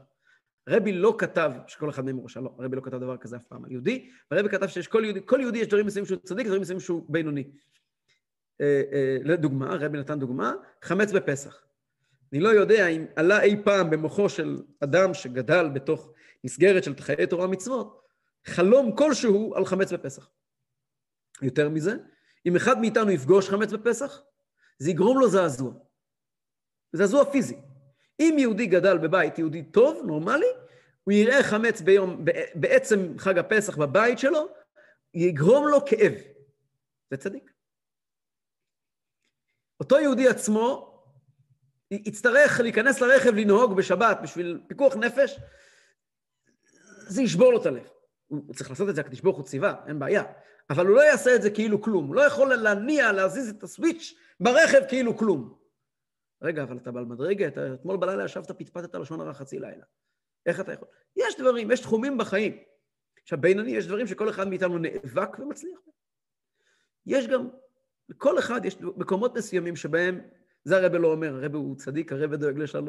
הרבי 0.67 0.91
לא 0.91 1.15
כתב 1.17 1.51
שכל 1.67 1.89
אחד 1.89 2.05
מהם 2.05 2.15
הוא 2.15 2.25
רשע, 2.25 2.39
לא, 2.39 2.55
הרבי 2.59 2.75
לא 2.75 2.81
כתב 2.81 2.97
דבר 2.97 3.17
כזה 3.17 3.35
אף 3.35 3.43
פעם 3.43 3.65
על 3.65 3.71
יהודי, 3.71 4.09
והרבי 4.31 4.49
כתב 4.49 4.67
שיש 4.67 4.87
כל 4.87 5.01
יהודי, 5.03 5.19
כל 5.25 5.39
יהודי 5.41 5.59
יש 5.59 5.67
דברים 5.67 5.85
מסוימים 5.85 6.05
שהוא 6.05 6.19
צדיק, 6.23 6.45
דברים 6.45 6.61
מסוימים 6.61 6.79
שהוא 6.79 7.05
בינוני. 7.09 7.51
אה, 8.61 8.81
אה, 8.93 9.17
לדוגמה, 9.23 9.73
הרבי 9.73 9.97
נתן 9.97 10.19
דוגמה, 10.19 10.53
חמץ 10.81 11.11
בפסח. 11.11 11.65
אני 12.35 12.43
לא 12.43 12.49
יודע 12.49 12.87
אם 12.87 13.05
עלה 13.15 13.41
אי 13.41 13.55
פעם 13.63 13.89
במוחו 13.89 14.29
של 14.29 14.61
אדם 14.79 15.13
שגדל 15.13 15.69
בתוך 15.69 16.11
מסגרת 16.43 16.83
של 16.83 16.93
חיי 16.99 17.27
תורה 17.27 17.45
ומצוות, 17.45 18.01
חלום 18.45 18.95
כלשהו 18.95 19.55
על 19.55 19.65
חמץ 19.65 19.93
בפסח. 19.93 20.29
יותר 21.41 21.69
מזה, 21.69 21.95
אם 22.45 22.55
אחד 22.55 22.79
מאיתנו 22.79 23.11
יפגוש 23.11 23.49
חמץ 23.49 23.73
בפסח, 23.73 24.21
זה 24.79 24.91
יגרום 24.91 25.19
לו 25.19 25.29
זעזוע. 25.29 25.73
זעזוע 26.93 27.31
פיזי. 27.31 27.57
אם 28.19 28.35
יהודי 28.39 28.65
גדל 28.65 28.97
בבית 28.97 29.39
יהודי 29.39 29.63
טוב, 29.63 30.05
נורמלי, 30.05 30.51
הוא 31.03 31.11
יראה 31.13 31.43
חמץ 31.43 31.81
ביום, 31.81 32.25
בעצם 32.55 33.17
חג 33.17 33.37
הפסח 33.37 33.77
בבית 33.77 34.19
שלו, 34.19 34.47
יגרום 35.13 35.67
לו 35.67 35.85
כאב. 35.85 36.13
זה 37.11 37.17
צדיק. 37.17 37.51
אותו 39.79 39.99
יהודי 39.99 40.27
עצמו 40.27 40.94
יצטרך 41.91 42.59
להיכנס 42.59 43.01
לרכב 43.01 43.33
לנהוג 43.35 43.75
בשבת 43.75 44.17
בשביל 44.23 44.61
פיקוח 44.67 44.95
נפש, 44.95 45.39
זה 47.07 47.21
ישבור 47.21 47.51
לו 47.51 47.61
את 47.61 47.65
הלב. 47.65 47.89
הוא 48.27 48.53
צריך 48.53 48.69
לעשות 48.69 48.89
את 48.89 48.95
זה, 48.95 49.01
הקדוש 49.01 49.21
ברוך 49.21 49.37
הוא 49.37 49.45
ציווה, 49.45 49.75
אין 49.87 49.99
בעיה. 49.99 50.23
אבל 50.69 50.85
הוא 50.85 50.95
לא 50.95 51.01
יעשה 51.01 51.35
את 51.35 51.41
זה 51.41 51.49
כאילו 51.49 51.81
כלום. 51.81 52.07
הוא 52.07 52.15
לא 52.15 52.21
יכול 52.21 52.55
להניע, 52.55 53.11
להזיז 53.11 53.49
את 53.49 53.63
הסוויץ' 53.63 54.13
ברכב 54.39 54.81
כאילו 54.89 55.17
כלום. 55.17 55.57
רגע, 56.41 56.63
אבל 56.63 56.77
אתה 56.77 56.91
בעל 56.91 57.05
מדרגה, 57.05 57.47
אתה 57.47 57.73
אתמול 57.73 57.97
בלילה 57.97 58.25
ישבת, 58.25 58.51
פטפטת 58.51 58.95
לשון 58.95 59.21
הרע 59.21 59.33
חצי 59.33 59.59
לילה. 59.59 59.83
איך 60.45 60.59
אתה 60.59 60.73
יכול? 60.73 60.87
יש 61.15 61.35
דברים, 61.39 61.71
יש 61.71 61.79
תחומים 61.79 62.17
בחיים. 62.17 62.57
עכשיו, 63.23 63.41
בינוני, 63.41 63.71
יש 63.71 63.87
דברים 63.87 64.07
שכל 64.07 64.29
אחד 64.29 64.47
מאיתנו 64.47 64.77
נאבק 64.77 65.39
ומצליח. 65.39 65.79
יש 67.05 67.27
גם, 67.27 67.49
לכל 68.09 68.39
אחד 68.39 68.65
יש 68.65 68.77
מקומות 68.81 69.37
מסוימים 69.37 69.75
שבהם 69.75 70.21
זה 70.65 70.77
הרבה 70.77 70.97
לא 70.97 71.11
אומר, 71.11 71.43
הרבה 71.43 71.57
הוא 71.57 71.75
צדיק, 71.75 72.11
הרבה 72.11 72.37
דואג 72.37 72.57
לשלום, 72.57 72.87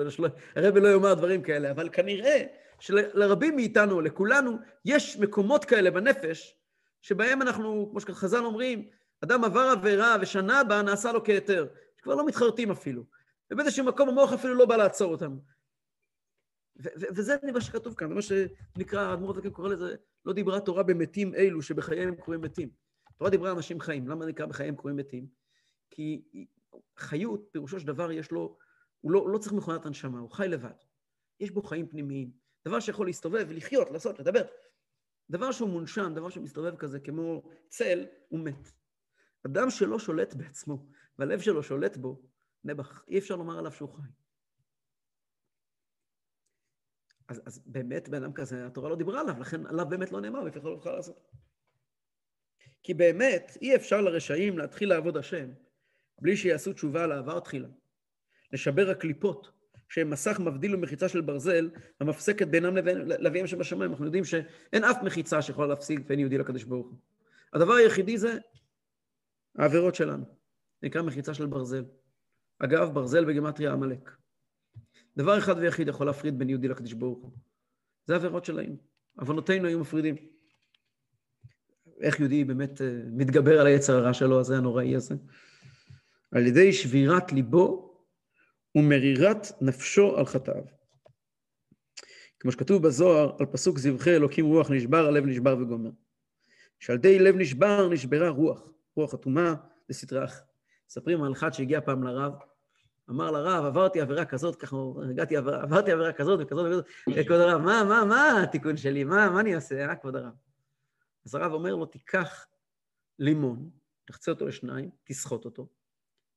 הרבה 0.57 0.81
לא 0.81 0.89
יאמר 0.89 1.15
דברים 1.15 1.43
כאלה, 1.43 1.71
אבל 1.71 1.89
כנראה 1.93 2.45
שלרבים 2.81 3.57
מאיתנו, 3.57 4.01
לכולנו, 4.01 4.59
יש 4.85 5.19
מקומות 5.19 5.65
כאלה 5.65 5.91
בנפש, 5.91 6.59
שבהם 7.03 7.43
אנחנו, 7.43 7.89
כמו 7.91 8.01
שחז"ל 8.01 8.45
אומרים, 8.45 8.89
אדם 9.25 9.45
עבר 9.45 9.61
עבירה 9.61 10.17
ושנה 10.21 10.61
הבאה 10.61 10.83
נעשה 10.83 11.13
לו 11.13 11.25
כהיתר, 11.25 11.67
שכבר 11.97 12.15
לא 12.15 12.27
מתחרטים 12.27 12.71
אפילו. 12.71 13.05
ובאיזשהו 13.51 13.85
מקום 13.85 14.09
המוח 14.09 14.33
אפילו 14.33 14.55
לא 14.55 14.67
בא 14.67 14.77
לעצור 14.77 15.13
אותנו. 15.13 15.37
וזה 16.77 17.37
מה 17.53 17.61
שכתוב 17.61 17.95
כאן, 17.95 18.09
זה 18.09 18.15
מה 18.15 18.23
שנקרא, 18.23 19.01
האדמו"ר 19.01 19.31
הזקן 19.31 19.51
קורא 19.51 19.69
לזה, 19.69 19.97
לא 20.25 20.33
דיברה 20.33 20.61
תורה 20.61 20.83
במתים 20.83 21.35
אלו 21.35 21.63
שבחייהם 21.63 22.15
קרויים 22.17 22.41
מתים. 22.41 22.69
תורה 23.19 23.31
דיברה 23.31 23.53
אנשים 23.53 23.81
חיים, 23.81 24.09
למה 24.09 24.27
נקרא 24.27 24.47
בחייהם 24.47 24.77
קרויים 24.77 24.97
מתים? 24.97 25.27
כי 25.91 26.23
חיות, 26.99 27.49
פירושו 27.53 27.81
של 27.81 27.87
דבר, 27.87 28.13
יש 28.13 28.31
לו, 28.31 28.59
הוא 29.01 29.13
לא, 29.13 29.29
לא 29.33 29.39
צריך 29.39 29.53
מכונת 29.53 29.87
הנשמה, 29.87 30.19
הוא 30.19 30.31
חי 30.31 30.49
לבד. 30.49 30.75
יש 31.41 31.51
בו 31.51 31.63
חיים 31.63 31.89
פנימיים. 31.89 32.31
דבר 32.67 32.81
שיכול 32.81 33.07
להסתובב 33.07 33.47
ולחיות, 33.49 33.91
לעשות, 33.91 34.19
לדבר. 34.19 34.43
דבר 35.31 35.53
שהוא 35.53 35.69
מונשם, 35.69 36.13
דבר 36.15 36.29
שמסתובב 36.29 36.77
כזה 36.77 37.01
כמו 37.01 37.43
צל, 37.69 38.07
הוא 38.29 38.41
מת. 38.41 38.73
אדם 39.47 39.71
שלא 39.71 39.99
שולט 39.99 40.35
בעצמו, 40.35 40.87
והלב 41.19 41.41
שלו 41.41 41.63
שולט 41.63 41.97
בו, 41.97 42.23
נעבך, 42.65 43.05
אי 43.09 43.19
אפשר 43.19 43.37
לומר 43.37 43.59
עליו 43.59 43.73
שהוא 43.73 43.89
חי. 43.89 44.03
אז, 47.29 47.43
אז 47.47 47.63
באמת 47.67 48.09
בן 48.09 48.23
אדם 48.23 48.33
כזה, 48.33 48.67
התורה 48.67 48.91
לא 48.91 48.97
דיברה 48.97 49.21
עליו, 49.21 49.41
לכן 49.41 49.67
עליו 49.67 49.87
באמת 49.89 50.13
לא 50.13 50.21
נאמר, 50.21 50.45
לפי 50.45 50.59
לא 50.63 50.77
יכול 50.79 50.93
לעשות. 50.93 51.31
כי 52.83 52.95
באמת, 52.95 53.59
אי 53.63 53.77
אפשר 53.77 54.01
לרשעים 54.01 54.59
להתחיל 54.59 54.89
לעבוד 54.89 55.17
השם 55.17 55.51
בלי 56.21 56.37
שיעשו 56.37 56.73
תשובה 56.73 57.05
על 57.05 57.13
העבר 57.13 57.41
תחילה. 57.41 57.69
לשבר 58.53 58.91
הקליפות, 58.91 59.51
שהם 59.89 60.11
מסך 60.11 60.41
מבדיל 60.41 60.75
ומחיצה 60.75 61.09
של 61.09 61.21
ברזל, 61.21 61.71
המפסקת 62.01 62.49
בינם 62.49 62.77
לבין 62.77 62.99
לאביהם 62.99 63.47
שבשמיים. 63.47 63.91
אנחנו 63.91 64.05
יודעים 64.05 64.25
שאין 64.25 64.85
אף 64.85 65.03
מחיצה 65.03 65.43
שיכולה 65.43 65.69
להפסיק 65.69 66.01
בין 66.07 66.19
יהודי 66.19 66.39
לקדוש 66.39 66.65
ברוך 66.65 66.87
הוא. 66.87 66.99
הדבר 67.53 67.73
היחידי 67.73 68.19
זה 68.19 68.39
העבירות 69.59 69.95
שלנו. 69.95 70.25
נקרא 70.83 71.03
מחיצה 71.03 71.35
של 71.35 71.47
ברזל. 71.47 71.85
אגב, 72.59 72.95
ברזל 72.95 73.25
בגימטריה 73.25 73.73
עמלק. 73.73 74.11
דבר 75.17 75.39
אחד 75.39 75.55
ויחיד 75.59 75.89
יכול 75.89 76.07
להפריד 76.07 76.39
בין 76.39 76.49
יהודי 76.49 76.69
לקדוש 76.69 76.93
ברוך 76.93 77.19
הוא. 77.19 77.33
זה 78.07 78.15
עבירות 78.15 78.45
שלהם. 78.45 78.77
עוונותינו 79.19 79.69
היו 79.69 79.81
מפרידים. 79.81 80.17
איך 82.01 82.21
יהודי 82.21 82.45
באמת 82.45 82.83
אה, 82.83 83.01
מתגבר 83.13 83.61
על 83.61 83.67
היצר 83.67 83.97
הרע 83.97 84.15
שלו, 84.15 84.41
הזה 84.41 84.57
הנוראי 84.57 84.97
הזה? 84.97 85.15
על 86.31 86.47
ידי 86.47 86.73
שבירת 86.73 87.33
ליבו 87.33 87.97
ומרירת 88.75 89.47
נפשו 89.61 90.17
על 90.17 90.27
חטאיו. 90.27 90.63
כמו 92.41 92.53
שכתוב 92.53 92.83
בזוהר, 92.83 93.37
על 93.41 93.47
פסוק 93.47 93.79
זבחי 93.79 94.17
אלוקים 94.17 94.47
רוח 94.47 94.71
נשבר, 94.71 95.07
הלב 95.07 95.27
נשבר 95.27 95.57
וגומר. 95.61 95.91
שעל 96.81 96.97
ידי 96.97 97.19
לב 97.19 97.37
נשבר, 97.37 97.89
נשברה 97.89 98.29
רוח, 98.29 98.73
רוח 98.97 99.15
אטומה 99.15 99.55
לסטרי 99.89 100.25
אחר. 100.25 100.43
מספרים 100.89 101.23
על 101.23 101.33
אחד 101.33 101.53
שהגיע 101.53 101.81
פעם 101.81 102.03
לרב, 102.03 102.33
אמר 103.11 103.31
לרב, 103.31 103.65
עברתי 103.65 104.01
עבירה 104.01 104.25
כזאת, 104.25 104.57
ככה 104.57 104.77
הגעתי, 105.11 105.37
עבר, 105.37 105.55
עברתי 105.55 105.93
עבירה 105.93 106.13
כזאת 106.13 106.41
וכזאת 106.43 106.67
וכזאת, 106.67 106.85
כבוד 107.27 107.41
הרב, 107.41 107.61
מה, 107.61 107.85
מה, 107.85 108.05
מה 108.05 108.43
התיקון 108.43 108.77
שלי? 108.77 109.05
מה, 109.05 109.31
מה 109.31 109.41
אני 109.41 109.55
עושה, 109.55 109.89
אה, 109.89 109.97
כבוד 109.97 110.17
הרב? 110.17 110.33
אז 111.27 111.35
הרב 111.35 111.53
אומר 111.53 111.75
לו, 111.75 111.87
תיקח 111.87 112.47
לימון, 113.19 113.71
תחצה 114.05 114.31
אותו 114.31 114.47
לשניים, 114.47 114.91
תסחוט 115.05 115.45
אותו, 115.45 115.69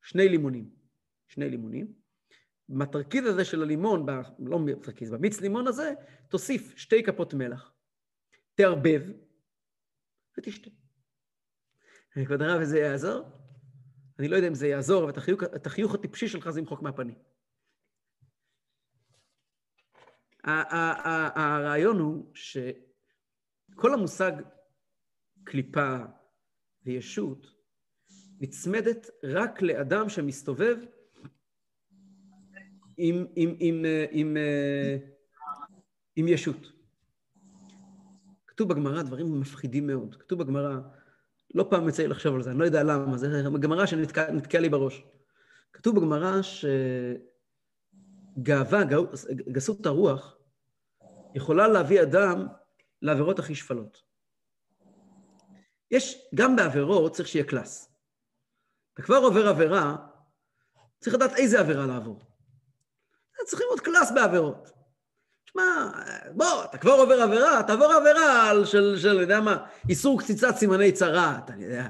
שני 0.09 0.29
לימונים, 0.29 0.69
שני 1.27 1.49
לימונים, 1.49 1.93
בתרכיז 2.69 3.25
הזה 3.25 3.45
של 3.45 3.61
הלימון, 3.61 4.05
ב, 4.05 4.09
לא 4.39 4.59
בתרכיז, 4.65 5.11
במיץ 5.11 5.41
לימון 5.41 5.67
הזה, 5.67 5.93
תוסיף 6.27 6.77
שתי 6.77 7.03
כפות 7.03 7.33
מלח, 7.33 7.73
תערבב 8.55 9.01
ותשתה. 10.37 10.69
כבוד 12.25 12.41
הרב, 12.41 12.61
וזה 12.61 12.79
יעזור? 12.79 13.25
אני 14.19 14.27
לא 14.27 14.35
יודע 14.35 14.47
אם 14.47 14.53
זה 14.53 14.67
יעזור, 14.67 15.03
אבל 15.03 15.13
את 15.55 15.67
החיוך 15.67 15.93
הטיפשי 15.93 16.27
שלך 16.27 16.49
זה 16.49 16.59
ימחוק 16.59 16.81
מהפנים. 16.81 17.15
הרעיון 20.43 21.99
הוא 21.99 22.31
שכל 22.33 23.93
המושג 23.93 24.31
קליפה 25.43 25.97
וישות 26.85 27.58
נצמדת 28.39 29.09
רק 29.23 29.61
לאדם 29.61 30.09
שמסתובב 30.09 30.77
עם, 32.97 33.25
עם, 33.35 33.55
עם, 33.59 33.85
עם, 34.11 34.37
עם 36.15 36.27
ישות. 36.27 36.71
כתוב 38.47 38.69
בגמרא 38.69 39.01
דברים 39.01 39.39
מפחידים 39.39 39.87
מאוד. 39.87 40.15
כתוב 40.15 40.39
בגמרא, 40.43 40.79
לא 41.55 41.67
פעם 41.69 41.89
יצא 41.89 42.03
לי 42.03 42.07
לחשוב 42.07 42.35
על 42.35 42.43
זה, 42.43 42.51
אני 42.51 42.59
לא 42.59 42.65
יודע 42.65 42.83
למה, 42.83 43.17
זה 43.17 43.43
גמרא 43.59 43.85
שנתקע 43.85 44.59
לי 44.59 44.69
בראש. 44.69 45.03
כתוב 45.73 45.95
בגמרא 45.95 46.39
שגאווה, 48.37 48.83
גסות 49.51 49.85
הרוח, 49.85 50.37
יכולה 51.35 51.67
להביא 51.67 52.01
אדם 52.01 52.47
לעבירות 53.01 53.39
הכי 53.39 53.55
שפלות. 53.55 54.01
יש, 55.91 56.29
גם 56.35 56.55
בעבירות 56.55 57.11
צריך 57.11 57.27
שיהיה 57.27 57.45
קלאס. 57.45 57.88
אתה 58.99 59.05
כבר 59.05 59.17
עובר 59.17 59.47
עבירה, 59.47 59.95
צריך 60.99 61.15
לדעת 61.15 61.35
איזה 61.37 61.59
עבירה 61.59 61.85
לעבור. 61.85 62.19
צריכים 63.45 63.67
עוד 63.69 63.79
class 63.79 64.11
בעבירות. 64.11 64.71
שמע, 65.45 65.91
בוא, 66.31 66.63
אתה 66.63 66.77
כבר 66.77 66.91
עובר 66.91 67.21
עבירה, 67.21 67.63
תעבור 67.63 67.93
עבירה 67.93 68.49
על 68.49 68.65
של, 68.65 68.95
של, 68.97 69.09
אני 69.09 69.21
יודע 69.21 69.39
מה, 69.39 69.65
איסור 69.89 70.19
קציצת 70.19 70.55
סימני 70.55 70.91
צרעת, 70.91 71.49
אני 71.49 71.65
יודע, 71.65 71.87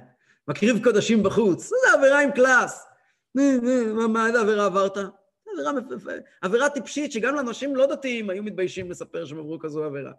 מקריב 0.47 0.83
קודשים 0.83 1.23
בחוץ, 1.23 1.67
זה 1.67 1.93
עבירה 1.97 2.21
עם 2.21 2.31
class. 2.31 2.87
מה, 3.35 4.07
מה, 4.07 4.27
איזה 4.27 4.41
עבירה 4.41 4.65
עברת? 4.65 4.97
עבירה, 4.97 5.71
עבירה 6.41 6.69
טיפשית 6.69 7.11
שגם 7.11 7.35
לאנשים 7.35 7.75
לא 7.75 7.85
דתיים 7.85 8.29
היו 8.29 8.43
מתביישים 8.43 8.91
לספר 8.91 9.25
שהם 9.25 9.39
עברו 9.39 9.59
כזו 9.59 9.83
עבירה. 9.83 10.11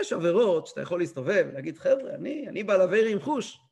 יש 0.00 0.12
עבירות 0.12 0.66
שאתה 0.66 0.80
יכול 0.80 1.00
להסתובב 1.00 1.46
ולהגיד, 1.50 1.78
חבר'ה, 1.78 2.14
אני, 2.14 2.48
אני 2.48 2.64
בעל 2.64 2.80
עבירה 2.80 3.08
עם 3.08 3.20
חוש. 3.20 3.65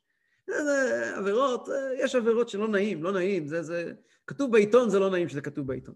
זה, 0.47 1.17
עבירות, 1.17 1.69
יש 1.99 2.15
עבירות 2.15 2.49
שלא 2.49 2.67
נעים, 2.67 3.03
לא 3.03 3.11
נעים, 3.11 3.47
זה, 3.47 3.63
זה... 3.63 3.93
כתוב 4.27 4.51
בעיתון, 4.51 4.89
זה 4.89 4.99
לא 4.99 5.09
נעים 5.09 5.29
שזה 5.29 5.41
כתוב 5.41 5.67
בעיתון. 5.67 5.95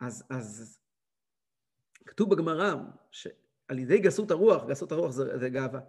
אז, 0.00 0.24
אז 0.30 0.78
כתוב 2.06 2.34
בגמרא 2.34 2.74
שעל 3.10 3.78
ידי 3.78 3.98
גסות 3.98 4.30
הרוח, 4.30 4.64
גסות 4.64 4.92
הרוח 4.92 5.10
זה, 5.10 5.38
זה 5.38 5.48
גאווה, 5.48 5.80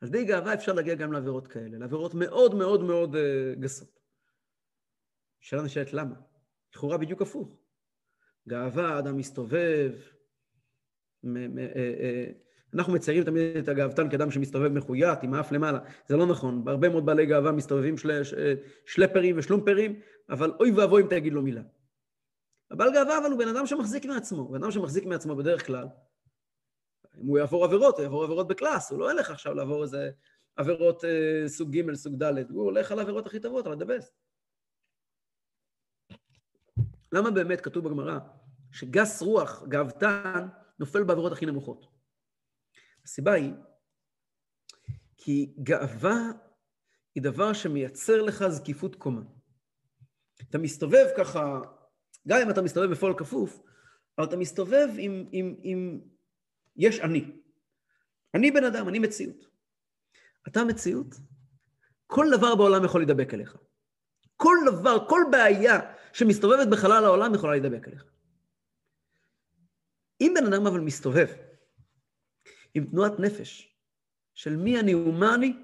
על 0.00 0.08
ידי 0.08 0.24
גאווה 0.24 0.54
אפשר 0.54 0.72
להגיע 0.72 0.94
גם 0.94 1.12
לעבירות 1.12 1.48
כאלה, 1.48 1.78
לעבירות 1.78 2.14
מאוד 2.14 2.54
מאוד 2.54 2.82
מאוד 2.84 3.14
uh, 3.14 3.60
גסות. 3.60 4.00
שאלה 5.40 5.62
נשאלת 5.62 5.92
למה? 5.92 6.14
לכאורה 6.74 6.98
בדיוק 6.98 7.22
הפוך. 7.22 7.56
גאווה, 8.48 8.98
אדם 8.98 9.16
מסתובב, 9.16 9.92
מ- 11.22 11.54
מ- 11.54 11.58
uh, 11.58 11.72
uh, 11.72 12.51
אנחנו 12.74 12.92
מציירים 12.92 13.24
תמיד 13.24 13.56
את 13.56 13.68
הגאוותן 13.68 14.10
כאדם 14.10 14.30
שמסתובב 14.30 14.68
מחויית, 14.68 15.22
עם 15.22 15.34
האף 15.34 15.52
למעלה. 15.52 15.78
זה 16.08 16.16
לא 16.16 16.26
נכון, 16.26 16.64
בהרבה 16.64 16.88
מאוד 16.88 17.06
בעלי 17.06 17.26
גאווה 17.26 17.52
מסתובבים 17.52 17.98
של, 17.98 18.22
שלפרים 18.86 19.38
ושלומפרים, 19.38 20.00
אבל 20.30 20.52
אוי 20.60 20.70
ואבוי 20.70 21.02
אם 21.02 21.08
תגיד 21.08 21.32
לו 21.32 21.42
מילה. 21.42 21.62
הבעל 22.70 22.92
גאווה 22.92 23.18
אבל 23.18 23.30
הוא 23.30 23.38
בן 23.38 23.48
אדם 23.48 23.66
שמחזיק 23.66 24.04
מעצמו, 24.04 24.48
בן 24.48 24.62
אדם 24.62 24.70
שמחזיק 24.70 25.04
מעצמו 25.04 25.36
בדרך 25.36 25.66
כלל. 25.66 25.86
אם 27.20 27.26
הוא 27.26 27.38
יעבור 27.38 27.64
עבירות, 27.64 27.96
הוא 27.96 28.02
יעבור 28.02 28.24
עבירות 28.24 28.48
בקלאס, 28.48 28.90
הוא 28.90 28.98
לא 28.98 29.12
ילך 29.12 29.30
עכשיו 29.30 29.54
לעבור 29.54 29.82
איזה 29.82 30.10
עבירות 30.56 31.04
אה, 31.04 31.48
סוג 31.48 31.76
ג', 31.76 31.94
סוג 31.94 32.22
ד', 32.22 32.50
הוא 32.50 32.62
הולך 32.62 32.92
על 32.92 32.98
העבירות 32.98 33.26
הכי 33.26 33.40
טובות, 33.40 33.66
על 33.66 33.72
הדבסט. 33.72 34.14
למה 37.12 37.30
באמת 37.30 37.60
כתוב 37.60 37.84
בגמרא 37.84 38.18
שגס 38.70 39.22
רוח, 39.22 39.64
גאוותן, 39.68 40.48
נופל 40.78 41.04
בעבירות 41.04 41.32
הכי 41.32 41.46
נמוכות? 41.46 42.01
הסיבה 43.04 43.32
היא 43.32 43.52
כי 45.16 45.54
גאווה 45.62 46.18
היא 47.14 47.22
דבר 47.22 47.52
שמייצר 47.52 48.22
לך 48.22 48.44
זקיפות 48.48 48.96
קומה. 48.96 49.22
אתה 50.50 50.58
מסתובב 50.58 51.06
ככה, 51.18 51.60
גם 52.28 52.40
אם 52.42 52.50
אתה 52.50 52.62
מסתובב 52.62 52.90
בפועל 52.90 53.14
כפוף, 53.18 53.62
אבל 54.18 54.26
אתה 54.26 54.36
מסתובב 54.36 54.88
עם, 54.98 55.28
עם, 55.32 55.54
עם... 55.62 56.00
יש 56.76 57.00
אני. 57.00 57.40
אני 58.34 58.50
בן 58.50 58.64
אדם, 58.64 58.88
אני 58.88 58.98
מציאות. 58.98 59.46
אתה 60.48 60.64
מציאות, 60.64 61.06
כל 62.06 62.26
דבר 62.36 62.54
בעולם 62.54 62.84
יכול 62.84 63.00
להידבק 63.00 63.34
אליך. 63.34 63.56
כל 64.36 64.56
דבר, 64.66 65.08
כל 65.08 65.20
בעיה 65.30 65.80
שמסתובבת 66.12 66.68
בחלל 66.68 67.04
העולם 67.04 67.34
יכולה 67.34 67.52
להידבק 67.52 67.88
אליך. 67.88 68.04
אם 70.20 70.34
בן 70.36 70.52
אדם 70.52 70.66
אבל 70.66 70.80
מסתובב 70.80 71.26
עם 72.74 72.84
תנועת 72.84 73.20
נפש 73.20 73.76
של 74.34 74.56
מי 74.56 74.80
אני 74.80 74.94
ומה 74.94 75.34
אני, 75.34 75.56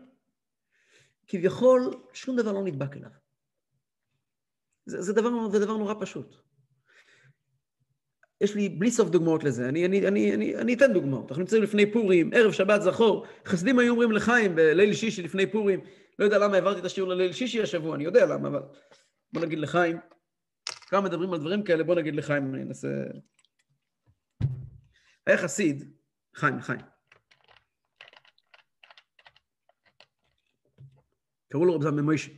כביכול 1.27 1.95
שום 2.13 2.37
דבר 2.37 2.53
לא 2.53 2.63
נדבק 2.65 2.97
אליו. 2.97 3.11
זה, 4.87 5.03
זה, 5.03 5.13
דבר, 5.13 5.51
זה 5.51 5.59
דבר 5.59 5.77
נורא 5.77 5.95
פשוט. 6.01 6.37
יש 8.41 8.55
לי 8.55 8.69
בלי 8.69 8.91
סוף 8.91 9.09
דוגמאות 9.09 9.45
לזה, 9.45 9.69
אני, 9.69 9.87
אני, 9.87 10.09
אני, 10.09 10.35
אני, 10.35 10.57
אני 10.57 10.75
אתן 10.75 10.93
דוגמאות. 10.93 11.31
אנחנו 11.31 11.41
נמצאים 11.41 11.63
לפני 11.63 11.93
פורים, 11.93 12.31
ערב 12.35 12.53
שבת 12.53 12.83
זכור, 12.83 13.27
חסדים 13.47 13.79
היו 13.79 13.91
אומרים 13.91 14.13
לחיים 14.13 14.55
בליל 14.55 14.95
שישי 14.95 15.23
לפני 15.23 15.53
פורים, 15.53 15.81
לא 16.19 16.25
יודע 16.25 16.39
למה 16.39 16.55
העברתי 16.55 16.81
את 16.81 16.85
השיעור 16.85 17.11
לליל 17.11 17.33
שישי 17.33 17.63
השבוע, 17.63 17.95
אני 17.95 18.05
יודע 18.05 18.27
למה, 18.27 18.49
אבל 18.49 18.63
בוא 19.33 19.43
נגיד 19.43 19.59
לחיים, 19.59 19.99
כמה 20.87 21.01
מדברים 21.01 21.33
על 21.33 21.41
דברים 21.41 21.65
כאלה, 21.65 21.85
בוא 21.85 21.95
נגיד 21.95 22.17
לחיים, 22.17 22.55
אני 22.55 22.63
אנסה... 22.63 22.89
היה 25.27 25.39
חסיד, 25.39 25.93
חיים, 26.35 26.61
חיים. 26.61 26.98
קראו 31.49 31.65
לו 31.65 31.75
רב 31.75 31.83
זלמן 31.83 32.05
מוישה. 32.05 32.31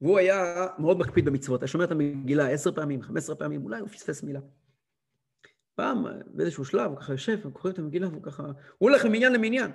והוא 0.00 0.18
היה 0.18 0.66
מאוד 0.78 0.98
מקפיד 0.98 1.24
במצוות, 1.24 1.62
היה 1.62 1.68
שומע 1.68 1.84
את 1.84 1.90
המגילה 1.90 2.48
עשר 2.48 2.72
פעמים, 2.72 3.02
חמש 3.02 3.18
עשרה 3.18 3.36
פעמים, 3.36 3.64
אולי 3.64 3.80
הוא 3.80 3.88
פספס 3.88 4.22
מילה. 4.22 4.40
פעם, 5.74 6.04
באיזשהו 6.26 6.64
שלב, 6.64 6.90
הוא 6.90 6.98
ככה 6.98 7.12
יושב, 7.12 7.38
הוא 7.44 7.52
קורא 7.52 7.72
את 7.72 7.78
המגילה, 7.78 8.08
והוא 8.08 8.22
ככה, 8.22 8.42
הוא 8.42 8.90
הולך 8.90 9.04
ממניין 9.04 9.32
למניין. 9.32 9.70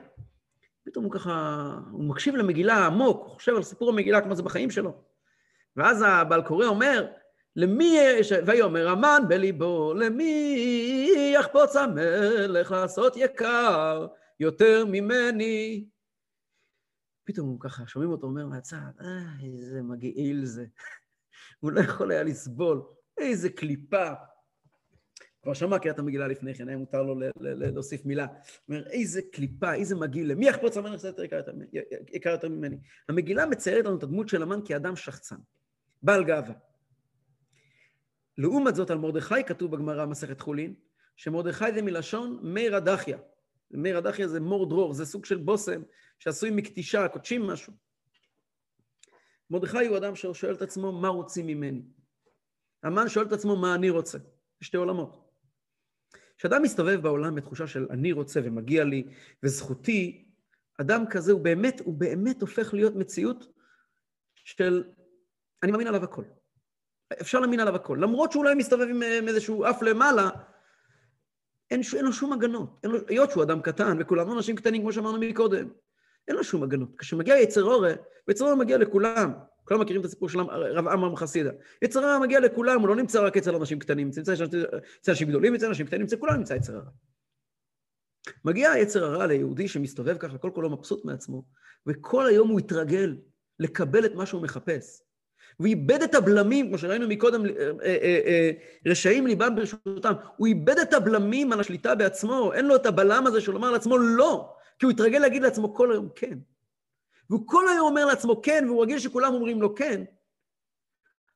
פתאום 0.86 1.06
הוא 1.06 1.12
ככה, 1.12 1.76
הוא 1.92 2.04
מקשיב 2.04 2.36
למגילה 2.36 2.86
עמוק, 2.86 3.18
הוא 3.18 3.30
חושב 3.30 3.56
על 3.56 3.64
סיפור 3.64 3.90
המגילה 3.90 4.22
כמו 4.22 4.36
זה 4.36 4.44
בחיים 4.44 4.72
שלו. 4.72 5.04
ואז 5.76 6.04
הבעל 6.08 6.42
קורא 6.42 6.66
אומר, 6.66 7.08
למי 7.56 7.98
יש... 8.20 8.32
ויאמר 8.46 8.90
המן 8.90 9.22
בליבו, 9.28 9.94
למי 9.94 11.34
יחפוץ 11.34 11.76
המלך 11.76 12.72
לעשות 12.72 13.18
יקר 13.18 14.08
יותר 14.40 14.86
ממני? 14.86 15.86
פתאום 17.26 17.50
הוא 17.50 17.60
ככה, 17.60 17.88
שומעים 17.88 18.12
אותו 18.12 18.28
אומר 18.28 18.48
מהצד, 18.48 18.92
אה, 19.02 19.34
איזה 19.44 19.82
מגעיל 19.82 20.46
זה. 20.46 20.66
הוא 21.60 21.72
לא 21.72 21.80
יכול 21.80 22.12
היה 22.12 22.24
לסבול, 22.24 22.82
איזה 23.18 23.50
קליפה. 23.50 24.10
כבר 25.44 25.54
שמע 25.54 25.80
קריאת 25.80 26.00
המגילה 26.00 26.28
לפני 26.28 26.56
כן, 26.56 26.68
היה 26.68 26.78
מותר 26.78 27.04
לו 27.04 27.16
להוסיף 27.36 28.06
מילה. 28.06 28.26
הוא 28.26 28.76
אומר, 28.76 28.88
איזה 28.88 29.22
קליפה, 29.32 29.74
איזה 29.74 29.96
מגעיל, 29.96 30.32
למי 30.32 30.48
יחפוץ 30.48 30.78
המלך 30.78 30.92
לעשות 30.92 31.20
יקר 32.14 32.30
יותר 32.30 32.50
ממני? 32.50 32.78
המגילה 33.10 33.46
מציירת 33.46 33.86
לנו 33.86 33.98
את 33.98 34.04
הדמות 34.04 34.30
של 34.30 34.42
המן 34.42 34.60
כאדם 34.66 34.96
שחצן, 34.96 35.36
בעל 36.04 36.24
גאווה. 36.24 36.54
לעומת 38.38 38.76
זאת, 38.76 38.90
על 38.90 38.98
מרדכי 38.98 39.44
כתוב 39.44 39.72
בגמרא 39.72 40.06
מסכת 40.06 40.42
חולין, 40.42 40.74
שמרדכי 41.16 41.74
זה 41.74 41.82
מלשון 41.82 42.40
מי 42.44 42.70
רדחיה. 42.70 43.18
מי 43.76 43.94
רדחיה 43.94 44.28
זה 44.28 44.40
מור 44.40 44.70
דרור, 44.70 44.94
זה 44.94 45.06
סוג 45.06 45.26
של 45.26 45.38
בושם 45.38 45.82
שעשוי 46.20 46.50
מקטישה, 46.50 47.08
קודשים 47.08 47.48
משהו. 47.48 47.74
מרדכי 49.50 49.86
הוא 49.86 49.98
אדם 49.98 50.16
ששואל 50.16 50.54
את 50.54 50.62
עצמו, 50.62 50.92
מה 50.92 51.08
רוצים 51.08 51.48
ממני? 51.48 51.82
המן 52.84 53.10
שואל 53.10 53.26
את 53.26 53.32
עצמו, 53.32 53.56
מה 53.56 53.76
אני 53.76 53.90
רוצה? 53.90 54.18
שתי 54.62 54.78
עולמות. 54.78 55.26
כשאדם 56.38 56.62
מסתובב 56.62 57.02
בעולם 57.02 57.36
בתחושה 57.36 57.68
של 57.68 57.88
אני 57.90 58.12
רוצה 58.12 58.40
ומגיע 58.44 58.84
לי 58.84 59.04
וזכותי, 59.44 60.26
אדם 60.82 61.04
כזה 61.10 61.32
הוא 61.32 61.42
באמת, 61.42 61.80
הוא 61.80 61.94
באמת 61.94 62.42
הופך 62.42 62.74
להיות 62.74 62.96
מציאות 62.96 63.48
של 64.36 64.84
אני 65.64 65.72
מאמין 65.72 65.88
עליו 65.88 66.04
הכל. 66.04 66.24
אפשר 67.22 67.40
להאמין 67.40 67.60
עליו 67.60 67.76
הכל. 67.76 67.98
למרות 68.02 68.32
שהוא 68.32 68.44
אולי 68.44 68.56
מסתובב 68.56 68.88
עם, 68.90 69.02
עם 69.02 69.28
איזשהו 69.28 69.66
אף 69.66 69.82
למעלה, 69.82 70.30
אין, 71.76 71.84
אין 71.96 72.06
לו 72.06 72.14
שום 72.14 72.34
הגנות. 72.34 72.80
לו, 72.84 73.00
היות 73.08 73.32
שהוא 73.32 73.44
אדם 73.44 73.62
קטן, 73.62 73.98
וכולנו 74.00 74.38
אנשים 74.38 74.56
קטנים, 74.56 74.82
כמו 74.82 74.94
שאמרנו 74.94 75.18
מקודם, 75.18 75.70
אין 76.28 76.36
לו 76.36 76.44
שום 76.44 76.64
הגנות. 76.64 76.90
כשמגיע 76.98 77.38
יצר 77.38 77.64
אורה, 77.64 77.94
ויצר 78.28 78.46
אורה 78.46 78.56
מגיע 78.56 78.78
לכולם. 78.78 79.32
כולם 79.64 79.82
מכירים 79.82 80.02
את 80.02 80.06
הסיפור 80.06 80.30
של 80.30 80.40
רב 80.40 80.88
עמרם 80.88 81.16
חסידה. 81.16 81.52
יצר 81.82 82.06
הרע 82.06 82.20
מגיע 82.20 82.40
לכולם, 82.40 82.82
הוא 82.82 82.88
לא 82.88 82.96
נמצא 82.96 83.26
רק 83.26 83.38
אצל 83.38 83.56
אנשים 83.56 83.80
קטנים, 83.80 84.08
נמצא 84.08 84.22
אצל 84.22 85.12
אנשים 85.12 85.28
גדולים, 85.28 85.56
אצל 85.56 85.66
אנשים 85.66 85.86
קטנים, 85.86 86.06
אצל 86.06 86.18
כולם 86.18 86.36
נמצא 86.36 86.54
יצר 86.54 86.76
הרע. 86.76 86.90
מגיע 88.46 88.72
היצר 88.72 89.06
הרע 89.06 89.28
ליהודי 89.28 89.68
שמסתובב 89.68 90.18
ככה, 90.18 90.38
כל 90.38 90.52
כולו 90.54 90.70
מבסוט 90.70 91.06
מעצמו, 91.06 91.46
וכל 91.88 92.26
היום 92.26 92.50
הוא 92.50 92.60
התרגל 92.60 93.18
לקבל 93.60 94.06
את 94.06 94.16
מה 94.16 94.26
שהוא 94.26 94.42
מחפש. 94.42 95.02
הוא 95.58 95.68
איבד 95.68 96.02
את 96.02 96.16
הבלמים, 96.16 96.68
כמו 96.68 96.78
שראינו 96.78 97.08
מקודם, 97.08 97.46
אה, 97.46 97.52
אה, 97.84 98.20
אה, 98.26 98.52
רשעים 98.86 99.28
ליבם 99.28 99.56
ברשותם, 99.56 100.14
הוא 100.38 100.48
איבד 100.48 100.78
את 100.80 100.94
הבלמים 100.94 101.54
על 101.54 101.60
השליטה 101.60 101.96
בעצמו, 101.96 102.54
אין 102.54 102.66
לו 102.66 102.76
את 102.76 102.86
הבלם 102.86 103.28
הזה 103.28 103.42
של 103.42 103.52
לומר 103.52 103.72
לעצמו 103.72 103.98
לא, 103.98 104.56
כי 104.80 104.86
הוא 104.86 104.92
התרגל 104.92 105.20
להגיד 105.20 105.42
לעצמו 105.42 105.74
כל 105.74 105.92
היום 105.92 106.10
כן. 106.16 106.38
והוא 107.30 107.48
כל 107.48 107.68
היום 107.68 107.88
אומר 107.88 108.06
לעצמו 108.06 108.42
כן, 108.42 108.64
והוא 108.68 108.84
רגיל 108.84 109.00
שכולם 109.00 109.34
אומרים 109.34 109.62
לו 109.62 109.76
כן, 109.76 110.04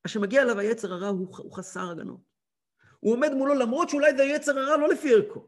אז 0.06 0.12
כשמגיע 0.12 0.42
אליו 0.42 0.60
היצר 0.60 0.94
הרע 0.94 1.08
הוא, 1.08 1.28
הוא 1.38 1.52
חסר 1.52 1.90
הגנות. 1.92 2.30
הוא 3.00 3.14
עומד 3.14 3.34
מולו 3.34 3.54
למרות 3.56 3.90
שאולי 3.90 4.18
זה 4.18 4.24
יצר 4.24 4.60
הרע 4.60 4.78
לא 4.78 4.90
לפי 4.90 5.14
ערכו. 5.14 5.46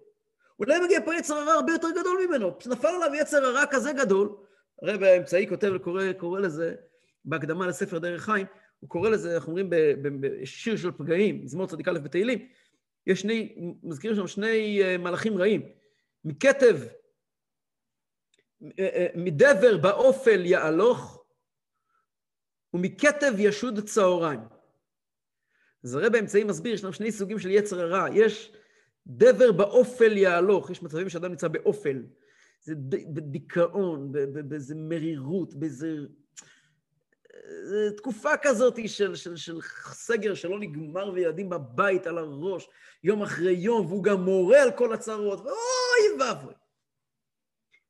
אולי 0.59 0.79
מגיע 0.79 0.99
פה 1.05 1.15
יצר 1.15 1.35
הרע 1.35 1.53
הרבה 1.53 1.71
יותר 1.71 1.87
גדול 1.99 2.17
ממנו, 2.27 2.57
נפל 2.65 2.87
עליו 2.87 3.15
יצר 3.15 3.45
הרע 3.45 3.63
כזה 3.71 3.93
גדול, 3.93 4.29
הרב 4.81 5.03
האמצעי 5.03 5.47
כותב 5.49 5.71
וקורא 5.75 6.39
לזה 6.39 6.75
בהקדמה 7.25 7.67
לספר 7.67 7.99
דרך 7.99 8.23
חיים, 8.23 8.45
הוא 8.81 8.89
קורא 8.89 9.09
לזה, 9.09 9.35
אנחנו 9.35 9.47
אומרים, 9.47 9.69
בשיר 10.21 10.77
של 10.77 10.91
פגעים, 10.91 11.43
מזמור 11.43 11.67
צדיק 11.67 11.87
א' 11.87 11.99
בתהילים, 11.99 12.47
יש 13.07 13.21
שני, 13.21 13.55
מזכירים 13.83 14.17
שם 14.17 14.27
שני 14.27 14.83
אה, 14.83 14.97
מלאכים 14.97 15.37
רעים. 15.37 15.61
מכתב, 16.25 16.79
אה, 18.63 18.69
אה, 18.79 19.07
מדבר 19.15 19.77
באופל 19.77 20.45
יהלוך, 20.45 21.25
ומכתב 22.73 23.33
ישוד 23.37 23.79
צהריים. 23.79 24.39
אז 25.83 25.95
הרב 25.95 26.15
האמצעי 26.15 26.43
מסביר, 26.43 26.73
יש 26.73 26.83
לנו 26.83 26.93
שני 26.93 27.11
סוגים 27.11 27.39
של 27.39 27.49
יצר 27.49 27.79
הרע. 27.79 28.05
יש 28.13 28.53
דבר 29.07 29.51
באופל 29.51 30.17
יהלוך, 30.17 30.69
יש 30.69 30.83
מצבים 30.83 31.09
שאדם 31.09 31.29
נמצא 31.29 31.47
באופל. 31.47 32.03
זה 32.61 32.75
בדיכאון, 33.13 34.11
באיזה 34.47 34.75
מרירות, 34.75 35.55
באיזה 35.55 35.97
תקופה 37.97 38.37
כזאת 38.41 38.79
של, 38.87 39.15
של, 39.15 39.35
של 39.35 39.61
סגר 39.91 40.33
שלא 40.33 40.59
נגמר 40.59 41.11
וילדים 41.13 41.49
בבית 41.49 42.07
על 42.07 42.17
הראש 42.17 42.69
יום 43.03 43.21
אחרי 43.21 43.53
יום, 43.53 43.85
והוא 43.85 44.03
גם 44.03 44.21
מורה 44.21 44.63
על 44.63 44.71
כל 44.71 44.93
הצרות, 44.93 45.39
ואוי 45.39 46.19
ואבוי. 46.19 46.53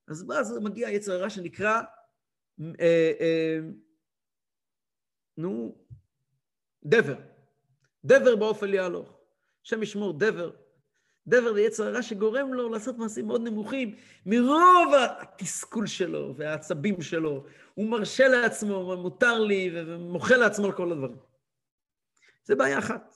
אז 0.07 0.25
אז 0.39 0.57
מגיע 0.57 0.87
היצר 0.87 1.11
הרע 1.11 1.29
שנקרא, 1.29 1.81
אה, 2.61 3.11
אה, 3.19 3.59
נו, 5.37 5.75
דבר. 6.83 7.15
דבר 8.05 8.35
באופן 8.35 8.73
יהלוך. 8.73 9.17
השם 9.65 9.83
ישמור 9.83 10.19
דבר. 10.19 10.51
דבר 11.27 11.51
ליצר 11.51 11.87
הרע 11.87 12.01
שגורם 12.01 12.53
לו 12.53 12.69
לעשות 12.69 12.97
מעשים 12.97 13.27
מאוד 13.27 13.41
נמוכים 13.41 13.95
מרוב 14.25 14.93
התסכול 15.21 15.87
שלו 15.87 16.33
והעצבים 16.37 17.01
שלו. 17.01 17.43
הוא 17.73 17.89
מרשה 17.89 18.27
לעצמו, 18.27 18.97
מותר 18.97 19.39
לי, 19.39 19.71
ומוחל 19.75 20.37
לעצמו 20.37 20.65
על 20.65 20.71
כל 20.71 20.91
הדברים. 20.91 21.17
זה 22.45 22.55
בעיה 22.55 22.79
אחת. 22.79 23.15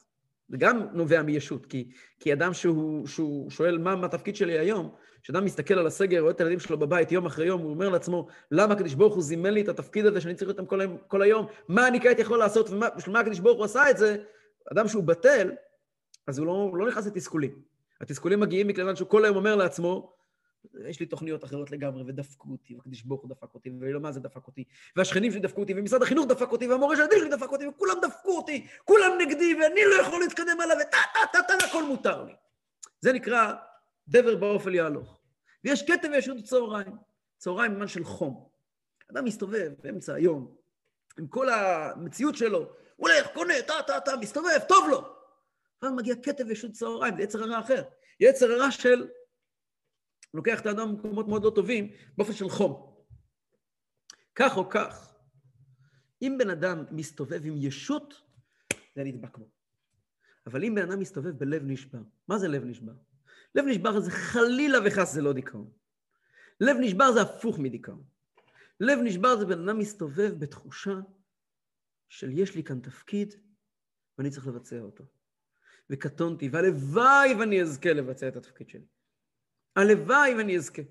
זה 0.50 0.58
גם 0.58 0.88
נובע 0.94 1.22
מישות, 1.22 1.66
כי, 1.66 1.92
כי 2.20 2.34
אדם 2.34 2.54
שהוא, 2.54 3.08
שהוא 3.08 3.52
שואל 3.52 3.78
מה, 3.78 3.96
מה 3.96 4.06
התפקיד 4.06 4.36
שלי 4.36 4.60
היום, 4.60 4.96
כשאדם 5.24 5.46
מסתכל 5.46 5.74
על 5.74 5.88
הסגר, 5.88 6.20
רואה 6.20 6.32
את 6.32 6.40
הילדים 6.40 6.60
שלו 6.60 6.78
בבית 6.78 7.12
יום 7.12 7.26
אחרי 7.26 7.46
יום, 7.46 7.62
הוא 7.62 7.70
אומר 7.70 7.90
לעצמו, 7.90 8.28
למה 8.52 8.74
הקדוש 8.74 8.94
ברוך 8.94 9.14
הוא 9.14 9.24
זימן 9.24 9.54
לי 9.54 9.62
את 9.62 9.70
התפקיד 9.70 10.06
הזה 10.06 10.22
שאני 10.22 10.36
צריך 10.36 10.50
אותם 10.50 10.66
כל, 10.66 10.82
היום, 10.82 10.98
כל 11.08 11.22
היום, 11.22 11.48
מה 11.68 11.88
אני 11.88 12.02
כעת 12.02 12.20
יכול 12.20 12.40
לעשות, 12.40 12.70
ובשביל 12.70 13.14
מה 13.14 13.20
הקדוש 13.20 13.40
ברוך 13.40 13.58
הוא 13.58 13.66
עשה 13.66 13.90
את 13.90 13.98
זה, 13.98 14.18
אדם 14.72 14.88
שהוא 14.88 15.04
בטל, 15.04 15.52
אז 16.28 16.40
הוא 16.40 16.48
לא, 16.48 16.72
לא 16.74 16.88
נכנס 16.88 17.08
לתסכולים. 17.08 17.75
התסכולים 18.02 18.40
מגיעים 18.40 18.68
מכיוון 18.68 18.96
שהוא 18.96 19.10
כל 19.10 19.26
היום 19.26 19.36
אומר 19.36 19.56
לעצמו, 19.56 20.16
יש 20.90 21.00
לי 21.00 21.06
תוכניות 21.06 21.44
אחרות 21.44 21.72
לגמרי, 21.72 22.04
ודפקו 22.08 22.52
אותי, 22.52 22.76
והקדיש 22.76 23.06
ברוך 23.06 23.22
הוא 23.22 23.30
דפק 23.30 23.54
אותי, 23.54 23.70
ולא 23.80 24.00
מה 24.00 24.12
זה 24.12 24.20
דפק 24.20 24.48
אותי, 24.48 24.64
והשכנים 24.96 25.32
שלי 25.32 25.40
דפקו 25.40 25.62
אותי, 25.62 25.74
ומשרד 25.78 26.02
החינוך 26.02 26.26
דפק 26.26 26.52
אותי, 26.52 26.68
והמורה 26.68 26.96
של 26.96 27.02
הילדים 27.02 27.20
שלי 27.20 27.30
דפק 27.30 27.52
אותי, 27.52 27.68
וכולם 27.68 27.96
דפקו 28.02 28.38
אותי, 28.38 28.68
כולם 28.86 29.12
נגדי, 29.22 29.56
ואני 29.62 29.82
לא 29.86 30.02
יכול 30.02 30.20
להתקדם 30.20 30.62
הלאה, 30.62 30.76
וטה 30.76 30.98
טה 31.14 31.20
טה 31.34 31.58
טה, 31.60 31.66
הכל 31.66 31.84
מותר 31.84 32.24
לי. 32.24 32.34
זה 33.02 33.14
נקרא 33.14 33.54
דבר 34.08 34.36
באופל 34.36 34.76
יהלוך. 34.76 35.20
ויש 35.64 35.84
כתב 35.84 36.08
ויש 36.12 36.30
עוד 36.30 36.44
צהריים. 36.44 36.98
צהריים 37.38 37.74
במן 37.74 37.88
של 37.88 38.04
חום. 38.04 38.50
אדם 39.12 39.26
מסתובב 39.26 39.72
באמצע 39.84 40.14
היום, 40.14 40.56
עם 41.20 41.28
כל 41.28 41.50
המציאות 41.50 42.36
שלו, 42.36 42.60
הוא 42.96 43.10
הולך, 43.10 43.28
קונה, 43.34 43.54
טה 43.68 43.74
טה 43.88 44.00
טה, 44.00 44.18
מסתובב, 44.18 44.60
טוב 44.68 44.88
לו. 44.90 45.15
ואז 45.82 45.92
מגיע 45.94 46.16
כתב 46.24 46.44
ושוד 46.50 46.72
צהריים, 46.72 47.18
זה 47.18 47.24
יצר 47.24 47.44
הרע 47.44 47.60
אחר. 47.60 47.84
יצר 48.20 48.52
הרע 48.52 48.72
של... 48.72 49.08
לוקח 50.34 50.62
את 50.62 50.66
האדם 50.66 50.96
במקומות 50.96 51.28
מאוד 51.28 51.44
לא 51.44 51.52
טובים, 51.56 51.92
באופן 52.18 52.34
של 52.34 52.50
חום. 52.50 52.96
כך 54.36 54.58
או 54.58 54.70
כך, 54.70 55.16
אם 56.22 56.36
בן 56.40 56.50
אדם 56.50 56.84
מסתובב 56.92 57.46
עם 57.46 57.56
ישות, 57.58 58.22
זה 58.96 59.04
נדבק 59.04 59.38
בו. 59.38 59.50
אבל 60.48 60.64
אם 60.64 60.76
בן 60.76 60.92
אדם 60.92 61.00
מסתובב 61.00 61.30
בלב 61.30 61.62
נשבר, 61.66 62.00
מה 62.28 62.38
זה 62.38 62.48
לב 62.48 62.64
נשבר? 62.64 62.94
לב 63.56 63.66
נשבר 63.66 64.00
זה 64.00 64.12
חלילה 64.12 64.78
וחס 64.86 65.14
זה 65.14 65.22
לא 65.22 65.34
דיכאון. 65.34 65.72
לב 66.62 66.78
נשבר 66.80 67.12
זה 67.12 67.22
הפוך 67.22 67.60
מדיכאון. 67.60 68.04
לב 68.80 69.00
נשבר 69.04 69.38
זה 69.38 69.46
בן 69.46 69.70
אדם 69.70 69.80
מסתובב 69.80 70.34
בתחושה 70.40 71.00
של 72.10 72.32
יש 72.32 72.56
לי 72.56 72.64
כאן 72.64 72.80
תפקיד 72.80 73.34
ואני 74.18 74.30
צריך 74.30 74.48
לבצע 74.48 74.80
אותו. 74.80 75.04
וקטונתי, 75.90 76.50
והלוואי 76.50 77.36
ואני 77.40 77.62
אזכה 77.62 77.94
לבצע 77.94 78.28
את 78.28 78.36
התפקיד 78.36 78.70
שלי. 78.70 78.86
הלוואי 79.76 80.36
ואני 80.38 80.58
אזכה. 80.58 80.82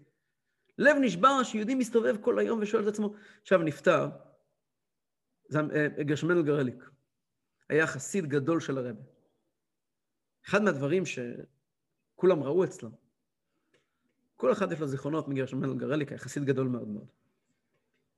לב 0.79 0.97
נשבר 1.01 1.43
שיהודי 1.43 1.75
מסתובב 1.75 2.17
כל 2.21 2.39
היום 2.39 2.61
ושואל 2.63 2.83
את 2.83 2.89
עצמו, 2.89 3.15
עכשיו 3.43 3.59
נפטר, 3.63 4.09
זה 5.49 5.59
אה, 5.59 6.03
גרשמנל 6.03 6.43
גרליק, 6.43 6.91
היה 7.69 7.87
חסיד 7.87 8.27
גדול 8.27 8.61
של 8.61 8.79
הרבי. 8.79 9.03
אחד 10.47 10.63
מהדברים 10.63 11.03
שכולם 11.07 12.43
ראו 12.43 12.65
אצלו, 12.65 12.91
כל 14.37 14.53
אחד 14.53 14.73
יש 14.73 14.81
לו 14.81 14.87
זיכרונות 14.87 15.29
מגרשמנל 15.29 15.79
גרליק, 15.79 16.09
היה 16.09 16.19
חסיד 16.19 16.45
גדול 16.45 16.69
מאוד 16.69 16.89
מאוד. 16.89 17.07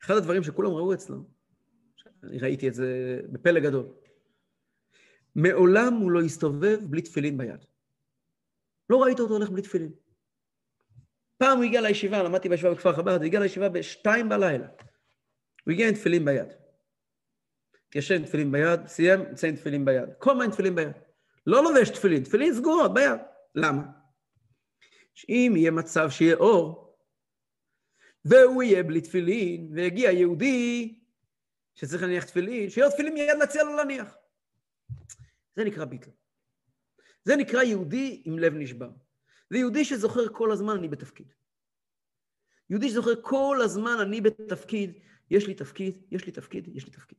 אחד 0.02 0.14
הדברים 0.14 0.42
שכולם 0.42 0.70
ראו 0.70 0.94
אצלו, 0.94 1.24
אני 2.22 2.38
ראיתי 2.38 2.68
את 2.68 2.74
זה 2.74 3.20
בפלא 3.32 3.60
גדול, 3.60 3.86
מעולם 5.36 5.94
הוא 5.94 6.10
לא 6.10 6.20
הסתובב 6.20 6.78
בלי 6.82 7.02
תפילין 7.02 7.38
ביד. 7.38 7.64
לא 8.90 9.02
ראית 9.02 9.20
אותו 9.20 9.34
הולך 9.34 9.50
בלי 9.50 9.62
תפילין. 9.62 9.92
פעם 11.38 11.56
הוא 11.56 11.64
הגיע 11.64 11.80
לישיבה, 11.80 12.22
למדתי 12.22 12.48
בישיבה 12.48 12.74
בכפר 12.74 12.92
חב"ד, 12.92 13.16
הוא 13.16 13.24
הגיע 13.24 13.40
לישיבה 13.40 13.68
בשתיים 13.68 14.28
בלילה. 14.28 14.66
הוא 15.64 15.72
הגיע 15.72 15.88
עם 15.88 15.94
תפילין 15.94 16.24
ביד. 16.24 16.48
מתיישן 17.88 18.24
תפילין 18.24 18.52
ביד, 18.52 18.86
סיים, 18.86 19.20
מציין 19.32 19.56
תפילין 19.56 19.84
ביד. 19.84 20.08
כל 20.18 20.36
מיני 20.36 20.52
תפילין 20.52 20.74
ביד. 20.74 20.96
לא 21.46 21.64
לובש 21.64 21.90
תפילין, 21.90 22.24
תפילין 22.24 22.54
סגורות 22.54 22.94
ביד. 22.94 23.20
למה? 23.54 23.82
שאם 25.14 25.52
יהיה 25.56 25.70
מצב 25.70 26.10
שיהיה 26.10 26.36
אור, 26.36 26.96
והוא 28.24 28.62
יהיה 28.62 28.82
בלי 28.82 29.00
תפילין, 29.00 29.72
והגיע 29.74 30.10
יהודי 30.10 30.98
שצריך 31.74 32.02
להניח 32.02 32.24
תפילין, 32.24 32.70
שיהיה 32.70 32.90
תפילין 32.90 33.14
מיד 33.14 33.38
להציע 33.38 33.64
לו 33.64 33.76
להניח. 33.76 34.16
זה 35.56 35.64
נקרא 35.64 35.84
ביטל. 35.84 36.10
זה 37.24 37.36
נקרא 37.36 37.62
יהודי 37.62 38.22
עם 38.24 38.38
לב 38.38 38.54
נשבר. 38.54 38.90
זה 39.50 39.58
יהודי 39.58 39.84
שזוכר 39.84 40.28
כל 40.32 40.52
הזמן 40.52 40.76
אני 40.76 40.88
בתפקיד. 40.88 41.32
יהודי 42.70 42.88
שזוכר 42.88 43.22
כל 43.22 43.58
הזמן 43.64 43.96
אני 44.00 44.20
בתפקיד, 44.20 44.98
יש 45.30 45.46
לי 45.46 45.54
תפקיד, 45.54 45.98
יש 46.10 46.26
לי 46.26 46.32
תפקיד, 46.32 46.68
יש 46.76 46.84
לי 46.84 46.92
תפקיד. 46.92 47.18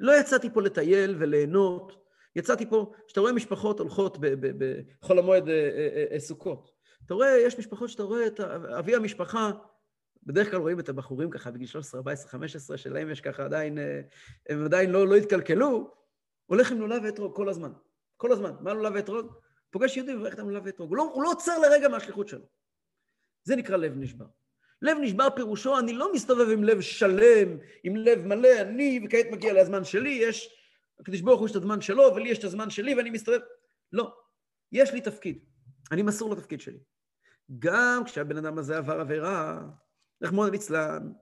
לא 0.00 0.20
יצאתי 0.20 0.50
פה 0.54 0.62
לטייל 0.62 1.16
וליהנות, 1.18 2.06
יצאתי 2.36 2.70
פה, 2.70 2.92
כשאתה 3.06 3.20
רואה 3.20 3.32
משפחות 3.32 3.80
הולכות 3.80 4.18
בחול 4.20 5.18
המועד 5.18 5.48
אה, 5.48 5.54
אה, 5.54 6.04
אה, 6.12 6.20
סוכות, 6.20 6.70
אתה 7.06 7.14
רואה, 7.14 7.38
יש 7.46 7.58
משפחות 7.58 7.88
שאתה 7.88 8.02
רואה 8.02 8.26
את 8.26 8.40
אבי 8.78 8.94
המשפחה, 8.94 9.50
בדרך 10.22 10.50
כלל 10.50 10.60
רואים 10.60 10.80
את 10.80 10.88
הבחורים 10.88 11.30
ככה 11.30 11.50
בגיל 11.50 11.66
13, 11.66 11.98
14, 11.98 12.30
15, 12.30 12.76
שלהם 12.78 13.10
יש 13.10 13.20
ככה 13.20 13.44
עדיין, 13.44 13.78
הם 14.48 14.64
עדיין 14.64 14.90
לא, 14.90 15.08
לא 15.08 15.16
התקלקלו, 15.16 15.94
הולך 16.46 16.72
עם 16.72 16.80
לולב 16.80 17.02
ואתרוג 17.04 17.36
כל 17.36 17.48
הזמן. 17.48 17.72
כל 18.16 18.32
הזמן. 18.32 18.52
מה 18.60 18.74
לולב 18.74 18.92
ואתרוג? 18.94 19.32
פוגש 19.70 19.96
יהודי 19.96 20.14
ומברך 20.14 20.34
את 20.34 20.38
לולב 20.38 20.62
ואתרוג. 20.66 20.88
הוא, 20.88 20.96
לא, 20.96 21.02
הוא 21.02 21.22
לא 21.22 21.30
עוצר 21.30 21.58
לרגע 21.58 21.88
מהשליחות 21.88 22.28
שלו. 22.28 22.46
זה 23.44 23.56
נקרא 23.56 23.76
לב 23.76 23.96
נשבר. 23.96 24.26
לב 24.82 24.96
נשבר 25.00 25.28
פירושו, 25.36 25.78
אני 25.78 25.92
לא 25.92 26.12
מסתובב 26.12 26.48
עם 26.50 26.64
לב 26.64 26.80
שלם, 26.80 27.58
עם 27.84 27.96
לב 27.96 28.26
מלא, 28.26 28.60
אני, 28.60 29.00
וכעת 29.04 29.26
מגיע 29.32 29.52
לזמן 29.52 29.84
שלי, 29.84 30.10
יש, 30.10 30.56
הקדוש 31.00 31.20
ברוך 31.20 31.40
הוא 31.40 31.46
יש 31.46 31.50
את 31.50 31.56
הזמן 31.56 31.80
שלו, 31.80 32.02
ולי 32.14 32.28
יש 32.28 32.38
את 32.38 32.44
הזמן 32.44 32.70
שלי, 32.70 32.94
ואני 32.94 33.10
מסתובב. 33.10 33.40
לא. 33.92 34.14
יש 34.72 34.92
לי 34.92 35.00
תפקיד. 35.00 35.44
אני 35.92 36.02
מסור 36.02 36.32
לתפקיד 36.32 36.60
שלי. 36.60 36.78
גם 37.58 38.02
כשהבן 38.04 38.36
אדם 38.36 38.58
הזה 38.58 38.78
עבר 38.78 39.00
עבירה, 39.00 39.62
רחמון 40.22 40.50
ליצלן, 40.50 41.12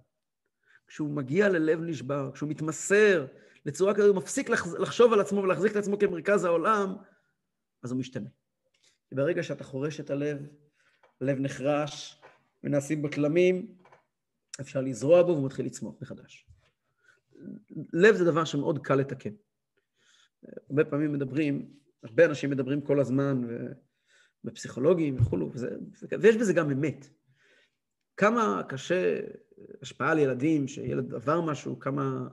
כשהוא 0.87 1.11
מגיע 1.11 1.49
ללב 1.49 1.81
נשבר, 1.81 2.31
כשהוא 2.35 2.49
מתמסר 2.49 3.27
לצורה 3.66 3.94
כזאת, 3.94 4.08
הוא 4.08 4.16
מפסיק 4.16 4.50
לחשוב 4.80 5.12
על 5.12 5.20
עצמו 5.20 5.42
ולהחזיק 5.42 5.72
את 5.72 5.76
עצמו 5.76 5.98
כמרכז 5.98 6.44
העולם, 6.44 6.94
אז 7.82 7.90
הוא 7.92 8.00
משתנה. 8.00 8.28
כי 9.08 9.14
ברגע 9.14 9.42
שאתה 9.42 9.64
חורש 9.64 10.00
את 10.00 10.10
הלב, 10.10 10.38
הלב 11.20 11.38
נחרש, 11.40 12.20
ונעשים 12.64 13.02
בו 13.02 13.08
תלמים, 13.08 13.74
אפשר 14.60 14.80
לזרוע 14.80 15.22
בו 15.22 15.28
והוא 15.28 15.46
מתחיל 15.46 15.66
לצמוח 15.66 15.94
מחדש. 16.00 16.46
לב 17.92 18.14
זה 18.14 18.24
דבר 18.24 18.44
שמאוד 18.44 18.78
קל 18.78 18.94
לתקן. 18.94 19.34
הרבה 20.70 20.84
פעמים 20.84 21.12
מדברים, 21.12 21.74
הרבה 22.02 22.24
אנשים 22.24 22.50
מדברים 22.50 22.80
כל 22.80 23.00
הזמן, 23.00 23.42
בפסיכולוגים 24.44 25.16
וכולו, 25.20 25.50
וזה, 25.52 25.76
ויש 26.20 26.36
בזה 26.36 26.52
גם 26.52 26.70
אמת. 26.70 27.08
כמה 28.16 28.62
קשה 28.68 29.20
השפעה 29.82 30.10
על 30.10 30.18
ילדים, 30.18 30.68
שילד 30.68 31.14
עבר 31.14 31.40
משהו, 31.40 31.78
כמה, 31.78 32.28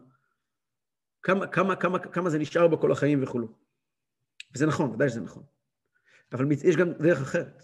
כמה, 1.24 1.48
כמה, 1.48 1.76
כמה, 1.76 2.00
כמה 2.00 2.30
זה 2.30 2.40
נשאר 2.40 2.68
בו 2.68 2.78
כל 2.78 2.92
החיים 2.92 3.24
וכולו. 3.24 3.48
וזה 4.56 4.66
נכון, 4.66 4.92
ודאי 4.92 5.10
שזה 5.10 5.22
נכון. 5.22 5.44
אבל 6.34 6.52
יש 6.52 6.76
גם 6.76 6.92
דרך 6.92 7.22
אחרת. 7.22 7.64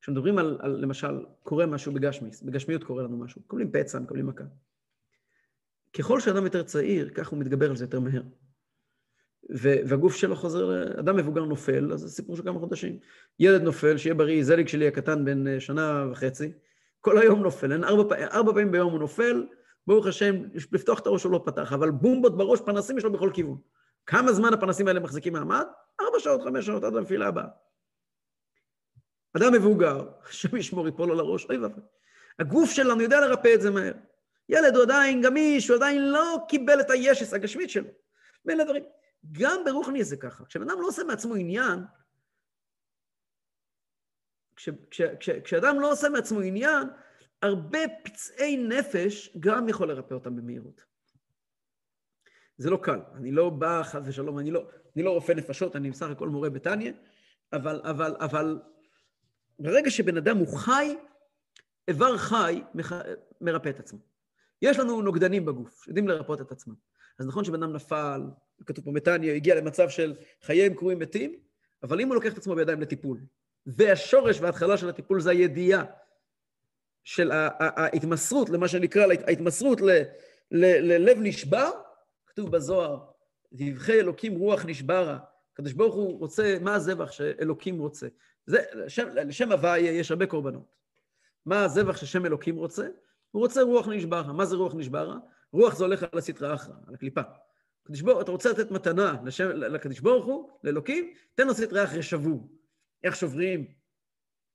כשמדברים 0.00 0.38
על, 0.38 0.58
על, 0.60 0.70
למשל, 0.80 1.24
קורה 1.42 1.66
משהו 1.66 1.92
בגשמיס, 1.92 2.42
בגשמיות 2.42 2.84
קורה 2.84 3.02
לנו 3.02 3.18
משהו, 3.18 3.40
מקבלים 3.44 3.70
פצע, 3.72 3.98
מקבלים 3.98 4.26
מכה. 4.26 4.44
ככל 5.92 6.20
שאדם 6.20 6.44
יותר 6.44 6.62
צעיר, 6.62 7.10
כך 7.14 7.28
הוא 7.28 7.38
מתגבר 7.38 7.70
על 7.70 7.76
זה 7.76 7.84
יותר 7.84 8.00
מהר. 8.00 8.22
והגוף 9.50 10.16
שלו 10.16 10.36
חוזר, 10.36 10.98
אדם 11.00 11.16
מבוגר 11.16 11.44
נופל, 11.44 11.92
אז 11.92 12.00
זה 12.00 12.08
סיפור 12.08 12.36
של 12.36 12.42
כמה 12.42 12.58
חודשים. 12.58 12.98
ילד 13.38 13.62
נופל, 13.62 13.96
שיהיה 13.96 14.14
בריא, 14.14 14.44
זליג 14.44 14.68
שלי 14.68 14.88
הקטן 14.88 15.24
בן 15.24 15.46
אה, 15.46 15.60
שנה 15.60 16.06
וחצי, 16.10 16.52
כל 17.00 17.18
היום 17.18 17.42
נופל, 17.42 17.84
ארבע, 17.84 18.26
ארבע 18.26 18.52
פעמים 18.52 18.72
ביום 18.72 18.92
הוא 18.92 19.00
נופל, 19.00 19.46
ברוך 19.86 20.06
השם, 20.06 20.34
לפתוח 20.72 20.98
את 20.98 21.06
הראש 21.06 21.24
הוא 21.24 21.32
לא 21.32 21.42
פתח, 21.44 21.72
אבל 21.72 21.90
בומבות 21.90 22.36
בראש, 22.36 22.60
פנסים 22.60 22.98
יש 22.98 23.04
לו 23.04 23.12
בכל 23.12 23.30
כיוון. 23.34 23.58
כמה 24.06 24.32
זמן 24.32 24.54
הפנסים 24.54 24.88
האלה 24.88 25.00
מחזיקים 25.00 25.32
מעמד? 25.32 25.64
ארבע 26.00 26.20
שעות, 26.20 26.42
חמש 26.42 26.66
שעות, 26.66 26.84
עד 26.84 26.96
הנפילה 26.96 27.28
הבאה. 27.28 27.46
אדם 29.36 29.52
מבוגר, 29.52 30.08
השם 30.28 30.56
ישמור 30.56 30.88
יפול 30.88 31.08
לו 31.08 31.14
לראש, 31.14 31.44
אוי 31.44 31.58
ואבוי. 31.58 31.82
הגוף 32.38 32.70
שלנו 32.70 33.02
יודע 33.02 33.20
לרפא 33.20 33.54
את 33.54 33.60
זה 33.60 33.70
מהר. 33.70 33.92
ילד 34.48 34.76
הוא 34.76 34.82
עדיין 34.82 35.22
גמיש, 35.22 35.68
הוא 35.68 35.76
עדיין 35.76 36.10
לא 36.10 36.38
קיבל 36.48 36.80
את 36.80 36.90
הישס 36.90 37.34
הגשמית 37.34 37.70
שלו. 37.70 37.88
בין 38.44 38.60
הדברים. 38.60 38.84
גם 39.32 39.64
ברוחני 39.64 40.04
זה 40.04 40.16
ככה. 40.16 40.44
כשבן 40.44 40.70
אדם 40.70 40.80
לא 40.80 40.86
עושה 40.86 41.04
מעצמו 41.04 41.34
עניין, 41.34 41.84
כש, 44.56 44.68
כש, 44.90 45.02
כש, 45.20 45.30
כשאדם 45.30 45.80
לא 45.80 45.92
עושה 45.92 46.08
מעצמו 46.08 46.40
עניין, 46.40 46.88
הרבה 47.42 47.78
פצעי 48.04 48.56
נפש 48.56 49.36
גם 49.40 49.68
יכול 49.68 49.88
לרפא 49.88 50.14
אותם 50.14 50.36
במהירות. 50.36 50.84
זה 52.56 52.70
לא 52.70 52.78
קל. 52.82 53.00
אני 53.14 53.32
לא 53.32 53.50
בא, 53.50 53.82
חס 53.82 54.00
ושלום, 54.04 54.38
אני 54.38 54.50
לא, 54.50 54.68
אני 54.96 55.02
לא 55.02 55.10
רופא 55.10 55.32
נפשות, 55.32 55.76
אני 55.76 55.90
בסך 55.90 56.10
הכל 56.10 56.28
מורה 56.28 56.50
בתניא, 56.50 56.92
אבל, 57.52 57.80
אבל, 57.84 58.16
אבל 58.20 58.60
ברגע 59.58 59.90
שבן 59.90 60.16
אדם 60.16 60.36
הוא 60.36 60.58
חי, 60.58 60.96
איבר 61.88 62.16
חי 62.16 62.62
מח... 62.74 62.92
מרפא 63.40 63.68
את 63.68 63.80
עצמו. 63.80 63.98
יש 64.62 64.78
לנו 64.78 65.02
נוגדנים 65.02 65.44
בגוף, 65.44 65.82
שיודעים 65.84 66.08
לרפות 66.08 66.40
את 66.40 66.52
עצמם. 66.52 66.74
אז 67.18 67.26
נכון 67.26 67.44
שבן 67.44 67.62
אדם 67.62 67.72
נפל, 67.72 68.22
כתוב 68.66 68.84
פה 68.84 68.90
מתניה, 68.90 69.34
הגיע 69.34 69.54
למצב 69.54 69.88
של 69.88 70.14
חייהם 70.42 70.74
קרויים 70.74 70.98
מתים, 70.98 71.36
אבל 71.82 72.00
אם 72.00 72.08
הוא 72.08 72.14
לוקח 72.14 72.32
את 72.32 72.38
עצמו 72.38 72.54
בידיים 72.54 72.80
לטיפול, 72.80 73.20
והשורש 73.66 74.40
וההתחלה 74.40 74.76
של 74.76 74.88
הטיפול 74.88 75.20
זה 75.20 75.30
הידיעה 75.30 75.84
של 77.04 77.30
ההתמסרות, 77.32 78.50
למה 78.50 78.68
שנקרא, 78.68 79.06
ההתמסרות 79.26 79.80
ללב 80.50 81.18
נשבר, 81.20 81.70
כתוב 82.26 82.50
בזוהר, 82.50 82.98
דבחי 83.52 84.00
אלוקים 84.00 84.34
רוח 84.34 84.64
נשברה. 84.66 85.18
הקדוש 85.52 85.72
ברוך 85.72 85.94
הוא 85.94 86.18
רוצה, 86.18 86.56
מה 86.60 86.74
הזבח 86.74 87.12
שאלוקים 87.12 87.78
רוצה? 87.78 88.06
זה, 88.46 88.62
לשם, 88.74 89.08
לשם 89.08 89.52
הוויה 89.52 89.92
יש 89.92 90.10
הרבה 90.10 90.26
קורבנות. 90.26 90.74
מה 91.46 91.64
הזבח 91.64 91.96
ששם 91.96 92.26
אלוקים 92.26 92.56
רוצה? 92.56 92.88
הוא 93.30 93.42
רוצה 93.42 93.62
רוח 93.62 93.88
נשברה. 93.88 94.32
מה 94.32 94.44
זה 94.44 94.56
רוח 94.56 94.74
נשברה? 94.74 95.16
רוח 95.52 95.76
זה 95.76 95.84
הולך 95.84 96.02
על 96.02 96.18
הסטרא 96.18 96.54
אחרא, 96.54 96.74
על 96.88 96.94
הקליפה. 96.94 97.20
אתה 98.20 98.30
רוצה 98.30 98.50
לתת 98.50 98.70
מתנה 98.70 99.16
לשם, 99.24 99.48
לקדוש 99.48 100.00
ברוך 100.00 100.26
הוא, 100.26 100.50
לאלוקים, 100.64 101.14
תן 101.34 101.46
לו 101.46 101.54
סטרא 101.54 101.84
אחרא 101.84 102.02
שבור. 102.02 102.48
איך 103.04 103.16
שוברים 103.16 103.66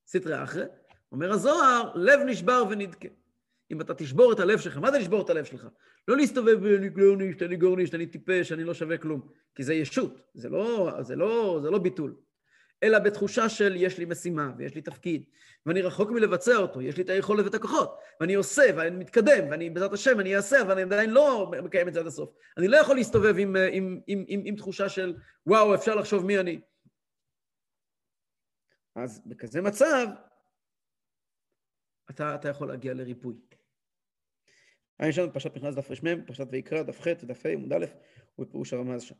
סטרא 0.07 0.43
אחרא? 0.43 0.65
אומר 1.11 1.31
הזוהר, 1.31 1.91
לב 1.95 2.19
נשבר 2.25 2.63
ונדכה. 2.69 3.07
אם 3.71 3.81
אתה 3.81 3.93
תשבור 3.93 4.33
את 4.33 4.39
הלב 4.39 4.59
שלך, 4.59 4.77
מה 4.77 4.91
זה 4.91 4.99
לשבור 4.99 5.21
את 5.21 5.29
הלב 5.29 5.45
שלך? 5.45 5.67
לא 6.07 6.17
להסתובב, 6.17 6.65
אני 6.65 6.89
גורנישט, 6.89 7.41
אני 7.41 7.55
גורנישט, 7.55 7.95
אני 7.95 8.05
טיפש, 8.05 8.51
אני 8.51 8.63
לא 8.63 8.73
שווה 8.73 8.97
כלום. 8.97 9.21
כי 9.55 9.63
זה 9.63 9.73
ישות, 9.73 10.21
זה 10.33 10.49
לא, 10.49 10.91
זה 11.01 11.15
לא, 11.15 11.59
זה 11.63 11.69
לא 11.69 11.79
ביטול. 11.79 12.15
אלא 12.83 12.99
בתחושה 12.99 13.49
של 13.49 13.75
יש 13.75 13.97
לי 13.97 14.05
משימה 14.05 14.51
ויש 14.57 14.75
לי 14.75 14.81
תפקיד, 14.81 15.23
ואני 15.65 15.81
רחוק 15.81 16.11
מלבצע 16.11 16.55
אותו, 16.55 16.81
יש 16.81 16.97
לי 16.97 17.03
את 17.03 17.09
היכולת 17.09 17.45
ואת 17.45 17.53
הכוחות, 17.53 17.97
ואני 18.21 18.33
עושה 18.33 18.63
ואני 18.75 18.97
מתקדם, 18.97 19.49
ואני 19.51 19.69
בעזרת 19.69 19.93
השם 19.93 20.19
אני 20.19 20.35
אעשה, 20.35 20.61
אבל 20.61 20.71
אני 20.71 20.81
עדיין 20.81 21.09
לא 21.09 21.51
מקיים 21.63 21.87
את 21.87 21.93
זה 21.93 21.99
עד 21.99 22.07
הסוף. 22.07 22.29
אני 22.57 22.67
לא 22.67 22.77
יכול 22.77 22.95
להסתובב 22.95 23.35
עם, 23.37 23.55
עם, 23.71 23.99
עם, 24.07 24.23
עם, 24.27 24.41
עם 24.45 24.55
תחושה 24.55 24.89
של 24.89 25.15
וואו, 25.45 25.75
אפשר 25.75 25.95
לחשוב 25.95 26.25
מי 26.25 26.39
אני. 26.39 26.61
אז 28.95 29.21
בכזה 29.25 29.61
מצב, 29.61 30.07
אתה, 32.09 32.35
אתה 32.35 32.49
יכול 32.49 32.67
להגיע 32.67 32.93
לריפוי. 32.93 33.35
יש 35.09 35.17
לנו 35.17 35.33
פרשת 35.33 35.55
מכנס 35.55 35.75
דף 35.75 35.91
רמ, 35.91 36.25
פרשת 36.25 36.47
ויקרא, 36.51 36.83
דף 36.83 37.01
ח' 37.01 37.07
דף 37.07 37.45
ה', 37.45 37.49
עמוד 37.49 37.73
א', 37.73 37.85
ובפירוש 38.39 38.73
הרמז 38.73 39.01
שם. 39.01 39.15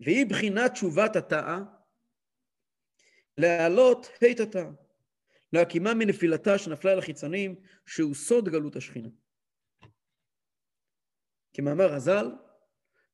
והיא 0.00 0.26
בחינת 0.26 0.72
תשובת 0.72 1.16
התאה, 1.16 1.58
להעלות 3.38 4.06
ה' 4.06 4.42
התאה, 4.42 4.70
להקימה 5.52 5.94
מנפילתה 5.94 6.58
שנפלה 6.58 6.92
על 6.92 6.98
החיצונים, 6.98 7.54
שהוא 7.86 8.14
סוד 8.14 8.48
גלות 8.48 8.76
השכינה. 8.76 9.08
כמאמר 11.52 11.92
הז"ל, 11.92 12.26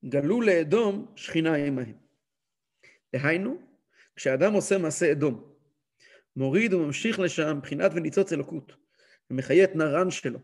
גלו 0.04 0.40
לאדום 0.40 1.12
שכינה 1.16 1.54
עמהם. 1.54 1.98
דהיינו, 3.12 3.58
כשאדם 4.16 4.52
עושה 4.52 4.78
מעשה 4.78 5.12
אדום, 5.12 5.54
מוריד 6.36 6.74
וממשיך 6.74 7.20
לשם 7.20 7.58
בחינת 7.62 7.90
וניצוץ 7.94 8.32
אלוקות, 8.32 8.72
ומחיה 9.32 9.64
את 9.64 9.76
נרן 9.76 10.10
שלו, 10.10 10.38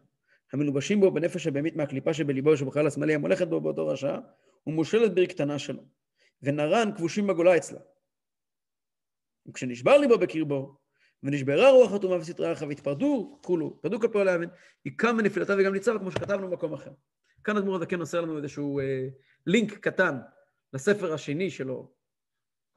המלובשים 0.52 1.00
בו 1.00 1.10
בנפש 1.10 1.46
הבהמית 1.46 1.76
מהקליפה 1.76 2.14
שבליבו 2.14 2.56
שבחלל 2.56 2.86
השמאלי 2.86 3.14
המולכת 3.14 3.48
בו 3.48 3.60
באותו 3.60 3.86
רשע, 3.86 4.18
ומושלת 4.66 5.14
בריא 5.14 5.26
קטנה 5.26 5.58
שלו, 5.58 5.82
ונרן 6.42 6.90
כבושים 6.96 7.26
בגולה 7.26 7.56
אצלה. 7.56 7.78
וכשנשבר 9.48 9.98
ליבו 9.98 10.18
בקרבו, 10.18 10.76
ונשברה 11.22 11.70
רוח 11.70 11.94
אטומה 11.94 12.16
וסטרה 12.16 12.52
אחת, 12.52 12.66
והתפרדו 12.68 13.38
כולו, 13.42 13.80
פרדו 13.80 14.00
כלפי 14.00 14.18
עולה 14.18 14.32
האמן, 14.32 14.48
היא 14.84 14.92
קם 14.96 15.16
מנפילתה 15.16 15.54
וגם 15.58 15.72
ניצבה, 15.72 15.98
כמו 15.98 16.10
שכתבנו 16.10 16.50
במקום 16.50 16.72
אחר. 16.72 16.90
כאן 17.44 17.56
אדמו"ר 17.56 17.76
הזקן 17.76 18.00
עושה 18.00 18.20
לנו 18.20 18.36
איזשהו 18.36 18.80
אה, 18.80 19.08
לינק 19.46 19.78
קטן 19.78 20.18
לספר 20.72 21.12
השני 21.14 21.50
שלו, 21.50 21.92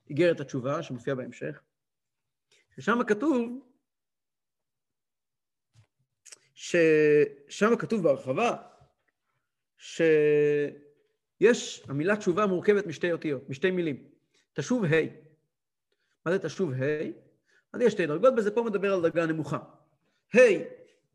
איגרת 0.09 0.39
התשובה, 0.39 0.83
שמופיע 0.83 1.15
בהמשך, 1.15 1.61
ששם 2.75 2.99
כתוב, 3.07 3.70
ששם 6.61 7.75
כתוב 7.79 8.03
בהרחבה, 8.03 8.55
שיש, 9.77 11.83
המילה 11.87 12.17
תשובה 12.17 12.45
מורכבת 12.45 12.85
משתי 12.85 13.11
אותיות, 13.11 13.49
משתי 13.49 13.71
מילים. 13.71 14.07
תשוב 14.53 14.85
ה'. 14.85 14.89
מה 16.25 16.31
זה 16.31 16.39
תשוב 16.39 16.71
ה'? 16.71 16.75
אז 17.73 17.81
יש 17.81 17.93
שתי 17.93 18.07
דרגות, 18.07 18.33
וזה 18.37 18.51
פה 18.51 18.63
מדבר 18.63 18.93
על 18.93 19.01
דרגה 19.01 19.25
נמוכה. 19.25 19.57
ה' 20.35 20.39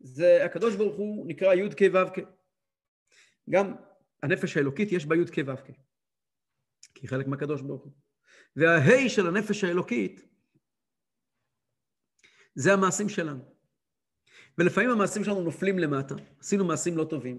זה 0.00 0.44
הקדוש 0.44 0.76
ברוך 0.76 0.96
הוא 0.96 1.26
נקרא 1.26 1.54
י' 1.54 1.70
כ' 1.70 1.94
ו' 1.94 2.14
כ'. 2.14 2.18
גם 3.50 3.74
הנפש 4.22 4.56
האלוקית 4.56 4.92
יש 4.92 5.06
בה 5.06 5.16
י' 5.16 5.26
כ' 5.32 5.38
ו' 5.46 5.56
כ'. 5.56 5.70
כי 6.94 7.08
חלק 7.08 7.26
מהקדוש 7.26 7.62
ברוך 7.62 7.84
הוא. 7.84 7.92
והה' 8.56 9.08
של 9.08 9.26
הנפש 9.26 9.64
האלוקית 9.64 10.28
זה 12.54 12.72
המעשים 12.72 13.08
שלנו. 13.08 13.55
ולפעמים 14.58 14.90
המעשים 14.90 15.24
שלנו 15.24 15.42
נופלים 15.42 15.78
למטה, 15.78 16.14
עשינו 16.40 16.64
מעשים 16.64 16.96
לא 16.96 17.04
טובים, 17.04 17.38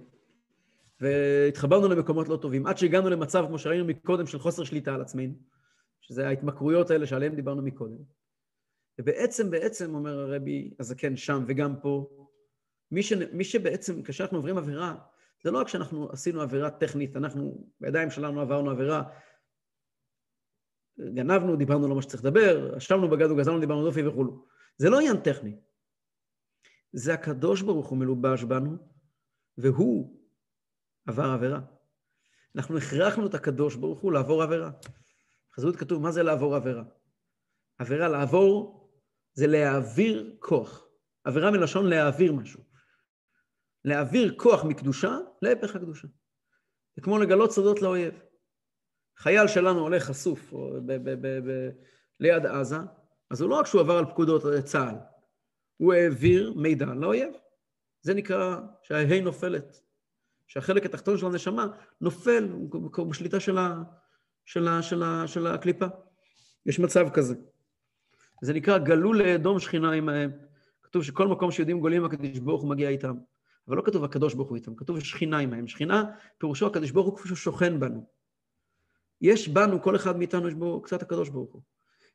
והתחברנו 1.01 1.87
למקומות 1.87 2.27
לא 2.29 2.37
טובים, 2.37 2.67
עד 2.67 2.77
שהגענו 2.77 3.09
למצב, 3.09 3.45
כמו 3.47 3.59
שראינו 3.59 3.85
מקודם, 3.85 4.27
של 4.27 4.39
חוסר 4.39 4.63
שליטה 4.63 4.95
על 4.95 5.01
עצמנו, 5.01 5.33
שזה 6.01 6.27
ההתמכרויות 6.27 6.91
האלה 6.91 7.07
שעליהן 7.07 7.35
דיברנו 7.35 7.61
מקודם. 7.61 7.97
ובעצם, 8.99 9.51
בעצם, 9.51 9.95
אומר 9.95 10.19
הרבי 10.19 10.73
הזקן 10.79 11.15
שם 11.15 11.43
וגם 11.47 11.79
פה, 11.81 12.09
מי, 12.91 13.03
ש... 13.03 13.13
מי 13.13 13.43
שבעצם, 13.43 14.03
כשאנחנו 14.03 14.37
עוברים 14.37 14.57
עבירה, 14.57 14.95
זה 15.43 15.51
לא 15.51 15.59
רק 15.59 15.67
שאנחנו 15.67 16.09
עשינו 16.11 16.41
עבירה 16.41 16.69
טכנית, 16.69 17.15
אנחנו 17.15 17.67
בידיים 17.81 18.09
שלנו 18.09 18.41
עברנו 18.41 18.71
עבירה, 18.71 19.03
גנבנו, 20.99 21.55
דיברנו 21.55 21.87
לא 21.87 21.95
מה 21.95 22.01
שצריך 22.01 22.25
לדבר, 22.25 22.73
ישבנו 22.77 23.09
בגד 23.09 23.31
וגזלנו, 23.31 23.59
דיברנו 23.59 23.85
דופי 23.85 24.07
וכולו. 24.07 24.45
זה 24.77 24.89
לא 24.89 24.99
עניין 24.99 25.17
טכני. 25.17 25.57
זה 26.93 27.13
הקדוש 27.13 27.61
ברוך 27.61 27.87
הוא 27.87 27.97
מלובש 27.97 28.43
בנו, 28.43 28.77
והוא 29.57 30.21
עבר 31.07 31.25
עבירה. 31.25 31.59
אנחנו 32.55 32.77
הכרחנו 32.77 33.27
את 33.27 33.33
הקדוש 33.33 33.75
ברוך 33.75 33.99
הוא 33.99 34.11
לעבור 34.11 34.43
עבירה. 34.43 34.71
בחזות 35.51 35.75
כתוב, 35.75 36.01
מה 36.01 36.11
זה 36.11 36.23
לעבור 36.23 36.55
עבירה? 36.55 36.83
עבירה, 37.79 38.07
לעבור, 38.07 38.89
זה 39.33 39.47
להעביר 39.47 40.37
כוח. 40.39 40.87
עבירה 41.23 41.51
מלשון 41.51 41.85
להעביר 41.85 42.33
משהו. 42.33 42.63
להעביר 43.85 44.35
כוח 44.37 44.63
מקדושה 44.63 45.17
להפך 45.41 45.75
הקדושה. 45.75 46.07
זה 46.95 47.01
כמו 47.01 47.17
לגלות 47.17 47.51
סודות 47.51 47.81
לאויב. 47.81 48.13
חייל 49.17 49.47
שלנו 49.47 49.79
הולך 49.79 50.03
חשוף 50.03 50.53
ב- 50.85 51.09
ב- 51.09 51.27
ב- 51.27 51.69
ליד 52.19 52.45
עזה, 52.45 52.77
אז 53.31 53.41
הוא 53.41 53.49
לא 53.49 53.55
רק 53.55 53.65
שהוא 53.65 53.81
עבר 53.81 53.97
על 53.97 54.05
פקודות 54.05 54.43
צה"ל, 54.63 54.95
הוא 55.77 55.93
העביר 55.93 56.53
מידע 56.55 56.85
לאויב. 56.85 57.33
זה 58.01 58.13
נקרא 58.13 58.59
שההי 58.81 59.21
נופלת, 59.21 59.81
שהחלק 60.47 60.85
התחתון 60.85 61.17
של 61.17 61.25
הנשמה 61.25 61.67
נופל, 62.01 62.49
הוא 62.71 63.07
בשליטה 63.07 63.39
של, 63.39 63.57
ה, 63.57 63.83
של, 64.45 64.67
ה, 64.67 64.81
של, 64.81 65.03
ה, 65.03 65.27
של 65.27 65.47
הקליפה. 65.47 65.85
יש 66.65 66.79
מצב 66.79 67.09
כזה. 67.09 67.35
זה 68.41 68.53
נקרא 68.53 68.77
גלו 68.77 69.13
לאדום 69.13 69.59
שכינה 69.59 69.91
עמהם. 69.91 70.31
כתוב 70.83 71.03
שכל 71.03 71.27
מקום 71.27 71.51
שיהודים 71.51 71.79
גולים, 71.79 72.05
הקדוש 72.05 72.39
ברוך 72.39 72.61
הוא 72.61 72.69
מגיע 72.69 72.89
איתם. 72.89 73.15
אבל 73.67 73.77
לא 73.77 73.81
כתוב 73.85 74.03
הקדוש 74.03 74.33
ברוך 74.33 74.49
הוא 74.49 74.55
איתם, 74.55 74.75
כתוב 74.75 74.99
שכינה 74.99 75.39
עמהם. 75.39 75.67
שכינה, 75.67 76.03
פירושו 76.37 76.67
הקדוש 76.67 76.91
ברוך 76.91 77.07
הוא 77.07 77.17
כפי 77.17 77.27
שהוא 77.27 77.37
שוכן 77.37 77.79
בנו. 77.79 78.05
יש 79.21 79.47
בנו, 79.47 79.81
כל 79.81 79.95
אחד 79.95 80.17
מאיתנו 80.17 80.47
יש 80.47 80.53
בו 80.53 80.81
קצת 80.81 81.01
הקדוש 81.01 81.29
ברוך 81.29 81.53
הוא. 81.53 81.61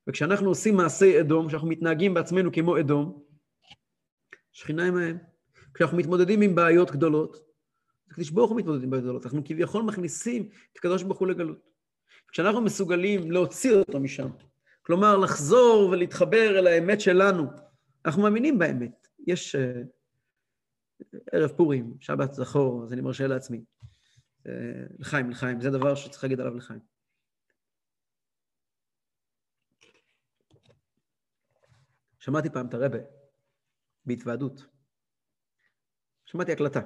וכשאנחנו 0.06 0.48
עושים 0.48 0.76
מעשי 0.76 1.20
אדום, 1.20 1.48
כשאנחנו 1.48 1.68
מתנהגים 1.68 2.14
בעצמנו 2.14 2.52
כמו 2.52 2.78
אדום, 2.80 3.22
שכינה 4.52 4.86
עמהם. 4.86 5.18
כשאנחנו 5.74 5.96
מתמודדים 5.96 6.42
עם 6.42 6.54
בעיות 6.54 6.90
גדולות, 6.90 7.36
הקדוש 8.10 8.30
ברוך 8.30 8.50
הוא 8.50 8.58
מתמודד 8.58 8.82
עם 8.82 8.90
בעיות 8.90 9.04
גדולות, 9.04 9.26
אנחנו 9.26 9.42
כביכול 9.44 9.82
מכניסים 9.82 10.48
את 10.72 10.78
הקדוש 10.78 11.02
ברוך 11.02 11.18
הוא 11.18 11.28
לגלות. 11.28 11.70
כשאנחנו 12.28 12.60
מסוגלים 12.60 13.30
להוציא 13.32 13.72
אותו 13.72 14.00
משם, 14.00 14.28
כלומר 14.82 15.16
לחזור 15.16 15.88
ולהתחבר 15.92 16.58
אל 16.58 16.66
האמת 16.66 17.00
שלנו, 17.00 17.46
אנחנו 18.06 18.22
מאמינים 18.22 18.58
באמת. 18.58 19.06
יש 19.26 19.56
uh, 19.56 19.58
ערב 21.32 21.50
פורים, 21.50 21.94
שבת 22.00 22.34
זכור, 22.34 22.84
אז 22.84 22.92
אני 22.92 23.00
מרשה 23.00 23.26
לעצמי. 23.26 23.64
Uh, 24.46 24.50
לחיים, 24.98 25.30
לחיים, 25.30 25.60
זה 25.60 25.70
דבר 25.70 25.94
שצריך 25.94 26.24
להגיד 26.24 26.40
עליו 26.40 26.56
לחיים. 26.56 26.80
שמעתי 32.18 32.50
פעם 32.50 32.66
את 32.66 32.74
הרבה 32.74 32.98
בהתוועדות. 34.06 34.66
שמעתי 36.24 36.52
הקלטה. 36.52 36.80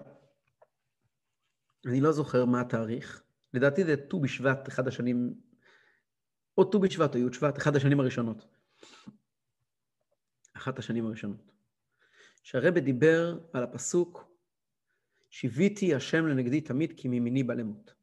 אני 1.86 2.00
לא 2.00 2.12
זוכר 2.12 2.44
מה 2.44 2.60
התאריך, 2.60 3.22
לדעתי 3.54 3.84
זה 3.84 3.96
ט"ו 3.96 4.20
בשבט, 4.20 4.68
אחד 4.68 4.88
השנים, 4.88 5.34
או 6.58 6.64
ט"ו 6.64 6.80
בשבט 6.80 7.14
או 7.14 7.20
י' 7.20 7.32
שבט, 7.32 7.58
אחד 7.58 7.76
השנים 7.76 8.00
הראשונות. 8.00 8.46
אחת 10.56 10.78
השנים 10.78 11.06
הראשונות. 11.06 11.52
שהרבא 12.42 12.80
דיבר 12.80 13.38
על 13.52 13.62
הפסוק, 13.62 14.24
שיוויתי 15.30 15.94
השם 15.94 16.26
לנגדי 16.26 16.60
תמיד 16.60 16.92
כי 16.96 17.08
מימיני 17.08 17.42
בא 17.42 17.54
למות. 17.54 17.94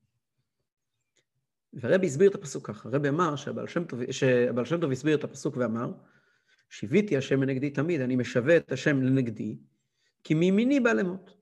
והרבי 1.74 2.08
הסביר 2.08 2.30
את 2.30 2.36
הפסוק 2.36 2.68
ככה, 2.68 2.90
הרבי 2.90 3.10
אמר 3.10 3.36
שהבעל 3.36 4.66
שם 4.66 4.80
טוב 4.82 4.92
הסביר 4.92 5.18
את 5.18 5.24
הפסוק 5.24 5.58
ואמר, 5.58 5.92
שיוויתי 6.74 7.18
השם 7.18 7.44
לנגדי 7.44 7.70
תמיד, 7.70 8.02
אני 8.02 8.16
משווה 8.16 8.58
את 8.58 8.72
השם 8.72 9.02
לנגדי, 9.02 9.58
כי 10.24 10.34
מימיני 10.34 10.80
בא 10.80 10.94
למות. 10.94 11.38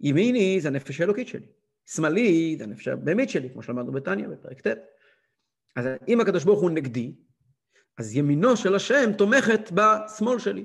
ימיני 0.00 0.60
זה 0.60 0.68
הנפש 0.68 1.00
האלוקית 1.00 1.28
שלי, 1.28 1.46
שמאלי 1.86 2.54
זה 2.58 2.64
הנפש 2.64 2.88
הבהמית 2.88 3.30
שלי, 3.30 3.50
כמו 3.50 3.62
שלמדנו 3.62 3.92
בתניא 3.92 4.28
בפרק 4.28 4.66
ט'. 4.66 4.76
אז 5.76 5.86
אם 6.08 6.20
הקדוש 6.20 6.44
ברוך 6.44 6.60
הוא 6.60 6.70
נגדי, 6.70 7.14
אז 7.98 8.16
ימינו 8.16 8.56
של 8.56 8.74
השם 8.74 9.12
תומכת 9.18 9.70
בשמאל 9.74 10.38
שלי. 10.38 10.64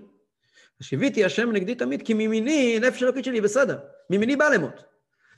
שיוויתי 0.81 1.25
השם 1.25 1.51
נגדי 1.51 1.75
תמיד, 1.75 2.01
כי 2.01 2.13
מימיני, 2.13 2.77
הנפש 2.77 3.03
האלוקית 3.03 3.25
שלי 3.25 3.41
בסדר, 3.41 3.79
מימיני 4.09 4.35
בא 4.35 4.49
למות. 4.49 4.83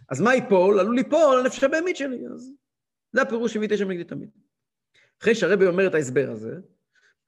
אז 0.10 0.22
מה 0.22 0.34
ייפול? 0.34 0.80
עלול 0.80 0.96
ליפול 0.96 1.40
הנפש 1.40 1.64
הבהמית 1.64 1.96
שלי, 1.96 2.28
אז 2.36 2.52
זה 3.14 3.22
הפירוש 3.22 3.54
שיוויתי 3.54 3.74
השם 3.74 3.92
נגדי 3.92 4.04
תמיד. 4.04 4.30
אחרי 5.22 5.36
שהרבי 5.36 5.66
אומר 5.66 5.88
את 5.88 5.94
ההסבר 5.94 6.30
הזה, 6.32 6.56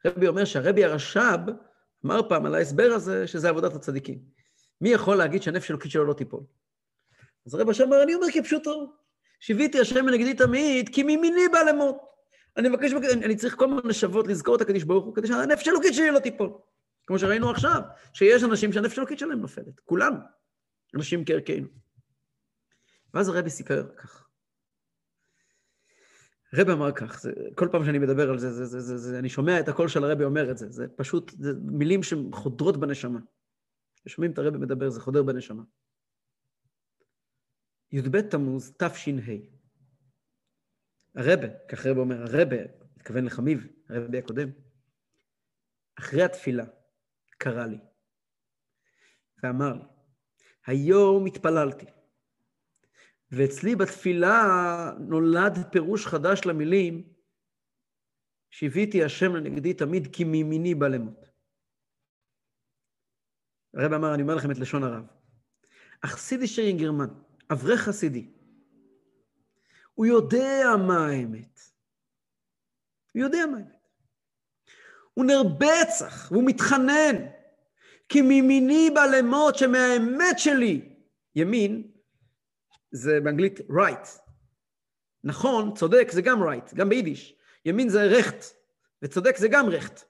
הרבי 0.05 0.27
אומר 0.27 0.45
שהרבי 0.45 0.83
הרש"ב 0.83 1.39
אמר 2.05 2.29
פעם 2.29 2.45
על 2.45 2.55
ההסבר 2.55 2.91
הזה 2.95 3.27
שזה 3.27 3.49
עבודת 3.49 3.73
הצדיקים. 3.73 4.19
מי 4.81 4.89
יכול 4.89 5.17
להגיד 5.17 5.41
שהנפש 5.41 5.69
האלוקית 5.69 5.91
שלו 5.91 6.05
לא 6.05 6.13
תיפול? 6.13 6.43
אז 7.45 7.53
הרבי 7.53 7.69
הרש"ב 7.69 7.83
אמר, 7.83 8.03
אני 8.03 8.15
אומר 8.15 8.27
כפשוטו, 8.33 8.93
שיוויתי 9.39 9.79
השם 9.79 10.05
מנגדי 10.05 10.33
תמיד, 10.33 10.89
כי 10.89 11.03
מימיני 11.03 11.47
בא 11.51 11.59
למות. 11.59 11.97
אני 12.57 12.69
מבקש, 12.69 12.91
אני 13.13 13.35
צריך 13.35 13.55
כל 13.55 13.67
מיני 13.67 13.81
לשוות, 13.85 14.27
לזכור 14.27 14.55
את 14.55 14.61
הקדיש 14.61 14.83
ברוך 14.83 15.05
הוא, 15.05 15.15
כדי 15.15 15.27
שהנפש 15.27 15.67
האלוקית 15.67 15.93
שלי 15.93 16.11
לא 16.11 16.19
תיפול. 16.19 16.49
כמו 17.07 17.19
שראינו 17.19 17.49
עכשיו, 17.49 17.81
שיש 18.13 18.43
אנשים 18.43 18.73
שהנפש 18.73 18.97
האלוקית 18.97 19.19
שלהם 19.19 19.39
נופלת, 19.39 19.79
כולנו, 19.85 20.17
אנשים 20.95 21.25
כערכנו. 21.25 21.67
ואז 23.13 23.29
הרבי 23.29 23.49
סיפר 23.49 23.87
כך. 23.97 24.22
הרבי 26.53 26.71
אמר 26.71 26.91
כך, 26.91 27.21
זה, 27.21 27.31
כל 27.55 27.67
פעם 27.71 27.85
שאני 27.85 27.99
מדבר 27.99 28.29
על 28.29 28.39
זה, 28.39 28.51
זה, 28.51 28.65
זה, 28.65 28.79
זה, 28.79 28.97
זה, 28.97 29.19
אני 29.19 29.29
שומע 29.29 29.59
את 29.59 29.67
הקול 29.67 29.87
של 29.87 30.03
הרבי 30.03 30.23
אומר 30.23 30.51
את 30.51 30.57
זה, 30.57 30.69
זה 30.69 30.87
פשוט, 30.87 31.31
זה 31.39 31.53
מילים 31.63 32.03
שחודרות 32.03 32.77
בנשמה. 32.77 33.19
כששומעים 34.05 34.31
את 34.31 34.37
הרבי 34.37 34.57
מדבר, 34.57 34.89
זה 34.89 35.01
חודר 35.01 35.23
בנשמה. 35.23 35.63
י"ב 37.91 38.21
תמוז, 38.21 38.73
תש"ה. 38.77 39.11
הרבה, 41.15 41.47
כך 41.69 41.85
הרבה 41.85 41.99
אומר, 41.99 42.21
הרבה, 42.21 42.57
מתכוון 42.97 43.25
לחמיב, 43.25 43.67
הרבי 43.89 44.17
הקודם, 44.17 44.49
אחרי 45.99 46.23
התפילה 46.23 46.65
קרא 47.37 47.65
לי 47.65 47.77
ואמר 49.43 49.73
לי, 49.73 49.83
היום 50.65 51.25
התפללתי, 51.25 51.85
ואצלי 53.35 53.75
בתפילה 53.75 54.43
נולד 54.99 55.57
פירוש 55.71 56.07
חדש 56.07 56.41
למילים, 56.45 57.13
שיוויתי 58.49 59.03
השם 59.03 59.35
לנגדי 59.35 59.73
תמיד 59.73 60.15
כי 60.15 60.23
מימיני 60.23 60.75
בא 60.75 60.87
למות. 60.87 61.25
הרב 63.73 63.93
אמר, 63.93 64.13
אני 64.13 64.21
אומר 64.21 64.35
לכם 64.35 64.51
את 64.51 64.57
לשון 64.57 64.83
הרב. 64.83 65.05
אכסידי 66.01 66.47
שרין 66.47 66.77
גרמן, 66.77 67.07
אברך 67.51 67.79
חסידי, 67.79 68.31
הוא 69.93 70.05
יודע 70.05 70.63
מה 70.87 71.07
האמת. 71.07 71.59
הוא 73.13 73.21
יודע 73.23 73.45
מה 73.51 73.57
האמת. 73.57 73.87
הוא 75.13 75.25
נרבצח, 75.25 76.31
והוא 76.31 76.43
מתחנן, 76.45 77.15
כי 78.09 78.21
מימיני 78.21 78.89
בא 78.93 79.05
למות 79.05 79.55
שמהאמת 79.55 80.39
שלי, 80.39 80.95
ימין, 81.35 81.92
זה 82.93 83.19
באנגלית 83.19 83.59
right. 83.59 84.07
נכון, 85.23 85.73
צודק, 85.75 86.07
זה 86.11 86.21
גם 86.21 86.43
right, 86.43 86.75
גם 86.75 86.89
ביידיש. 86.89 87.35
ימין 87.65 87.89
זה 87.89 88.03
רכט, 88.03 88.45
וצודק 89.01 89.37
זה 89.37 89.47
גם 89.47 89.69
רכט. 89.69 90.03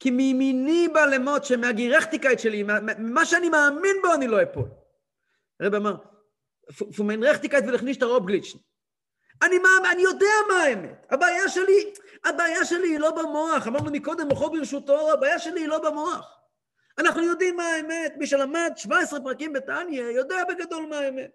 כי 0.00 0.10
מימיני 0.10 0.88
בא 0.92 1.04
למות 1.04 1.44
שמהגירכטיקאית 1.44 2.40
שלי, 2.40 2.64
מה 2.98 3.26
שאני 3.26 3.48
מאמין 3.48 3.96
בו 4.02 4.14
אני 4.14 4.28
לא 4.28 4.42
אפול. 4.42 4.68
הרב 5.60 5.74
אמר, 5.74 5.96
פומן 6.96 7.22
רכטיקאית 7.22 7.64
ולכנישת 7.68 8.02
הרוב 8.02 8.26
גליצ'ן. 8.26 8.58
אני, 9.42 9.58
מה, 9.58 9.68
אני 9.92 10.02
יודע 10.02 10.34
מה 10.48 10.62
האמת. 10.62 11.06
הבעיה 11.10 11.48
שלי, 11.48 11.92
הבעיה 12.24 12.64
שלי 12.64 12.88
היא 12.88 12.98
לא 12.98 13.10
במוח. 13.10 13.66
אמרנו 13.66 13.90
מקודם, 13.90 14.28
מוחו 14.28 14.50
ברשותו, 14.50 15.12
הבעיה 15.12 15.38
שלי 15.38 15.60
היא 15.60 15.68
לא 15.68 15.90
במוח. 15.90 16.37
אנחנו 16.98 17.22
יודעים 17.22 17.56
מה 17.56 17.66
האמת. 17.66 18.14
מי 18.16 18.26
שלמד 18.26 18.72
17 18.76 19.20
פרקים 19.20 19.52
בתניא, 19.52 20.02
יודע 20.02 20.36
בגדול 20.48 20.86
מה 20.86 20.98
האמת. 20.98 21.30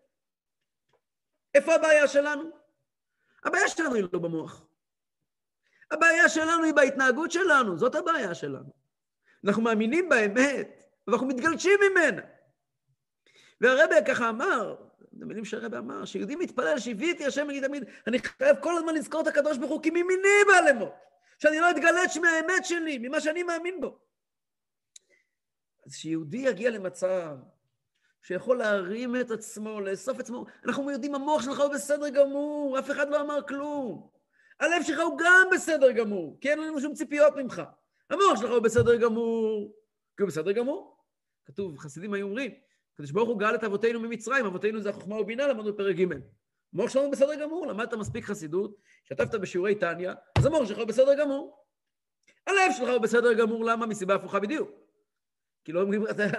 איפה 1.56 1.76
הבעיה 1.76 2.08
שלנו? 2.08 2.44
הבעיה 3.44 3.68
שלנו 3.68 3.96
היא 3.96 4.04
לא 4.14 4.20
במוח. 4.20 4.66
הבעיה 5.92 6.30
שלנו 6.30 6.64
היא 6.64 6.74
בהתנהגות 6.74 7.32
שלנו, 7.32 7.78
זאת 7.78 7.96
הבעיה 7.96 8.36
שלנו. 8.36 8.74
אנחנו 9.46 9.62
מאמינים 9.62 10.10
באמת, 10.10 10.68
ואנחנו 11.08 11.28
מתגלשים 11.28 11.80
ממנה. 11.92 12.22
והרבה 13.62 14.02
ככה 14.02 14.30
אמר, 14.30 14.76
זה 15.12 15.26
מילים 15.26 15.46
שהרבה 15.46 15.78
אמר, 15.78 16.06
שיהודי 16.06 16.36
מתפלל 16.36 16.80
שהביאתי 16.80 17.26
השם 17.26 17.50
יגיד 17.50 17.68
תמיד, 17.68 17.84
אני 18.08 18.20
חייב 18.20 18.58
כל 18.62 18.78
הזמן 18.78 18.96
לזכור 18.96 19.22
את 19.22 19.28
הקדוש 19.28 19.58
ברוך 19.58 19.72
הוא, 19.72 19.84
כי 19.84 19.90
ממיני 19.90 20.44
בא 20.48 20.70
למות, 20.70 20.94
שאני 21.40 21.60
לא 21.60 21.72
אתגלץ' 21.72 22.18
מהאמת 22.18 22.66
שלי, 22.66 22.98
ממה 22.98 23.22
שאני 23.22 23.44
מאמין 23.44 23.82
בו. 23.82 24.00
אז 25.86 25.94
שיהודי 25.94 26.38
יגיע 26.38 26.70
למצב 26.70 27.38
שיכול 28.22 28.58
להרים 28.58 29.16
את 29.16 29.32
עצמו, 29.32 29.82
לאסוף 29.82 30.16
את 30.16 30.24
עצמו, 30.24 30.46
אנחנו 30.66 30.92
יודעים, 30.92 31.16
המוח 31.16 31.42
שלך 31.42 31.60
הוא 31.60 31.74
בסדר 31.74 32.10
גמור, 32.10 32.80
אף 32.80 32.92
אחד 32.92 33.10
לא 33.10 33.22
אמר 33.22 33.40
כלום. 33.48 34.10
הלב 34.60 34.84
שלך 34.84 35.00
הוא 35.00 35.18
גם 35.18 35.48
בסדר 35.52 35.92
גמור, 35.92 36.38
כי 36.42 36.50
אין 36.50 36.60
לנו 36.60 36.82
שום 36.82 36.94
ציפיות 36.94 37.36
ממך. 37.36 37.62
המוח 38.10 38.42
שלך 38.42 38.52
הוא 38.52 38.60
בסדר 38.60 38.96
גמור, 38.96 39.76
כי 40.18 40.24
הוא 40.24 40.28
בסדר 40.28 40.52
גמור. 40.52 40.98
כתוב, 41.46 41.78
חסידים 41.78 42.14
היו 42.14 42.26
אומרים, 42.26 42.52
הקדוש 42.94 43.12
ברוך 43.12 43.30
הוא 43.30 43.40
גאל 43.40 43.56
את 43.56 43.64
אבותינו 43.64 44.00
ממצרים, 44.00 44.46
אבותינו 44.46 44.82
זה 44.82 44.90
החוכמה 44.90 45.20
ובינה, 45.20 45.48
למדנו 45.48 45.74
בפרק 45.74 45.96
ג'. 45.96 46.06
המוח 46.74 46.90
שלנו 46.90 47.12
בסדר 47.12 47.36
גמור, 47.36 47.68
למדת 47.68 47.94
מספיק 47.94 48.26
חסידות, 48.26 48.76
שתפת 49.04 49.36
בשיעורי 49.36 49.76
טניה, 49.76 50.14
אז 50.38 50.46
המוח 50.46 50.68
שלך 50.68 50.78
הוא 50.78 50.86
בסדר 50.86 51.14
גמור. 51.20 51.66
הלב 52.48 52.72
שלך 52.78 52.90
הוא 52.90 52.98
בסדר 52.98 53.34
גמור, 53.34 53.66
למה? 53.66 53.86
מסיבה 53.86 54.16
הפוכה 54.16 54.40
בדיוק. 54.40 54.83
כי 55.64 55.72
לא, 55.72 55.86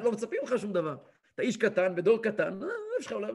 לא 0.03 0.13
מצפים 0.13 0.41
לך 0.43 0.59
שום 0.59 0.73
דבר. 0.73 0.97
אתה 1.35 1.43
איש 1.43 1.57
קטן, 1.57 1.95
בדור 1.95 2.23
קטן, 2.23 2.63
הלב 2.63 3.01
שלך 3.01 3.13
אולי... 3.13 3.33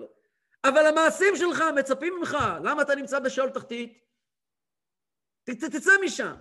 אבל 0.64 0.86
המעשים 0.86 1.36
שלך 1.36 1.64
מצפים 1.76 2.14
ממך. 2.20 2.38
למה 2.64 2.82
אתה 2.82 2.96
נמצא 2.96 3.20
בשאול 3.20 3.50
תחתית? 3.50 4.00
ת, 5.44 5.50
תצא 5.50 5.92
משם. 6.06 6.36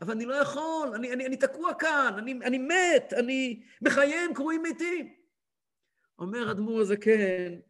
אבל 0.00 0.12
אני 0.12 0.24
לא 0.24 0.34
יכול, 0.34 0.92
אני, 0.94 1.12
אני, 1.12 1.26
אני 1.26 1.36
תקוע 1.36 1.74
כאן, 1.74 2.14
אני, 2.18 2.32
אני 2.44 2.58
מת, 2.58 3.12
אני 3.12 3.62
בחייהם 3.82 4.34
קרויים 4.34 4.62
מתים. 4.62 5.14
אומר 6.18 6.50
אדמו"ר 6.50 6.80
הזקן, 6.80 7.60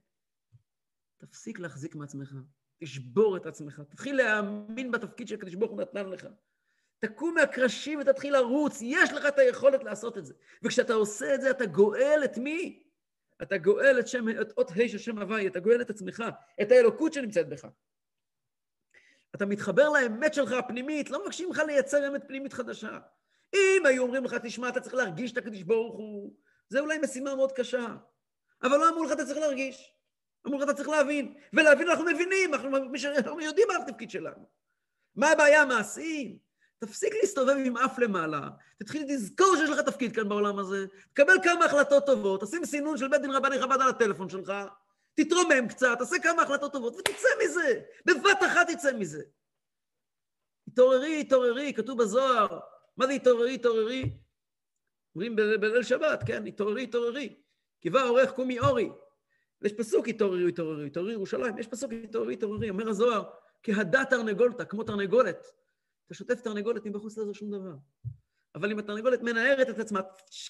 תפסיק 1.17 1.59
להחזיק 1.59 1.95
מעצמך, 1.95 2.35
תשבור 2.79 3.37
את 3.37 3.47
עצמך, 3.47 3.83
תתחיל 3.89 4.17
להאמין 4.17 4.91
בתפקיד 4.91 5.29
שהקדוש 5.29 5.55
ברוך 5.55 5.71
הוא 5.71 5.81
נתן 5.81 6.07
לך. 6.07 6.27
תקום 7.07 7.35
מהקרשים 7.35 7.99
ותתחיל 7.99 8.33
לרוץ, 8.33 8.79
יש 8.83 9.13
לך 9.13 9.27
את 9.27 9.39
היכולת 9.39 9.85
לעשות 9.85 10.19
את 10.19 10.27
זה. 10.27 10.35
וכשאתה 10.63 10.95
עושה 10.95 11.35
את 11.35 11.41
זה, 11.41 11.51
אתה 11.51 11.67
גואל 11.67 12.21
את 12.25 12.39
מי? 12.39 12.83
אתה 13.43 13.59
גואל 13.59 14.01
את, 14.01 14.09
שם, 14.09 14.29
את 14.41 14.53
אות 14.59 14.71
ה' 14.71 14.89
של 14.89 14.99
שם 14.99 15.19
הוואי, 15.19 15.47
אתה 15.47 15.61
גואל 15.61 15.81
את 15.81 15.91
עצמך, 15.91 16.25
את 16.63 16.71
האלוקות 16.71 17.13
שנמצאת 17.13 17.49
בך. 17.49 17.67
אתה 19.35 19.47
מתחבר 19.47 19.89
לאמת 19.89 20.35
שלך 20.35 20.53
הפנימית, 20.53 21.11
לא 21.11 21.23
מבקשים 21.23 21.51
לך 21.51 21.59
לייצר 21.67 22.09
אמת 22.09 22.25
פנימית 22.29 22.53
חדשה. 22.53 22.99
אם 23.55 23.87
היו 23.87 24.03
אומרים 24.03 24.25
לך, 24.25 24.35
תשמע, 24.35 24.69
אתה 24.69 24.81
צריך 24.81 24.95
להרגיש 24.95 25.33
את 25.33 25.37
הקדוש 25.37 25.63
ברוך 25.63 25.97
הוא, 25.97 26.37
זה 26.69 26.81
אולי 26.81 26.99
משימה 26.99 27.35
מאוד 27.35 27.53
קשה. 27.53 27.97
אבל 28.63 28.77
לא 28.77 28.89
אמרו 28.89 29.05
לך, 29.05 29.13
אתה 29.13 29.25
צריך 29.25 29.39
להרגיש. 29.39 29.93
אמרו 30.47 30.59
לך, 30.59 30.65
אתה 30.65 30.75
צריך 30.75 30.89
להבין. 30.89 31.35
ולהבין 31.53 31.89
אנחנו 31.89 32.05
מבינים, 32.05 32.55
אנחנו 32.55 33.41
יודעים 33.41 33.69
מה 33.69 33.77
התפקיד 33.77 34.11
שלנו. 34.11 34.49
מה 35.17 35.31
הבעיה 35.31 35.63
המעשיים? 35.63 36.46
תפסיק 36.79 37.15
להסתובב 37.21 37.57
עם 37.65 37.77
אף 37.77 37.99
למעלה, 37.99 38.49
תתחיל 38.79 39.05
לזכור 39.09 39.57
שיש 39.57 39.71
לך 39.71 39.81
תפקיד 39.81 40.15
כאן 40.15 40.29
בעולם 40.29 40.59
הזה, 40.59 40.87
תקבל 41.13 41.35
כמה 41.45 41.65
החלטות 41.65 42.07
טובות, 42.07 42.43
תשים 42.43 42.65
סינון 42.65 42.97
של 42.97 43.09
בית 43.09 43.21
דין 43.21 43.31
רבני 43.31 43.59
חב"ד 43.61 43.81
על 43.81 43.89
הטלפון 43.89 44.29
שלך, 44.29 44.53
תתרומם 45.15 45.69
קצת, 45.69 45.99
תעשה 45.99 46.17
כמה 46.23 46.43
החלטות 46.43 46.73
טובות 46.73 46.97
ותצא 46.97 47.29
מזה, 47.45 47.81
בבת 48.07 48.43
אחת 48.47 48.71
תצא 48.71 48.93
מזה. 48.93 49.23
התעוררי, 50.69 51.21
התעוררי, 51.21 51.73
כתוב 51.75 52.03
בזוהר, 52.03 52.61
מה 52.97 53.07
זה 53.07 53.13
התעוררי, 53.13 53.55
התעוררי? 53.55 54.11
אומרים 55.15 55.37
בליל 55.37 55.83
שבת, 55.83 56.23
כן, 56.27 56.47
התעוררי, 56.47 56.83
התעוררי. 56.83 57.37
כי 57.81 57.91
בא 57.91 58.03
עורך 58.03 58.33
קומי 58.33 58.59
אורי. 58.59 58.91
יש 59.63 59.73
פסוק 59.73 60.09
התעוררי, 60.09 60.49
התעוררי, 60.49 60.87
התעוררי 60.87 61.13
ירושלים, 61.13 61.59
יש 61.59 61.67
פסוק 61.67 61.93
התעוררי, 62.05 62.35
התעוררי, 62.35 62.71
אומר 62.71 62.89
הזוהר, 62.89 63.25
כהדה 63.63 64.05
תרנגולתא, 64.05 64.65
כמו 64.65 64.83
תרנגולת. 64.83 65.53
אתה 66.07 66.15
שוטף 66.15 66.41
תרנגולת 66.41 66.87
מבחוץ 66.87 67.19
לעזור 67.19 67.35
שום 67.35 67.51
דבר. 67.51 67.75
אבל 68.55 68.71
אם 68.71 68.79
התרנגולת 68.79 69.23
מנערת 69.23 69.71
את 69.71 69.79
עצמה, 69.79 70.01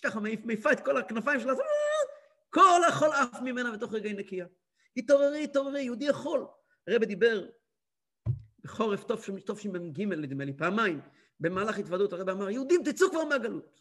ככה 0.02 0.20
מעיפה 0.20 0.72
את 0.72 0.80
כל 0.80 0.96
הכנפיים 0.96 1.40
שלה, 1.40 1.54
כל 2.50 2.80
החול 2.88 3.08
עף 3.08 3.40
ממנה 3.42 3.76
בתוך 3.76 3.94
רגעי 3.94 4.12
נקייה. 4.12 4.46
התעוררי, 4.96 5.44
התעוררי, 5.44 5.82
יהודי 5.82 6.04
יכול. 6.04 6.46
הרבי 6.88 7.06
דיבר 7.06 7.46
בחורף 8.64 9.04
תשמ"ג, 9.04 10.02
נדמה 10.02 10.44
לי, 10.44 10.52
פעמיים, 10.52 11.00
במהלך 11.40 11.78
התוודות 11.78 12.12
הרבי 12.12 12.32
אמר, 12.32 12.50
יהודים, 12.50 12.82
תצאו 12.84 13.10
כבר 13.10 13.24
מהגלות. 13.24 13.80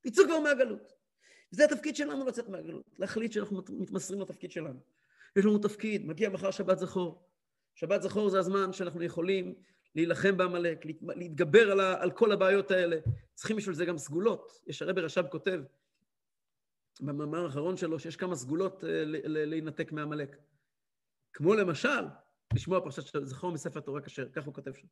תצאו 0.00 0.24
כבר 0.24 0.40
מהגלות. 0.40 0.92
זה 1.50 1.64
התפקיד 1.64 1.96
שלנו 1.96 2.26
לצאת 2.26 2.48
מהגלות, 2.48 2.94
להחליט 2.98 3.32
שאנחנו 3.32 3.62
מתמסרים 3.68 4.20
לתפקיד 4.20 4.50
שלנו. 4.50 4.80
יש 5.36 5.44
לנו 5.44 5.58
תפקיד, 5.58 6.06
מגיע 6.06 6.28
מחר 6.28 6.50
שבת 6.50 6.78
זכור. 6.78 7.28
שבת 7.74 8.02
זכור 8.02 8.30
זה 8.30 8.38
הזמן 8.38 8.72
שאנחנו 8.72 9.02
יכולים 9.02 9.54
להילחם 9.94 10.36
בעמלק, 10.36 10.84
להתגבר 11.00 11.70
על, 11.70 11.80
ה, 11.80 12.02
על 12.02 12.10
כל 12.10 12.32
הבעיות 12.32 12.70
האלה. 12.70 12.96
צריכים 13.34 13.56
בשביל 13.56 13.74
זה 13.74 13.84
גם 13.84 13.98
סגולות. 13.98 14.60
יש 14.66 14.82
הרבי 14.82 15.00
רש"ב 15.00 15.26
כותב 15.30 15.60
במאמר 17.00 17.44
האחרון 17.44 17.76
שלו 17.76 17.98
שיש 17.98 18.16
כמה 18.16 18.36
סגולות 18.36 18.84
אה, 18.84 19.02
להינתק 19.26 19.92
מעמלק. 19.92 20.36
כמו 21.32 21.54
למשל, 21.54 22.04
לשמוע 22.54 22.80
פרשת 22.80 23.24
זכור 23.24 23.52
מספר 23.52 23.80
תורה 23.80 24.00
כשר, 24.00 24.28
כך 24.28 24.44
הוא 24.44 24.54
כותב 24.54 24.74
שם, 24.74 24.86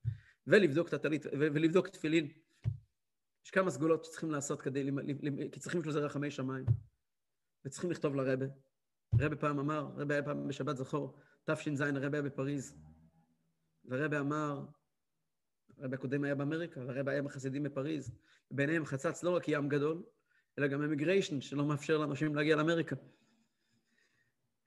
ולבדוק 0.47 0.89
את 0.89 0.93
הטלית, 0.93 1.27
ולבדוק 1.33 1.89
תפילין. 1.89 2.29
יש 3.45 3.51
כמה 3.51 3.71
סגולות 3.71 4.05
שצריכים 4.05 4.31
לעשות 4.31 4.63
כדי, 4.63 4.91
כי 5.53 5.61
צריכים 5.61 5.81
בשביל 5.81 5.93
זה 5.93 6.01
רחמי 6.01 6.31
שמיים. 6.31 6.65
וצריכים 7.65 7.91
לכתוב 7.91 8.15
לרבי. 8.15 8.47
הרבי 9.21 9.37
פעם 9.37 9.59
אמר, 9.59 9.89
הרבי 9.97 10.15
היה 10.15 10.23
פעם 10.23 10.49
בשבת 10.49 10.77
זכור, 10.77 11.19
תש"ז, 11.45 11.81
הרבי 11.81 12.19
היה 12.19 12.23
בפריז. 12.23 12.77
והרבי 13.85 14.21
אמר, 14.21 14.65
הרבי 15.81 15.97
הקודם 15.97 16.25
היה 16.25 16.35
באמריקה, 16.35 16.81
והרבי 16.87 17.13
היה 17.13 17.23
בחסידים 17.23 17.63
בפריז. 17.63 18.11
ביניהם 18.51 18.85
חצץ 18.85 19.23
לא 19.23 19.31
רק 19.31 19.49
ים 19.49 19.69
גדול, 19.69 20.03
אלא 20.59 20.67
גם 20.67 20.83
immigration, 20.83 21.41
שלא 21.41 21.65
מאפשר 21.65 21.99
לאנשים 21.99 22.35
להגיע 22.35 22.57
לאמריקה. 22.57 22.97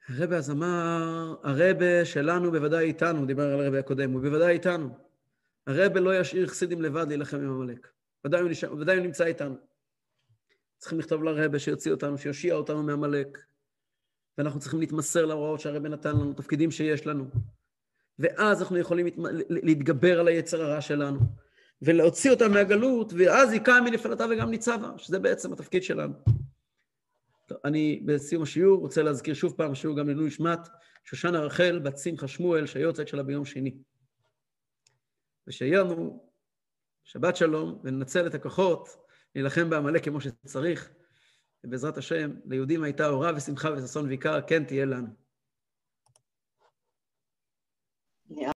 הרבי 0.10 0.38
אז 0.38 0.52
אמר, 0.52 1.36
הרבי 1.44 2.06
שלנו 2.06 2.52
בוודאי 2.52 2.86
איתנו, 2.86 3.26
דיבר 3.26 3.54
על 3.54 3.62
הרבי 3.66 3.80
הקודם, 3.80 4.12
הוא 4.12 4.22
בוודאי 4.22 4.54
איתנו. 4.54 4.90
הרבי 5.68 6.00
לא 6.00 6.20
ישאיר 6.20 6.48
חסידים 6.48 6.82
לבד 6.82 7.06
להילחם 7.08 7.38
עם 7.38 7.50
עמלק. 7.50 7.88
ודאי 8.26 8.42
ודאי 8.80 8.98
הוא 8.98 9.06
נמצא 9.06 9.26
איתנו. 9.26 9.56
צריכים 10.78 11.00
לכתוב 11.00 11.24
לרבה 11.24 11.60
שיוציא 11.60 11.92
אותנו, 11.92 12.18
שיושיע 12.18 12.56
אותנו 12.56 12.84
מעמלק. 12.84 13.38
ואנחנו 14.38 14.60
צריכים 14.60 14.80
להתמסר 14.80 15.26
להוראות 15.26 15.60
שהרבה 15.60 15.90
נתן 15.90 16.16
לנו, 16.16 16.34
תפקידים 16.34 16.72
שיש 16.72 17.08
לנו. 17.08 17.26
ואז 18.20 18.62
אנחנו 18.62 18.78
יכולים 18.78 19.06
להתגבר 19.50 20.20
על 20.20 20.28
היצר 20.28 20.62
הרע 20.62 20.82
שלנו, 20.82 21.20
ולהוציא 21.82 22.32
אותם 22.32 22.52
מהגלות, 22.52 23.14
ואז 23.18 23.52
היא 23.52 23.62
קמה 23.62 23.82
מנפלתה 23.82 24.26
וגם 24.32 24.50
ניצבה, 24.50 24.92
שזה 24.98 25.20
בעצם 25.20 25.54
התפקיד 25.54 25.84
שלנו. 25.84 26.14
טוב, 27.48 27.58
אני 27.66 28.04
בסיום 28.06 28.44
השיעור 28.44 28.80
רוצה 28.80 29.04
להזכיר 29.04 29.34
שוב 29.34 29.54
פעם, 29.58 29.72
השיעור 29.72 29.98
גם 29.98 30.06
לעילוי 30.06 30.28
נשמת, 30.28 30.60
שושנה 31.04 31.40
רחל 31.40 31.80
בת 31.80 31.98
שמחה 31.98 32.28
שמואל, 32.28 32.66
שהיורצייט 32.66 33.08
שלה 33.08 33.24
ביום 33.24 33.46
שני. 33.46 33.78
ושיהיה 35.48 35.84
לנו 35.84 36.30
שבת 37.04 37.36
שלום, 37.36 37.82
וננצל 37.84 38.28
את 38.28 38.36
הכוחות 38.36 38.90
להילחם 39.36 39.70
בעמלק 39.70 40.06
כמו 40.06 40.22
שצריך, 40.22 40.90
ובעזרת 41.64 41.98
השם, 41.98 42.32
ליהודים 42.46 42.84
הייתה 42.84 43.10
אורה 43.10 43.32
ושמחה 43.36 43.70
וששון 43.74 44.06
ויקר, 44.08 44.40
כן 44.48 44.64
תהיה 44.64 44.86
לנו. 44.86 45.29
Yeah. 48.30 48.48